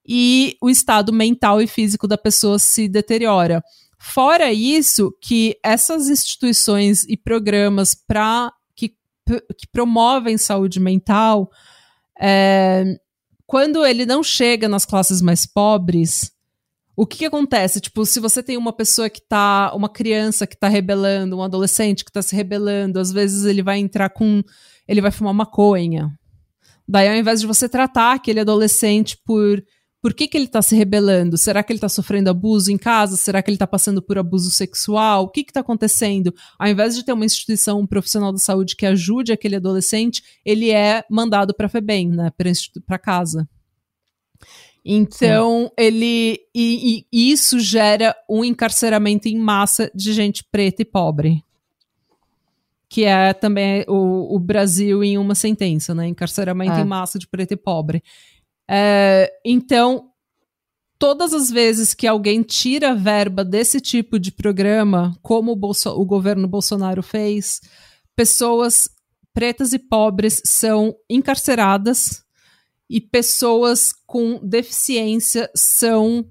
e 0.08 0.56
o 0.62 0.70
estado 0.70 1.12
mental 1.12 1.62
e 1.62 1.68
físico 1.68 2.08
da 2.08 2.18
pessoa 2.18 2.60
se 2.60 2.88
deteriora. 2.88 3.64
Fora 3.97 4.51
isso, 4.51 5.12
que 5.22 5.58
essas 5.64 6.10
instituições 6.10 7.03
e 7.06 7.18
programas 7.18 7.95
para 7.95 8.51
que, 8.76 8.89
que 8.89 9.68
promovem 9.72 10.38
saúde 10.38 10.80
mental, 10.80 11.49
é, 12.20 12.97
quando 13.47 13.86
ele 13.86 14.06
não 14.06 14.22
chega 14.22 14.70
nas 14.70 14.86
classes 14.86 15.22
mais 15.22 15.45
pobres, 15.45 16.32
o 16.95 17.06
que, 17.06 17.18
que, 17.18 17.26
acontece? 17.26 17.82
Tipo, 17.82 18.06
se 18.06 18.20
você 18.20 18.41
tem 18.41 18.56
uma 18.58 18.72
pessoa 18.72 19.10
que 19.10 19.22
tá. 19.22 19.74
Uma 19.76 19.89
criança 19.89 20.47
que 20.47 20.56
tá 20.56 20.70
rebelando, 20.70 21.38
um 21.38 21.43
adolescente 21.43 22.06
que 22.06 22.12
tá 22.12 22.22
se 22.22 22.34
rebelando, 22.36 22.99
às 22.99 23.12
vezes 23.12 23.43
ele 23.43 23.62
vai 23.62 23.80
entrar 23.80 24.10
com. 24.10 24.41
Ele 24.88 25.01
vai 25.01 25.12
fumar 25.12 25.34
maconha. 25.34 26.10
Daí, 26.88 27.10
ao 27.10 27.16
invés 27.16 27.41
de 27.41 27.47
você 27.47 27.68
tratar 27.68 28.14
aquele 28.14 28.39
adolescente 28.39 29.18
por 29.26 29.62
por 30.06 30.14
que, 30.14 30.28
que 30.28 30.38
ele 30.38 30.45
está 30.45 30.62
se 30.62 30.76
rebelando? 30.76 31.36
Será 31.36 31.64
que 31.64 31.74
ele 31.74 31.78
está 31.78 31.89
sofrendo 31.89 32.30
abuso 32.30 32.72
em 32.72 32.78
casa? 32.78 33.18
Será 33.18 33.41
que 33.41 33.49
ele 33.49 33.56
está 33.56 33.66
passando 33.66 34.03
por 34.03 34.20
abuso 34.20 34.51
sexual? 34.51 35.24
O 35.24 35.30
que 35.30 35.41
está 35.41 35.62
acontecendo? 35.62 36.32
Ao 36.60 36.68
invés 36.68 36.93
de 36.93 37.03
ter 37.03 37.12
uma 37.12 37.26
instituição, 37.26 37.80
um 37.80 37.88
profissional 37.88 38.32
da 38.32 38.38
saúde 38.38 38.76
que 38.76 38.86
ajude 38.86 39.32
aquele 39.32 39.56
adolescente, 39.56 40.22
ele 40.45 40.70
é 40.70 41.03
mandado 41.10 41.56
para 41.56 41.66
a 41.66 41.70
FEBEM, 41.70 42.10
né, 42.10 42.32
para 42.86 42.99
casa. 42.99 43.49
Então, 44.86 45.72
ele. 45.76 46.39
E, 46.53 47.03
e, 47.12 47.32
isso 47.32 47.60
gera 47.60 48.16
um 48.30 48.45
encarceramento 48.45 49.28
em 49.28 49.39
massa 49.39 49.91
de 49.95 50.14
gente 50.14 50.43
preta 50.51 50.84
e 50.84 50.86
pobre. 50.86 51.43
Que 52.88 53.06
é 53.06 53.34
também 53.34 53.84
o, 53.88 54.36
o 54.36 54.38
Brasil 54.38 55.03
em 55.03 55.18
uma 55.18 55.34
sentença, 55.34 55.95
né? 55.95 56.08
Encarceramento 56.08 56.74
é. 56.74 56.82
em 56.82 56.86
massa 56.86 57.18
de 57.18 57.28
preto 57.28 57.53
e 57.53 57.58
pobre. 57.58 58.03
É, 58.70 59.32
então, 59.45 60.09
todas 60.97 61.34
as 61.34 61.49
vezes 61.49 61.93
que 61.93 62.07
alguém 62.07 62.41
tira 62.41 62.95
verba 62.95 63.43
desse 63.43 63.80
tipo 63.80 64.20
de 64.20 64.32
programa, 64.32 65.18
como 65.22 65.51
o, 65.51 65.55
Bolso 65.55 65.89
o 65.89 66.05
governo 66.05 66.47
Bolsonaro 66.47 67.03
fez, 67.03 67.61
pessoas 68.16 68.89
pretas 69.34 69.74
e 69.74 69.80
pobres 69.80 70.41
são 70.45 70.95
encarceradas 71.09 72.24
e 72.89 73.01
pessoas 73.01 73.91
com 74.05 74.39
deficiência 74.41 75.49
são 75.55 76.26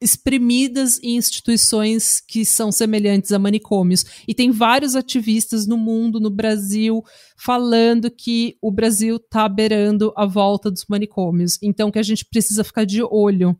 exprimidas 0.00 0.98
em 1.02 1.16
instituições 1.16 2.20
que 2.20 2.44
são 2.44 2.70
semelhantes 2.70 3.32
a 3.32 3.38
manicômios. 3.38 4.04
E 4.28 4.34
tem 4.34 4.50
vários 4.50 4.94
ativistas 4.94 5.66
no 5.66 5.76
mundo, 5.76 6.20
no 6.20 6.30
Brasil, 6.30 7.02
falando 7.36 8.10
que 8.10 8.56
o 8.60 8.70
Brasil 8.70 9.16
está 9.16 9.48
beirando 9.48 10.12
a 10.16 10.26
volta 10.26 10.70
dos 10.70 10.84
manicômios. 10.88 11.58
Então 11.62 11.90
que 11.90 11.98
a 11.98 12.02
gente 12.02 12.24
precisa 12.24 12.62
ficar 12.62 12.84
de 12.84 13.02
olho. 13.02 13.58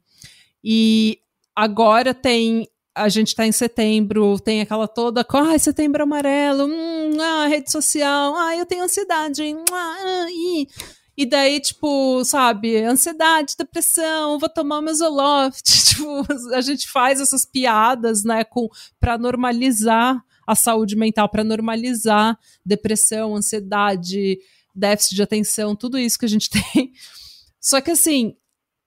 E 0.63 1.19
agora 1.55 2.13
tem 2.13 2.67
a 2.97 3.11
gente 3.11 3.29
está 3.29 3.47
em 3.47 3.53
setembro, 3.53 4.41
tem 4.41 4.63
aquela 4.63 4.89
toda, 4.89 5.25
ah, 5.29 5.59
setembro 5.59 6.03
amarelo, 6.03 6.65
hum, 6.65 7.21
ah, 7.21 7.47
rede 7.47 7.71
social, 7.71 8.35
ah, 8.35 8.57
eu 8.57 8.65
tenho 8.65 8.85
ansiedade, 8.85 9.43
ah, 9.71 9.97
ah, 10.03 10.27
e 11.17 11.25
daí, 11.25 11.61
tipo, 11.61 12.23
sabe, 12.25 12.77
ansiedade, 12.77 13.55
depressão, 13.57 14.39
vou 14.39 14.49
tomar 14.49 14.83
meu 14.83 14.95
Zoloft. 14.95 15.65
Tipo, 15.97 16.27
a 16.53 16.61
gente 16.61 16.87
faz 16.91 17.23
essas 17.23 17.47
piadas, 17.47 18.23
né, 18.23 18.45
com 18.45 18.69
para 19.01 19.17
normalizar 19.17 20.23
a 20.47 20.55
saúde 20.55 20.95
mental, 20.95 21.27
para 21.27 21.43
normalizar 21.43 22.39
depressão, 22.65 23.35
ansiedade, 23.35 24.39
déficit 24.75 25.15
de 25.15 25.23
atenção, 25.23 25.75
tudo 25.75 25.99
isso 25.99 26.19
que 26.19 26.27
a 26.27 26.29
gente 26.29 26.51
tem. 26.75 26.93
Só 27.59 27.81
que 27.81 27.93
assim, 27.93 28.37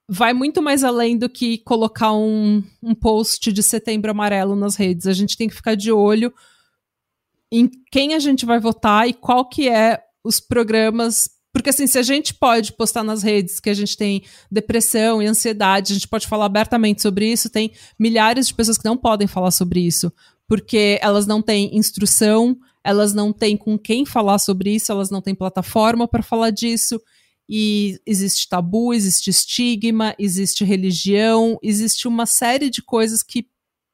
vai 0.08 0.32
muito 0.32 0.62
mais 0.62 0.84
além 0.84 1.18
do 1.18 1.28
que 1.28 1.58
colocar 1.58 2.12
um, 2.12 2.62
um 2.80 2.94
post 2.94 3.52
de 3.52 3.62
setembro 3.62 4.10
amarelo 4.10 4.54
nas 4.54 4.76
redes. 4.76 5.08
A 5.08 5.12
gente 5.12 5.36
tem 5.36 5.48
que 5.48 5.54
ficar 5.54 5.74
de 5.74 5.90
olho 5.90 6.32
em 7.50 7.68
quem 7.90 8.14
a 8.14 8.20
gente 8.20 8.46
vai 8.46 8.60
votar 8.60 9.08
e 9.08 9.12
qual 9.12 9.48
que 9.48 9.68
é 9.68 10.00
os 10.22 10.38
programas 10.38 11.28
porque 11.60 11.68
assim, 11.68 11.86
se 11.86 11.98
a 11.98 12.02
gente 12.02 12.32
pode 12.32 12.72
postar 12.72 13.04
nas 13.04 13.22
redes 13.22 13.60
que 13.60 13.68
a 13.68 13.74
gente 13.74 13.94
tem 13.94 14.22
depressão 14.50 15.20
e 15.20 15.26
ansiedade, 15.26 15.92
a 15.92 15.94
gente 15.94 16.08
pode 16.08 16.26
falar 16.26 16.46
abertamente 16.46 17.02
sobre 17.02 17.30
isso, 17.30 17.50
tem 17.50 17.72
milhares 17.98 18.48
de 18.48 18.54
pessoas 18.54 18.78
que 18.78 18.84
não 18.86 18.96
podem 18.96 19.28
falar 19.28 19.50
sobre 19.50 19.78
isso, 19.80 20.10
porque 20.48 20.98
elas 21.02 21.26
não 21.26 21.42
têm 21.42 21.76
instrução, 21.76 22.56
elas 22.82 23.12
não 23.12 23.30
têm 23.30 23.58
com 23.58 23.78
quem 23.78 24.06
falar 24.06 24.38
sobre 24.38 24.74
isso, 24.74 24.90
elas 24.90 25.10
não 25.10 25.20
têm 25.20 25.34
plataforma 25.34 26.08
para 26.08 26.22
falar 26.22 26.48
disso. 26.48 26.98
E 27.46 28.00
existe 28.06 28.48
tabu, 28.48 28.94
existe 28.94 29.28
estigma, 29.28 30.14
existe 30.18 30.64
religião, 30.64 31.58
existe 31.62 32.08
uma 32.08 32.24
série 32.24 32.70
de 32.70 32.80
coisas 32.80 33.22
que 33.22 33.46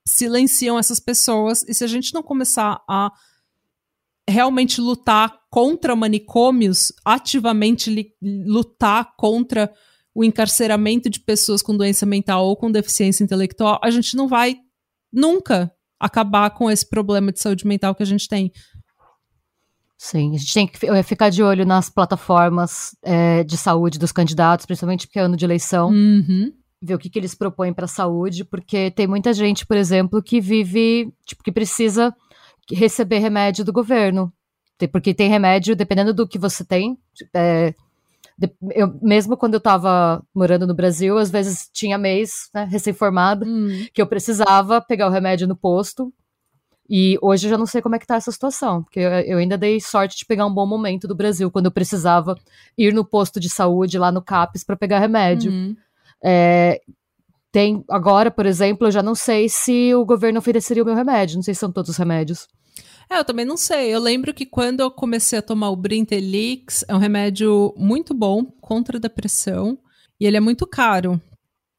silenciam 0.07 0.79
essas 0.79 1.01
pessoas. 1.01 1.65
E 1.67 1.75
se 1.75 1.83
a 1.83 1.89
gente 1.89 2.15
não 2.15 2.23
começar 2.23 2.81
a 2.89 3.11
realmente 4.29 4.81
lutar 4.81 5.33
contra 5.51 5.95
manicômios, 5.95 6.93
ativamente 7.05 8.15
lutar 8.23 9.15
contra 9.17 9.73
o 10.15 10.25
encarceramento 10.25 11.09
de 11.09 11.21
pessoas 11.21 11.63
com 11.63 11.77
doença 11.77 12.07
mental 12.07 12.47
ou 12.47 12.57
com 12.57 12.71
deficiência 12.71 13.23
intelectual, 13.23 13.79
a 13.83 13.91
gente 13.91 14.17
não 14.17 14.27
vai 14.27 14.57
nunca 15.13 15.71
acabar 16.01 16.51
com 16.51 16.71
esse 16.71 16.89
problema 16.89 17.33
de 17.33 17.41
saúde 17.41 17.67
mental 17.67 17.95
que 17.95 18.03
a 18.03 18.07
gente 18.07 18.29
tem. 18.29 18.51
Sim, 19.99 20.35
a 20.35 20.39
gente 20.39 20.53
tem 20.53 20.67
que 20.67 20.87
eh, 20.87 21.03
ficar 21.03 21.31
de 21.31 21.43
olho 21.43 21.65
nas 21.65 21.89
plataformas 21.89 22.95
é, 23.03 23.43
de 23.45 23.57
saúde 23.57 23.99
dos 23.99 24.13
candidatos, 24.13 24.67
principalmente 24.67 25.07
porque 25.07 25.19
é 25.19 25.23
ano 25.23 25.37
de 25.37 25.45
eleição. 25.45 25.89
Uhum. 25.89 26.53
Ver 26.83 26.95
o 26.95 26.99
que, 26.99 27.09
que 27.09 27.19
eles 27.19 27.35
propõem 27.35 27.73
para 27.73 27.87
a 27.87 27.89
saúde, 27.89 28.45
porque 28.45 28.91
tem 28.91 29.07
muita 29.07 29.33
gente, 29.33 29.65
por 29.67 29.77
exemplo, 29.77 30.23
que 30.23 30.41
vive, 30.41 31.13
tipo, 31.25 31.43
que 31.43 31.51
precisa 31.51 32.15
receber 32.75 33.19
remédio 33.19 33.65
do 33.65 33.73
governo. 33.73 34.33
Porque 34.93 35.15
tem 35.15 35.31
remédio, 35.31 35.75
dependendo 35.75 36.13
do 36.13 36.29
que 36.29 36.39
você 36.39 36.65
tem. 36.65 36.99
É, 37.35 37.75
eu, 38.75 38.99
mesmo 39.01 39.37
quando 39.37 39.55
eu 39.55 39.59
estava 39.59 40.23
morando 40.35 40.67
no 40.67 40.75
Brasil, 40.75 41.17
às 41.17 41.31
vezes 41.31 41.71
tinha 41.73 41.97
mês, 41.97 42.51
né, 42.55 42.65
recém-formada, 42.65 43.47
Hum. 43.47 43.87
que 43.93 44.03
eu 44.03 44.07
precisava 44.07 44.81
pegar 44.81 45.07
o 45.07 45.11
remédio 45.11 45.49
no 45.49 45.57
posto. 45.57 46.13
E 46.89 47.19
hoje 47.21 47.47
eu 47.47 47.51
já 47.51 47.59
não 47.59 47.67
sei 47.67 47.83
como 47.83 47.97
é 47.97 47.99
que 47.99 48.07
tá 48.07 48.15
essa 48.15 48.31
situação, 48.31 48.83
porque 48.83 49.01
eu, 49.01 49.11
eu 49.11 49.39
ainda 49.39 49.59
dei 49.59 49.81
sorte 49.81 50.19
de 50.19 50.25
pegar 50.25 50.47
um 50.47 50.55
bom 50.55 50.67
momento 50.67 51.09
do 51.09 51.17
Brasil, 51.17 51.51
quando 51.51 51.67
eu 51.67 51.73
precisava 51.73 52.37
ir 52.79 52.93
no 52.95 53.05
posto 53.05 53.41
de 53.41 53.51
saúde 53.51 53.99
lá 53.99 54.13
no 54.13 54.23
CAPES 54.23 54.63
para 54.63 54.77
pegar 54.77 55.01
remédio. 55.01 55.51
Uhum. 55.51 55.77
É, 56.23 56.81
tem 57.51 57.83
agora, 57.91 58.31
por 58.31 58.47
exemplo, 58.47 58.87
eu 58.87 58.93
já 58.93 59.03
não 59.03 59.15
sei 59.17 59.49
se 59.49 59.93
o 59.95 60.05
governo 60.05 60.39
ofereceria 60.39 60.83
o 60.83 60.87
meu 60.87 60.95
remédio, 60.95 61.37
não 61.37 61.43
sei 61.43 61.55
se 61.55 61.61
são 61.61 61.73
todos 61.73 61.91
os 61.91 61.97
remédios. 61.97 62.47
É, 63.11 63.19
eu 63.19 63.25
também 63.25 63.45
não 63.45 63.57
sei. 63.57 63.95
Eu 63.95 64.01
lembro 64.01 64.35
que 64.35 64.45
quando 64.45 64.81
eu 64.81 64.91
comecei 64.91 65.39
a 65.39 65.43
tomar 65.43 65.71
o 65.71 65.77
Brintelix, 65.77 66.85
é 66.89 66.95
um 66.95 66.99
remédio 66.99 67.73
muito 67.77 68.13
bom 68.13 68.45
contra 68.61 68.99
a 68.99 69.01
depressão 69.01 69.79
e 70.21 70.27
ele 70.27 70.37
é 70.37 70.41
muito 70.41 70.67
caro. 70.67 71.21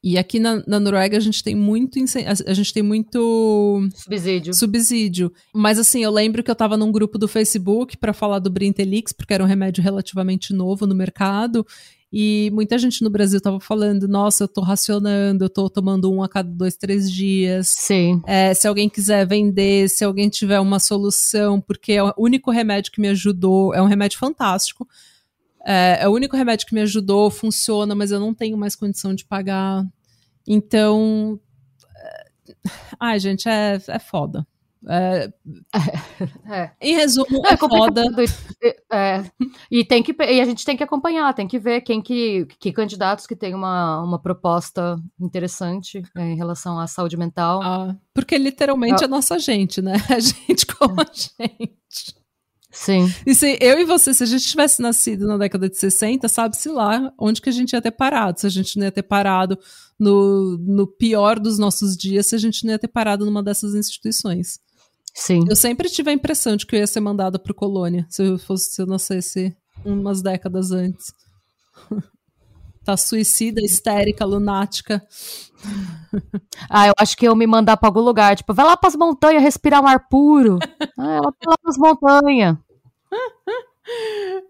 E 0.04 0.18
aqui 0.18 0.40
na, 0.40 0.64
na 0.68 0.80
Noruega 0.80 1.18
a 1.18 1.20
gente 1.20 1.44
tem 1.44 1.56
muito 1.56 2.00
a, 2.00 2.52
a 2.52 2.54
gente 2.54 2.72
tem 2.74 2.84
muito 2.84 3.90
Subsídio. 3.96 4.54
subsídio. 4.54 5.34
Mas 5.54 5.80
assim, 5.80 6.04
eu 6.04 6.12
lembro 6.12 6.44
que 6.44 6.50
eu 6.52 6.56
tava 6.56 6.78
num 6.78 6.92
grupo 6.92 7.18
do 7.18 7.28
Facebook 7.28 7.98
para 7.98 8.14
falar 8.14 8.40
do 8.40 8.50
Brintelix, 8.50 9.12
porque 9.12 9.34
era 9.34 9.44
um 9.44 9.48
remédio 9.48 9.84
relativamente 9.84 10.54
novo 10.54 10.86
no 10.88 10.96
mercado. 10.96 11.66
E 12.12 12.50
muita 12.54 12.78
gente 12.78 13.04
no 13.04 13.10
Brasil 13.10 13.42
tava 13.42 13.60
falando: 13.60 14.08
nossa, 14.08 14.46
eu 14.46 14.48
tô 14.48 14.62
racionando, 14.62 15.44
eu 15.44 15.50
tô 15.50 15.70
tomando 15.70 16.12
um 16.12 16.24
a 16.24 16.30
cada 16.30 16.50
dois, 16.50 16.76
três 16.76 17.12
dias. 17.12 17.68
Sim. 17.68 18.22
É, 18.26 18.54
se 18.54 18.68
alguém 18.68 18.90
quiser 18.90 19.26
vender, 19.28 19.90
se 19.90 20.06
alguém 20.06 20.30
tiver 20.30 20.60
uma 20.60 20.80
solução, 20.80 21.60
porque 21.60 21.94
é 21.94 22.04
o 22.04 22.14
único 22.18 22.50
remédio 22.50 22.92
que 22.92 23.02
me 23.02 23.10
ajudou, 23.10 23.74
é 23.74 23.82
um 23.82 23.88
remédio 23.88 24.18
fantástico. 24.18 24.88
É, 25.66 26.00
é 26.02 26.08
o 26.08 26.14
único 26.14 26.38
remédio 26.38 26.66
que 26.66 26.74
me 26.74 26.82
ajudou, 26.82 27.30
funciona, 27.30 27.94
mas 27.94 28.12
eu 28.12 28.20
não 28.20 28.34
tenho 28.34 28.58
mais 28.58 28.76
condição 28.76 29.14
de 29.14 29.26
pagar. 29.26 29.84
Então. 30.48 31.38
é, 31.98 32.28
Ai, 32.98 33.20
gente, 33.20 33.50
é, 33.50 33.82
é 33.88 34.00
foda. 34.00 34.48
É, 34.90 35.32
É. 36.50 36.72
em 36.82 36.96
resumo, 36.96 37.46
É 37.46 37.54
é 37.54 37.58
foda. 37.58 38.04
E- 38.64 38.76
é. 38.92 39.24
E, 39.70 39.84
tem 39.86 40.02
que, 40.02 40.16
e 40.20 40.42
a 40.42 40.46
gente 40.46 40.64
tem 40.64 40.78
que 40.78 40.84
acompanhar, 40.84 41.34
tem 41.34 41.48
que 41.48 41.60
ver 41.60 41.82
quem 41.82 42.02
que, 42.02 42.46
que 42.60 42.72
candidatos 42.72 43.28
que 43.28 43.36
têm 43.36 43.54
uma, 43.54 44.02
uma 44.02 44.20
proposta 44.20 44.98
interessante 45.20 46.02
né, 46.16 46.32
em 46.32 46.36
relação 46.38 46.80
à 46.80 46.88
saúde 46.88 47.18
mental. 47.18 47.62
Ah, 47.62 47.96
porque 48.14 48.38
literalmente 48.38 49.04
é 49.04 49.08
nossa 49.08 49.38
gente, 49.38 49.82
né? 49.82 49.94
A 50.10 50.20
gente 50.20 50.66
como 50.66 51.02
a 51.02 51.06
gente. 51.06 52.16
Sim. 52.72 53.12
E 53.26 53.34
se 53.34 53.58
eu 53.60 53.80
e 53.80 53.86
você, 53.86 54.14
se 54.14 54.22
a 54.24 54.26
gente 54.28 54.46
tivesse 54.48 54.82
nascido 54.82 55.26
na 55.26 55.38
década 55.38 55.68
de 55.68 55.76
60, 55.78 56.28
sabe-se 56.30 56.70
lá 56.70 57.12
onde 57.18 57.42
que 57.42 57.50
a 57.50 57.52
gente 57.52 57.74
ia 57.74 57.82
ter 57.82 57.92
parado. 57.92 58.40
Se 58.40 58.46
a 58.46 58.50
gente 58.50 58.78
não 58.78 58.86
ia 58.86 58.92
ter 58.92 59.02
parado 59.04 59.58
no, 60.00 60.58
no 60.60 60.86
pior 60.86 61.40
dos 61.40 61.58
nossos 61.58 61.98
dias, 61.98 62.28
se 62.28 62.36
a 62.36 62.38
gente 62.38 62.64
não 62.66 62.74
ia 62.74 62.80
ter 62.80 62.88
parado 62.88 63.26
numa 63.26 63.42
dessas 63.42 63.74
instituições. 63.74 64.60
Sim. 65.18 65.46
Eu 65.50 65.56
sempre 65.56 65.90
tive 65.90 66.12
a 66.12 66.14
impressão 66.14 66.56
de 66.56 66.64
que 66.64 66.76
eu 66.76 66.80
ia 66.80 66.86
ser 66.86 67.00
mandada 67.00 67.40
pro 67.40 67.54
colônia, 67.54 68.06
se 68.08 68.22
eu 68.22 68.38
fosse, 68.38 68.70
se 68.76 68.82
eu 68.84 68.86
nascesse 68.86 69.58
umas 69.84 70.22
décadas 70.22 70.72
antes. 70.72 71.12
tá 72.86 72.96
suicida, 72.96 73.60
histérica, 73.60 74.24
lunática. 74.24 75.04
Ah, 76.70 76.88
eu 76.88 76.94
acho 77.00 77.18
que 77.18 77.28
eu 77.28 77.36
me 77.36 77.48
mandar 77.48 77.78
pra 77.78 77.90
algum 77.90 78.00
lugar, 78.00 78.36
tipo, 78.38 78.54
vai 78.54 78.64
lá 78.64 78.78
pras 78.78 78.96
montanhas 78.96 79.42
respirar 79.42 79.84
um 79.84 79.88
ar 79.88 80.08
puro. 80.08 80.60
ah, 81.00 81.16
ela 81.16 81.32
vai 81.32 81.48
lá 81.48 81.58
pras 81.64 81.78
montanhas. 81.80 82.56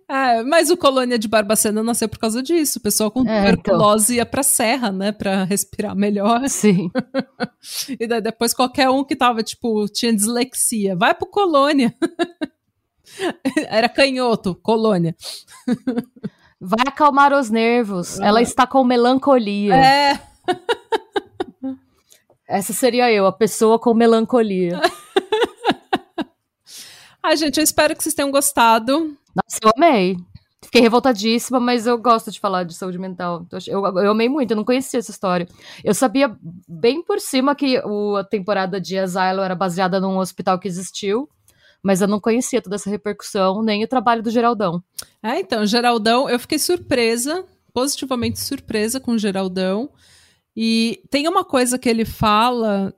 É, 0.10 0.42
mas 0.44 0.70
o 0.70 0.78
Colônia 0.78 1.20
de 1.20 1.28
Barbacena 1.28 1.84
nasceu 1.84 2.08
por 2.10 2.18
causa 2.18 2.42
disso. 2.42 2.80
O 2.80 2.82
pessoal 2.82 3.12
com 3.12 3.28
É, 3.28 3.40
tuberculose 3.40 4.16
ia 4.16 4.26
pra 4.26 4.42
serra, 4.42 4.92
né, 4.92 5.12
pra 5.12 5.44
respirar 5.44 5.96
melhor. 5.96 6.48
Sim. 6.50 6.90
E 8.00 8.08
daí 8.08 8.22
depois 8.22 8.54
qualquer 8.54 8.90
um 8.90 9.04
que 9.04 9.16
tava, 9.16 9.44
tipo, 9.44 9.86
tinha 9.90 10.14
dislexia, 10.14 10.96
vai 10.96 11.14
pro 11.14 11.28
Colônia. 11.28 11.94
Era 13.68 13.90
canhoto, 13.90 14.56
Colônia. 14.56 15.16
Vai 16.60 16.86
acalmar 16.88 17.34
os 17.34 17.52
nervos. 17.52 18.20
Ela 18.20 18.42
está 18.42 18.66
com 18.66 18.84
melancolia. 18.84 19.76
É, 19.76 20.20
Essa 22.48 22.74
seria 22.74 23.12
eu, 23.12 23.28
a 23.28 23.32
pessoa 23.32 23.78
com 23.78 23.94
melancolia. 23.94 24.82
Ai, 27.22 27.38
gente, 27.38 27.58
eu 27.58 27.64
espero 27.64 27.96
que 27.96 28.02
vocês 28.02 28.16
tenham 28.16 28.32
gostado. 28.32 29.16
Nossa, 29.38 29.60
eu 29.64 29.72
amei. 29.76 30.18
Fiquei 30.64 30.82
revoltadíssima, 30.82 31.60
mas 31.60 31.86
eu 31.86 31.98
gosto 31.98 32.32
de 32.32 32.40
falar 32.40 32.64
de 32.64 32.74
saúde 32.74 32.98
mental. 32.98 33.46
Eu, 33.68 33.86
eu 33.86 34.12
amei 34.12 34.28
muito, 34.28 34.52
eu 34.52 34.58
não 34.58 34.66
conhecia 34.66 35.00
essa 35.00 35.12
história. 35.12 35.48
Eu 35.84 35.94
sabia 35.94 36.36
bem 36.68 37.04
por 37.04 37.20
cima 37.20 37.56
que 37.56 37.80
o, 37.86 38.16
a 38.16 38.24
temporada 38.24 38.82
de 38.82 38.98
Asylum 38.98 39.44
era 39.44 39.56
baseada 39.56 40.00
num 40.00 40.18
hospital 40.18 40.60
que 40.60 40.68
existiu, 40.68 41.30
mas 41.84 42.02
eu 42.02 42.08
não 42.08 42.20
conhecia 42.20 42.62
toda 42.62 42.76
essa 42.76 42.90
repercussão, 42.90 43.62
nem 43.62 43.84
o 43.84 43.88
trabalho 43.88 44.24
do 44.24 44.32
Geraldão. 44.32 44.84
É, 45.22 45.40
então, 45.40 45.66
Geraldão, 45.66 46.28
eu 46.28 46.40
fiquei 46.40 46.58
surpresa, 46.58 47.46
positivamente 47.72 48.40
surpresa 48.40 49.00
com 49.00 49.12
o 49.12 49.20
Geraldão. 49.20 49.92
E 50.56 51.04
tem 51.12 51.28
uma 51.28 51.46
coisa 51.46 51.78
que 51.78 51.88
ele 51.88 52.04
fala 52.04 52.92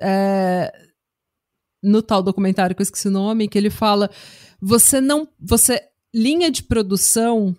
é, 0.00 0.72
no 1.82 2.00
tal 2.00 2.22
documentário 2.22 2.76
que 2.76 2.80
eu 2.80 2.84
esqueci 2.84 3.08
o 3.08 3.10
nome, 3.10 3.48
que 3.48 3.58
ele 3.58 3.70
fala: 3.70 4.08
você 4.62 5.00
não. 5.00 5.28
Você. 5.40 5.82
Linha 6.14 6.50
de 6.50 6.62
produção 6.62 7.56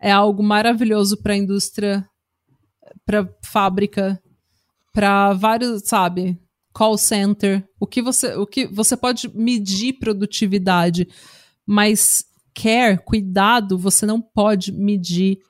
é 0.00 0.10
algo 0.10 0.42
maravilhoso 0.42 1.16
para 1.16 1.34
a 1.34 1.36
indústria, 1.36 2.08
para 3.04 3.28
fábrica, 3.44 4.22
para 4.92 5.32
vários, 5.34 5.82
sabe? 5.82 6.40
Call 6.72 6.96
center. 6.96 7.68
O 7.78 7.86
que 7.86 8.00
você, 8.00 8.34
o 8.34 8.46
que 8.46 8.66
você 8.66 8.96
pode 8.96 9.28
medir 9.36 9.98
produtividade, 9.98 11.08
mas 11.66 12.24
care, 12.54 12.98
cuidado, 12.98 13.76
você 13.76 14.06
não 14.06 14.20
pode 14.20 14.72
medir 14.72 15.40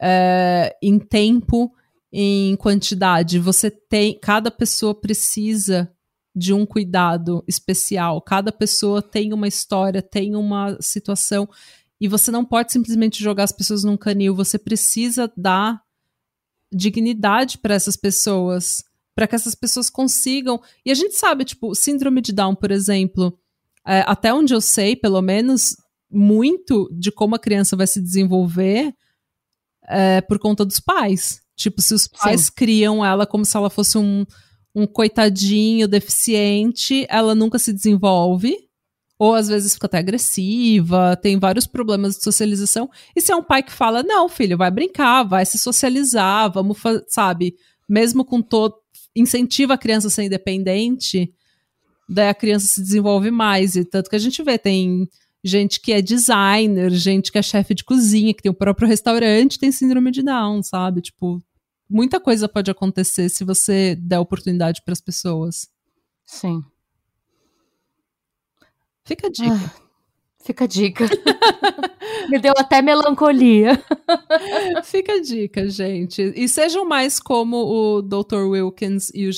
é, 0.00 0.76
em 0.82 0.98
tempo, 0.98 1.72
em 2.12 2.56
quantidade. 2.56 3.38
Você 3.38 3.70
tem, 3.70 4.18
cada 4.18 4.50
pessoa 4.50 4.94
precisa 4.94 5.90
de 6.38 6.54
um 6.54 6.64
cuidado 6.64 7.42
especial. 7.48 8.22
Cada 8.22 8.52
pessoa 8.52 9.02
tem 9.02 9.32
uma 9.32 9.48
história, 9.48 10.00
tem 10.00 10.36
uma 10.36 10.76
situação 10.80 11.48
e 12.00 12.06
você 12.06 12.30
não 12.30 12.44
pode 12.44 12.72
simplesmente 12.72 13.22
jogar 13.22 13.44
as 13.44 13.52
pessoas 13.52 13.82
num 13.82 13.96
canil. 13.96 14.34
Você 14.36 14.58
precisa 14.58 15.30
dar 15.36 15.82
dignidade 16.72 17.58
para 17.58 17.74
essas 17.74 17.96
pessoas, 17.96 18.84
para 19.14 19.26
que 19.26 19.34
essas 19.34 19.54
pessoas 19.54 19.90
consigam. 19.90 20.62
E 20.86 20.92
a 20.92 20.94
gente 20.94 21.16
sabe, 21.16 21.44
tipo, 21.44 21.74
síndrome 21.74 22.20
de 22.20 22.32
Down, 22.32 22.54
por 22.54 22.70
exemplo, 22.70 23.36
é, 23.84 24.04
até 24.06 24.32
onde 24.32 24.54
eu 24.54 24.60
sei, 24.60 24.94
pelo 24.94 25.20
menos, 25.20 25.76
muito 26.08 26.88
de 26.92 27.10
como 27.10 27.34
a 27.34 27.38
criança 27.38 27.74
vai 27.76 27.86
se 27.86 28.00
desenvolver 28.00 28.94
é 29.88 30.20
por 30.20 30.38
conta 30.38 30.64
dos 30.64 30.78
pais. 30.78 31.40
Tipo, 31.56 31.80
se 31.80 31.94
os 31.94 32.06
pais 32.06 32.42
Sim. 32.42 32.52
criam 32.54 33.04
ela 33.04 33.26
como 33.26 33.44
se 33.44 33.56
ela 33.56 33.70
fosse 33.70 33.96
um, 33.98 34.24
um 34.78 34.86
coitadinho 34.86 35.88
deficiente, 35.88 37.04
ela 37.08 37.34
nunca 37.34 37.58
se 37.58 37.72
desenvolve. 37.72 38.56
Ou 39.18 39.34
às 39.34 39.48
vezes 39.48 39.74
fica 39.74 39.86
até 39.86 39.98
agressiva, 39.98 41.18
tem 41.20 41.40
vários 41.40 41.66
problemas 41.66 42.16
de 42.16 42.22
socialização. 42.22 42.88
E 43.16 43.20
se 43.20 43.32
é 43.32 43.36
um 43.36 43.42
pai 43.42 43.64
que 43.64 43.72
fala: 43.72 44.04
não, 44.04 44.28
filho, 44.28 44.56
vai 44.56 44.70
brincar, 44.70 45.24
vai 45.24 45.44
se 45.44 45.58
socializar, 45.58 46.52
vamos, 46.52 46.78
sabe? 47.08 47.56
Mesmo 47.88 48.24
com 48.24 48.40
todo. 48.40 48.76
incentiva 49.16 49.74
a 49.74 49.78
criança 49.78 50.06
a 50.06 50.10
ser 50.10 50.22
independente, 50.22 51.34
daí 52.08 52.28
a 52.28 52.34
criança 52.34 52.68
se 52.68 52.80
desenvolve 52.80 53.32
mais. 53.32 53.74
E 53.74 53.84
tanto 53.84 54.08
que 54.08 54.14
a 54.14 54.20
gente 54.20 54.40
vê, 54.40 54.56
tem 54.56 55.08
gente 55.42 55.80
que 55.80 55.92
é 55.92 56.00
designer, 56.00 56.90
gente 56.92 57.32
que 57.32 57.38
é 57.38 57.42
chefe 57.42 57.74
de 57.74 57.82
cozinha, 57.82 58.32
que 58.32 58.42
tem 58.42 58.52
o 58.52 58.54
próprio 58.54 58.86
restaurante, 58.86 59.58
tem 59.58 59.72
síndrome 59.72 60.12
de 60.12 60.22
Down, 60.22 60.62
sabe? 60.62 61.00
Tipo, 61.00 61.42
muita 61.88 62.20
coisa 62.20 62.48
pode 62.48 62.70
acontecer 62.70 63.28
se 63.28 63.44
você 63.44 63.94
der 63.96 64.18
oportunidade 64.18 64.82
para 64.84 64.92
as 64.92 65.00
pessoas. 65.00 65.68
Sim. 66.24 66.62
Fica 69.04 69.28
a 69.28 69.30
dica. 69.30 69.54
Ah, 69.54 69.72
fica 70.44 70.64
a 70.64 70.66
dica. 70.66 71.04
Me 72.28 72.38
deu 72.38 72.52
até 72.58 72.82
melancolia. 72.82 73.82
fica 74.84 75.14
a 75.14 75.20
dica, 75.22 75.68
gente. 75.70 76.20
E 76.36 76.46
sejam 76.46 76.84
mais 76.86 77.18
como 77.18 77.56
o 77.56 78.02
Dr. 78.02 78.44
Wilkins 78.48 79.10
e 79.14 79.26
o 79.26 79.32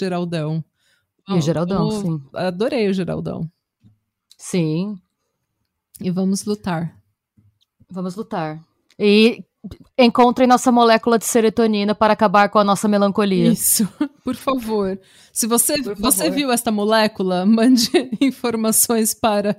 E 1.29 1.35
o 1.35 1.41
Geraldão, 1.41 1.89
eu 1.89 2.01
sim. 2.03 2.23
Adorei 2.35 2.89
o 2.89 2.93
Geraldão. 2.93 3.49
Sim. 4.37 4.99
E 6.01 6.11
vamos 6.11 6.45
lutar. 6.45 7.01
Vamos 7.89 8.17
lutar. 8.17 8.61
E 8.99 9.45
encontrem 9.99 10.49
nossa 10.49 10.73
molécula 10.73 11.19
de 11.19 11.27
serotonina 11.27 11.95
para 11.95 12.15
acabar 12.15 12.49
com 12.49 12.59
a 12.59 12.65
nossa 12.65 12.89
melancolia. 12.89 13.53
Isso, 13.53 13.87
por 14.25 14.35
favor. 14.35 14.99
Se 15.33 15.47
você, 15.47 15.81
Por 15.83 15.95
você 15.97 16.25
favor. 16.25 16.35
viu 16.37 16.51
esta 16.51 16.71
molécula, 16.73 17.45
mande 17.47 17.91
informações 18.21 19.13
para 19.15 19.57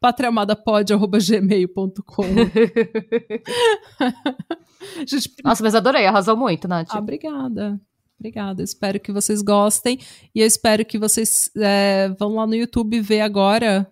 patriamadapod.gmail.com. 0.00 2.24
Gente, 5.06 5.30
Nossa, 5.44 5.62
mas 5.62 5.74
adorei, 5.74 6.06
arrasou 6.06 6.36
muito, 6.36 6.66
Nath. 6.66 6.88
ah, 6.90 6.98
obrigada. 6.98 7.80
Obrigada. 8.18 8.62
Espero 8.62 8.98
que 9.00 9.12
vocês 9.12 9.42
gostem. 9.42 9.98
E 10.34 10.40
eu 10.40 10.46
espero 10.46 10.84
que 10.84 10.98
vocês 10.98 11.50
é, 11.56 12.08
vão 12.18 12.36
lá 12.36 12.46
no 12.46 12.54
YouTube 12.54 13.00
ver 13.00 13.20
agora. 13.20 13.91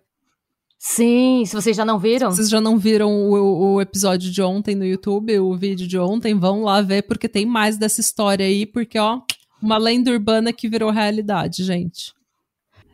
Sim, 0.83 1.43
se 1.45 1.53
vocês 1.53 1.77
já 1.77 1.85
não 1.85 1.99
viram. 1.99 2.31
Vocês 2.31 2.49
já 2.49 2.59
não 2.59 2.75
viram 2.75 3.11
o, 3.29 3.73
o 3.75 3.81
episódio 3.81 4.31
de 4.31 4.41
ontem 4.41 4.73
no 4.73 4.83
YouTube, 4.83 5.37
o 5.39 5.55
vídeo 5.55 5.87
de 5.87 5.95
ontem, 5.99 6.33
vão 6.33 6.63
lá 6.63 6.81
ver, 6.81 7.03
porque 7.03 7.29
tem 7.29 7.45
mais 7.45 7.77
dessa 7.77 8.01
história 8.01 8.43
aí, 8.43 8.65
porque, 8.65 8.97
ó, 8.97 9.21
uma 9.61 9.77
lenda 9.77 10.09
urbana 10.09 10.51
que 10.51 10.67
virou 10.67 10.89
realidade, 10.89 11.63
gente. 11.63 12.15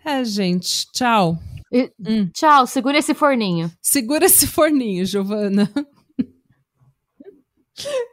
É, 0.03 0.21
gente. 0.25 0.85
Tchau. 0.91 1.39
E- 1.71 1.89
Hum. 2.05 2.29
Tchau, 2.33 2.67
segura 2.67 2.97
esse 2.97 3.13
forninho. 3.13 3.71
Segura 3.81 4.25
esse 4.25 4.45
forninho, 4.47 5.05
Giovana. 5.05 5.71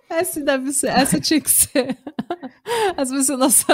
Essa 0.09 0.41
deve 0.41 0.73
ser, 0.73 0.91
essa 0.91 1.19
tinha 1.21 1.41
que 1.41 1.51
ser. 1.51 1.99
Vai 2.95 3.23
ser 3.25 3.37
nossa. 3.37 3.67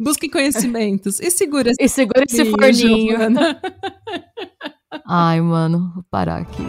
Busquem 0.00 0.28
conhecimentos. 0.28 1.20
E 1.20 1.30
segura 1.30 1.70
esse 1.70 1.80
E 1.80 1.88
segura 1.88 2.24
esse 2.24 2.44
forninho. 2.46 3.16
Ai, 5.06 5.40
mano, 5.40 5.92
vou 5.94 6.02
parar 6.10 6.40
aqui. 6.40 6.66